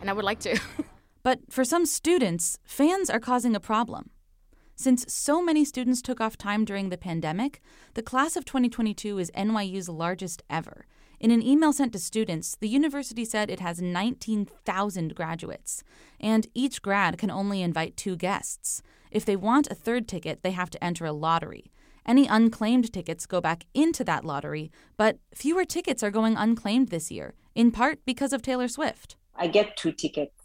and 0.01 0.11
I 0.11 0.13
would 0.13 0.25
like 0.25 0.41
to. 0.41 0.59
but 1.23 1.41
for 1.51 1.64
some 1.64 1.87
students, 1.87 2.59
fans 2.64 3.11
are 3.11 3.21
causing 3.21 3.55
a 3.55 3.61
problem. 3.61 4.11
Since 4.77 5.12
so 5.12 5.43
many 5.43 5.64
students 5.64 6.01
took 6.01 6.21
off 6.21 6.39
time 6.39 6.64
during 6.64 6.89
the 6.89 6.97
pandemic, 6.97 7.61
the 7.95 8.03
class 8.03 8.35
of 8.35 8.47
2022 8.47 9.18
is 9.18 9.31
NYU's 9.33 9.91
largest 9.91 10.43
ever. 10.49 10.87
In 11.21 11.31
an 11.31 11.43
email 11.43 11.75
sent 11.75 11.93
to 11.93 11.99
students, 11.99 12.57
the 12.57 12.68
university 12.68 13.27
said 13.27 13.51
it 13.51 13.61
has 13.61 13.83
19,000 13.83 15.14
graduates, 15.14 15.85
and 16.18 16.47
each 16.55 16.81
grad 16.81 17.18
can 17.18 17.31
only 17.31 17.61
invite 17.61 17.99
two 17.99 18.16
guests. 18.16 18.83
If 19.11 19.27
they 19.27 19.37
want 19.37 19.71
a 19.71 19.75
third 19.75 20.09
ticket, 20.09 20.43
they 20.43 20.53
have 20.53 20.71
to 20.71 20.83
enter 20.83 21.05
a 21.05 21.12
lottery. 21.12 21.73
Any 22.07 22.27
unclaimed 22.27 22.91
tickets 22.91 23.27
go 23.27 23.43
back 23.43 23.66
into 23.75 24.03
that 24.05 24.25
lottery, 24.25 24.73
but 24.97 25.18
fewer 25.35 25.66
tickets 25.66 26.03
are 26.03 26.11
going 26.11 26.37
unclaimed 26.39 26.89
this 26.89 27.11
year, 27.11 27.35
in 27.55 27.71
part 27.71 27.99
because 28.07 28.33
of 28.33 28.41
Taylor 28.41 28.68
Swift. 28.68 29.16
I 29.37 29.49
get 29.49 29.77
two 29.77 29.93
tickets, 29.93 30.39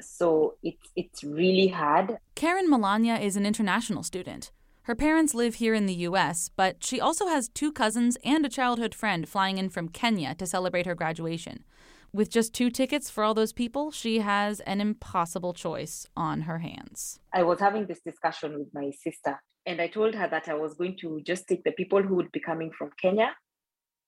so 0.00 0.54
it's 0.62 0.90
it's 0.96 1.24
really 1.24 1.68
hard. 1.68 2.18
Karen 2.34 2.70
Melania 2.70 3.18
is 3.18 3.36
an 3.36 3.46
international 3.46 4.02
student. 4.02 4.52
Her 4.82 4.94
parents 4.94 5.34
live 5.34 5.56
here 5.56 5.74
in 5.74 5.84
the 5.84 6.06
US, 6.08 6.50
but 6.56 6.82
she 6.82 6.98
also 6.98 7.26
has 7.26 7.50
two 7.50 7.70
cousins 7.72 8.16
and 8.24 8.46
a 8.46 8.48
childhood 8.48 8.94
friend 8.94 9.28
flying 9.28 9.58
in 9.58 9.68
from 9.68 9.90
Kenya 9.90 10.34
to 10.36 10.46
celebrate 10.46 10.86
her 10.86 10.94
graduation. 10.94 11.64
With 12.10 12.30
just 12.30 12.54
two 12.54 12.70
tickets 12.70 13.10
for 13.10 13.22
all 13.22 13.34
those 13.34 13.52
people, 13.52 13.90
she 13.90 14.20
has 14.20 14.60
an 14.60 14.80
impossible 14.80 15.52
choice 15.52 16.06
on 16.16 16.42
her 16.42 16.58
hands. 16.58 17.20
I 17.34 17.42
was 17.42 17.60
having 17.60 17.84
this 17.86 18.00
discussion 18.00 18.58
with 18.58 18.72
my 18.72 18.90
sister, 18.90 19.38
and 19.66 19.78
I 19.78 19.88
told 19.88 20.14
her 20.14 20.26
that 20.26 20.48
I 20.48 20.54
was 20.54 20.72
going 20.72 20.96
to 21.02 21.20
just 21.20 21.46
take 21.46 21.64
the 21.64 21.72
people 21.72 22.02
who 22.02 22.14
would 22.14 22.32
be 22.32 22.40
coming 22.40 22.70
from 22.70 22.90
Kenya 23.00 23.36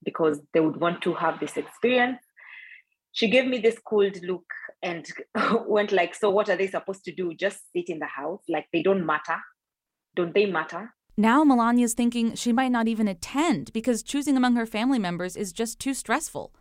because 0.02 0.40
they 0.54 0.60
would 0.60 0.80
want 0.80 1.02
to 1.02 1.12
have 1.12 1.40
this 1.40 1.58
experience. 1.58 2.20
She 3.12 3.28
gave 3.28 3.46
me 3.46 3.58
this 3.58 3.78
cold 3.84 4.16
look 4.22 4.44
and 4.82 5.06
went 5.66 5.92
like, 5.92 6.14
"So 6.14 6.30
what 6.30 6.48
are 6.48 6.56
they 6.56 6.68
supposed 6.68 7.04
to 7.04 7.14
do? 7.14 7.34
Just 7.34 7.60
sit 7.72 7.88
in 7.88 7.98
the 7.98 8.06
house? 8.06 8.42
Like 8.48 8.66
they 8.72 8.82
don't 8.82 9.04
matter? 9.04 9.38
Don't 10.14 10.34
they 10.34 10.46
matter?" 10.46 10.94
Now 11.16 11.44
Melania's 11.44 11.94
thinking 11.94 12.34
she 12.34 12.52
might 12.52 12.72
not 12.72 12.88
even 12.88 13.08
attend 13.08 13.72
because 13.72 14.02
choosing 14.02 14.36
among 14.36 14.56
her 14.56 14.66
family 14.66 14.98
members 14.98 15.36
is 15.36 15.52
just 15.52 15.78
too 15.78 15.92
stressful. 15.92 16.54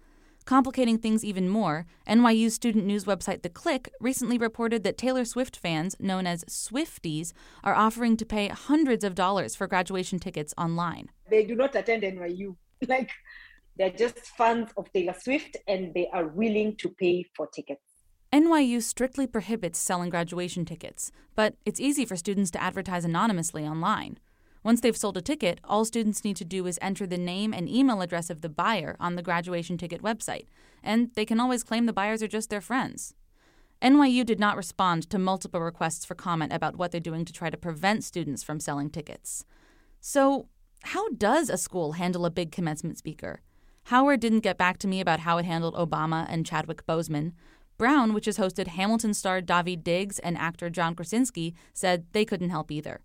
Complicating 0.46 0.98
things 0.98 1.24
even 1.24 1.48
more, 1.48 1.86
NYU 2.08 2.50
student 2.50 2.86
news 2.86 3.06
website 3.06 3.44
The 3.44 3.50
Click 3.50 3.90
recently 4.00 4.38
reported 4.38 4.84
that 4.84 4.98
Taylor 4.98 5.24
Swift 5.24 5.56
fans, 5.56 5.96
known 6.00 6.26
as 6.26 6.44
Swifties, 6.46 7.34
are 7.64 7.76
offering 7.76 8.18
to 8.18 8.26
pay 8.26 8.48
hundreds 8.48 9.04
of 9.04 9.14
dollars 9.14 9.56
for 9.56 9.68
graduation 9.68 10.18
tickets 10.18 10.54
online. 10.58 11.10
They 11.30 11.46
do 11.46 11.56
not 11.56 11.76
attend 11.76 12.04
NYU. 12.04 12.56
Like, 12.88 13.12
they're 13.80 13.90
just 13.90 14.20
fans 14.38 14.70
of 14.76 14.92
Taylor 14.92 15.16
Swift 15.18 15.56
and 15.66 15.94
they 15.94 16.10
are 16.12 16.28
willing 16.28 16.76
to 16.76 16.90
pay 16.90 17.26
for 17.34 17.48
tickets. 17.48 17.82
NYU 18.34 18.84
strictly 18.84 19.26
prohibits 19.26 19.80
selling 19.80 20.10
graduation 20.10 20.66
tickets, 20.66 21.12
but 21.34 21.56
it's 21.66 21.80
easy 21.80 22.06
for 22.06 22.18
students 22.18 22.52
to 22.52 22.62
advertise 22.62 23.06
anonymously 23.06 23.66
online. 23.66 24.20
Once 24.62 24.82
they've 24.82 24.98
sold 24.98 25.16
a 25.16 25.22
ticket, 25.22 25.60
all 25.64 25.86
students 25.86 26.26
need 26.26 26.36
to 26.36 26.46
do 26.46 26.68
is 26.68 26.78
enter 26.82 27.08
the 27.08 27.18
name 27.18 27.54
and 27.54 27.70
email 27.70 28.02
address 28.02 28.30
of 28.30 28.42
the 28.42 28.50
buyer 28.50 28.98
on 29.00 29.16
the 29.16 29.24
graduation 29.24 29.78
ticket 29.78 30.04
website, 30.04 30.46
and 30.84 31.12
they 31.16 31.26
can 31.26 31.40
always 31.40 31.64
claim 31.64 31.86
the 31.86 31.94
buyers 31.94 32.22
are 32.22 32.28
just 32.28 32.50
their 32.50 32.62
friends. 32.62 33.16
NYU 33.82 34.26
did 34.26 34.42
not 34.42 34.58
respond 34.58 35.10
to 35.10 35.18
multiple 35.18 35.62
requests 35.62 36.04
for 36.04 36.16
comment 36.16 36.52
about 36.52 36.76
what 36.76 36.92
they're 36.92 37.00
doing 37.00 37.24
to 37.24 37.32
try 37.32 37.50
to 37.50 37.56
prevent 37.56 38.04
students 38.04 38.44
from 38.44 38.60
selling 38.60 38.90
tickets. 38.90 39.46
So, 40.02 40.50
how 40.84 41.10
does 41.12 41.50
a 41.50 41.58
school 41.58 41.94
handle 41.94 42.26
a 42.26 42.30
big 42.30 42.52
commencement 42.52 42.98
speaker? 42.98 43.42
Howard 43.90 44.20
didn't 44.20 44.42
get 44.42 44.56
back 44.56 44.78
to 44.78 44.88
me 44.88 45.02
about 45.02 45.22
how 45.22 45.40
it 45.40 45.46
handled 45.46 45.74
Obama 45.74 46.28
and 46.30 46.46
Chadwick 46.46 46.86
Boseman. 46.86 47.32
Brown, 47.80 48.14
which 48.14 48.28
has 48.28 48.38
hosted 48.38 48.68
Hamilton 48.68 49.16
star 49.16 49.42
Daveed 49.42 49.84
Diggs 49.84 50.20
and 50.20 50.38
actor 50.38 50.70
John 50.70 50.94
Krasinski, 50.94 51.56
said 51.74 52.06
they 52.12 52.24
couldn't 52.24 52.52
help 52.52 52.70
either. 52.70 53.02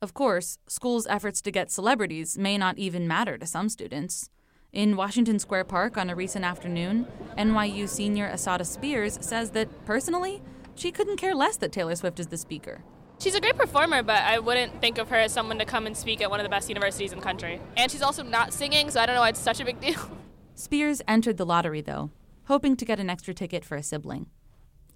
Of 0.00 0.12
course, 0.12 0.58
schools' 0.66 1.06
efforts 1.06 1.40
to 1.42 1.52
get 1.52 1.70
celebrities 1.70 2.36
may 2.36 2.58
not 2.58 2.78
even 2.78 3.06
matter 3.06 3.38
to 3.38 3.46
some 3.46 3.68
students. 3.68 4.28
In 4.72 4.96
Washington 4.96 5.38
Square 5.38 5.66
Park 5.66 5.96
on 5.96 6.10
a 6.10 6.16
recent 6.16 6.44
afternoon, 6.44 7.06
NYU 7.38 7.88
senior 7.88 8.28
Asada 8.28 8.66
Spears 8.66 9.20
says 9.20 9.52
that 9.52 9.68
personally, 9.86 10.42
she 10.74 10.90
couldn't 10.90 11.18
care 11.18 11.36
less 11.36 11.56
that 11.58 11.70
Taylor 11.70 11.94
Swift 11.94 12.18
is 12.18 12.26
the 12.26 12.36
speaker. 12.36 12.82
She's 13.22 13.36
a 13.36 13.40
great 13.40 13.56
performer, 13.56 14.02
but 14.02 14.20
I 14.24 14.40
wouldn't 14.40 14.80
think 14.80 14.98
of 14.98 15.08
her 15.10 15.16
as 15.16 15.32
someone 15.32 15.56
to 15.60 15.64
come 15.64 15.86
and 15.86 15.96
speak 15.96 16.20
at 16.20 16.28
one 16.28 16.40
of 16.40 16.44
the 16.44 16.50
best 16.50 16.68
universities 16.68 17.12
in 17.12 17.18
the 17.20 17.24
country. 17.24 17.60
And 17.76 17.88
she's 17.88 18.02
also 18.02 18.24
not 18.24 18.52
singing, 18.52 18.90
so 18.90 19.00
I 19.00 19.06
don't 19.06 19.14
know 19.14 19.20
why 19.20 19.28
it's 19.28 19.38
such 19.38 19.60
a 19.60 19.64
big 19.64 19.80
deal. 19.80 20.00
Spears 20.56 21.00
entered 21.06 21.36
the 21.36 21.46
lottery, 21.46 21.80
though, 21.82 22.10
hoping 22.46 22.76
to 22.76 22.84
get 22.84 22.98
an 22.98 23.08
extra 23.08 23.32
ticket 23.32 23.64
for 23.64 23.76
a 23.76 23.82
sibling. 23.84 24.26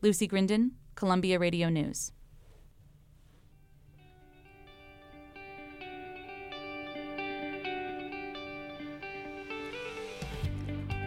Lucy 0.02 0.26
Grindon, 0.26 0.72
Columbia 0.96 1.38
Radio 1.38 1.68
News. 1.68 2.10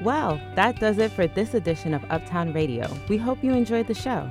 Well, 0.01 0.39
that 0.55 0.79
does 0.79 0.99
it 0.99 1.11
for 1.11 1.27
this 1.27 1.53
edition 1.53 1.93
of 1.93 2.01
Uptown 2.09 2.53
Radio. 2.53 2.89
We 3.09 3.17
hope 3.17 3.43
you 3.43 3.51
enjoyed 3.51 3.87
the 3.87 3.93
show. 3.93 4.29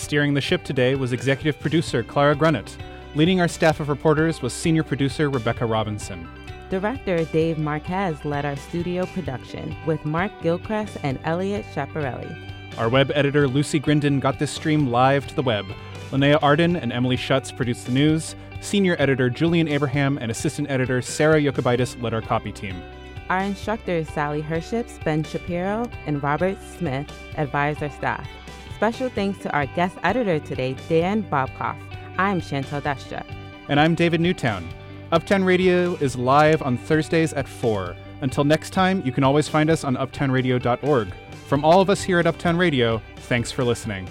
Steering 0.00 0.32
the 0.32 0.40
ship 0.40 0.64
today 0.64 0.94
was 0.94 1.12
executive 1.12 1.60
producer 1.60 2.02
Clara 2.02 2.34
Grunnett. 2.34 2.74
Leading 3.14 3.38
our 3.40 3.46
staff 3.46 3.80
of 3.80 3.90
reporters 3.90 4.40
was 4.40 4.54
senior 4.54 4.82
producer 4.82 5.28
Rebecca 5.28 5.66
Robinson. 5.66 6.26
Director 6.70 7.24
Dave 7.26 7.58
Marquez 7.58 8.24
led 8.24 8.46
our 8.46 8.56
studio 8.56 9.04
production 9.06 9.76
with 9.86 10.02
Mark 10.06 10.32
Gilchrist 10.42 10.96
and 11.02 11.20
Elliot 11.24 11.66
Chaparelli. 11.74 12.34
Our 12.78 12.88
web 12.88 13.12
editor 13.14 13.46
Lucy 13.46 13.78
Grindon 13.78 14.20
got 14.20 14.38
this 14.38 14.50
stream 14.50 14.88
live 14.90 15.26
to 15.28 15.34
the 15.34 15.42
web. 15.42 15.66
Linnea 16.10 16.38
Arden 16.42 16.76
and 16.76 16.92
Emily 16.92 17.16
Schutz 17.16 17.52
produced 17.52 17.84
the 17.84 17.92
news. 17.92 18.34
Senior 18.62 18.96
editor 18.98 19.28
Julian 19.28 19.68
Abraham 19.68 20.16
and 20.16 20.30
assistant 20.30 20.70
editor 20.70 21.02
Sarah 21.02 21.40
Yokobitis 21.40 22.00
led 22.02 22.14
our 22.14 22.22
copy 22.22 22.52
team. 22.52 22.82
Our 23.28 23.40
instructors 23.40 24.08
Sally 24.08 24.40
Herships, 24.40 24.98
Ben 25.04 25.24
Shapiro, 25.24 25.88
and 26.06 26.22
Robert 26.22 26.56
Smith 26.78 27.12
advise 27.36 27.82
our 27.82 27.90
staff. 27.90 28.26
Special 28.80 29.10
thanks 29.10 29.38
to 29.40 29.52
our 29.52 29.66
guest 29.66 29.94
editor 30.04 30.38
today, 30.38 30.74
Dan 30.88 31.22
Bobkoff. 31.24 31.76
I'm 32.16 32.40
Chantal 32.40 32.80
Destra. 32.80 33.22
And 33.68 33.78
I'm 33.78 33.94
David 33.94 34.22
Newtown. 34.22 34.66
Uptown 35.12 35.44
Radio 35.44 35.96
is 35.96 36.16
live 36.16 36.62
on 36.62 36.78
Thursdays 36.78 37.34
at 37.34 37.46
4. 37.46 37.94
Until 38.22 38.42
next 38.42 38.70
time, 38.70 39.02
you 39.04 39.12
can 39.12 39.22
always 39.22 39.48
find 39.48 39.68
us 39.68 39.84
on 39.84 39.96
uptownradio.org. 39.96 41.12
From 41.46 41.62
all 41.62 41.82
of 41.82 41.90
us 41.90 42.02
here 42.02 42.20
at 42.20 42.26
Uptown 42.26 42.56
Radio, 42.56 43.02
thanks 43.28 43.52
for 43.52 43.64
listening. 43.64 44.08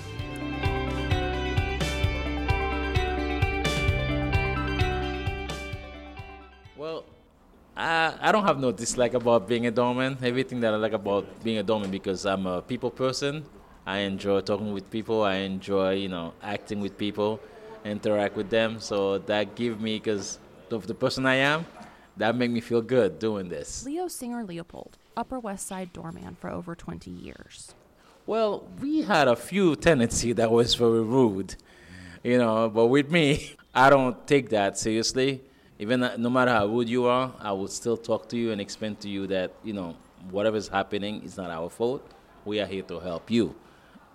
Well, 6.78 7.06
I, 7.76 8.14
I 8.22 8.32
don't 8.32 8.46
have 8.46 8.60
no 8.60 8.72
dislike 8.72 9.16
about 9.16 9.48
being 9.48 9.66
a 9.66 9.72
doorman. 9.72 10.20
Everything 10.22 10.60
that 10.60 10.76
I 10.76 10.78
like 10.78 10.94
about 10.94 11.44
being 11.44 11.58
a 11.58 11.64
doorman 11.64 11.90
because 11.90 12.24
I'm 12.28 12.46
a 12.46 12.62
people 12.62 12.92
person. 12.92 13.44
I 13.90 14.02
enjoy 14.02 14.42
talking 14.42 14.72
with 14.72 14.92
people. 14.92 15.24
I 15.24 15.38
enjoy, 15.38 15.94
you 15.96 16.10
know, 16.10 16.34
acting 16.44 16.80
with 16.80 16.96
people, 16.96 17.40
interact 17.84 18.36
with 18.36 18.52
them. 18.52 18.80
So 18.80 19.18
that 19.18 19.56
give 19.56 19.82
me, 19.82 19.98
because 19.98 20.38
of 20.70 20.86
the 20.86 20.94
person 20.94 21.26
I 21.26 21.38
am, 21.38 21.66
that 22.16 22.36
make 22.36 22.52
me 22.52 22.62
feel 22.62 22.84
good 22.84 23.18
doing 23.18 23.50
this. 23.50 23.84
Leo 23.88 24.08
Singer 24.08 24.44
Leopold, 24.44 25.00
Upper 25.18 25.40
West 25.40 25.66
Side 25.66 25.92
doorman 25.92 26.38
for 26.40 26.52
over 26.52 26.76
20 26.76 27.10
years. 27.10 27.74
Well, 28.28 28.68
we 28.80 29.02
had 29.02 29.28
a 29.28 29.36
few 29.36 29.76
tendency 29.76 30.34
that 30.34 30.52
was 30.52 30.76
very 30.76 31.02
rude, 31.02 31.56
you 32.24 32.38
know, 32.38 32.70
but 32.70 32.86
with 32.88 33.10
me, 33.10 33.56
I 33.74 33.90
don't 33.90 34.16
take 34.28 34.50
that 34.50 34.78
seriously 34.78 35.42
Even 35.80 36.04
uh, 36.04 36.16
no 36.18 36.30
matter 36.30 36.52
how 36.52 36.68
rude 36.68 36.90
you 36.90 37.06
are, 37.06 37.34
I 37.40 37.54
would 37.54 37.72
still 37.72 37.98
talk 37.98 38.30
to 38.30 38.38
you 38.38 38.52
and 38.52 38.62
explain 38.62 38.98
to 38.98 39.10
you 39.10 39.26
that, 39.28 39.50
you 39.64 39.74
know, 39.74 39.96
whatever's 40.30 40.68
happening 40.68 41.24
is 41.24 41.38
not 41.38 41.50
our 41.50 41.70
fault. 41.70 42.04
We 42.46 42.60
are 42.60 42.68
here 42.68 42.84
to 42.84 43.00
help 43.00 43.32
you 43.32 43.56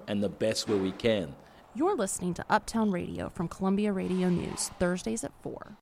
and 0.07 0.23
the 0.23 0.29
best 0.29 0.69
way 0.69 0.77
we 0.77 0.93
can. 0.93 1.35
You're 1.75 1.97
listening 1.97 2.35
to 2.35 2.45
Uptown 2.49 2.91
Radio 2.91 3.29
from 3.29 3.49
Columbia 3.49 3.93
Radio 3.93 4.29
News, 4.29 4.71
Thursdays 4.79 5.25
at 5.25 5.33
4. 5.43 5.77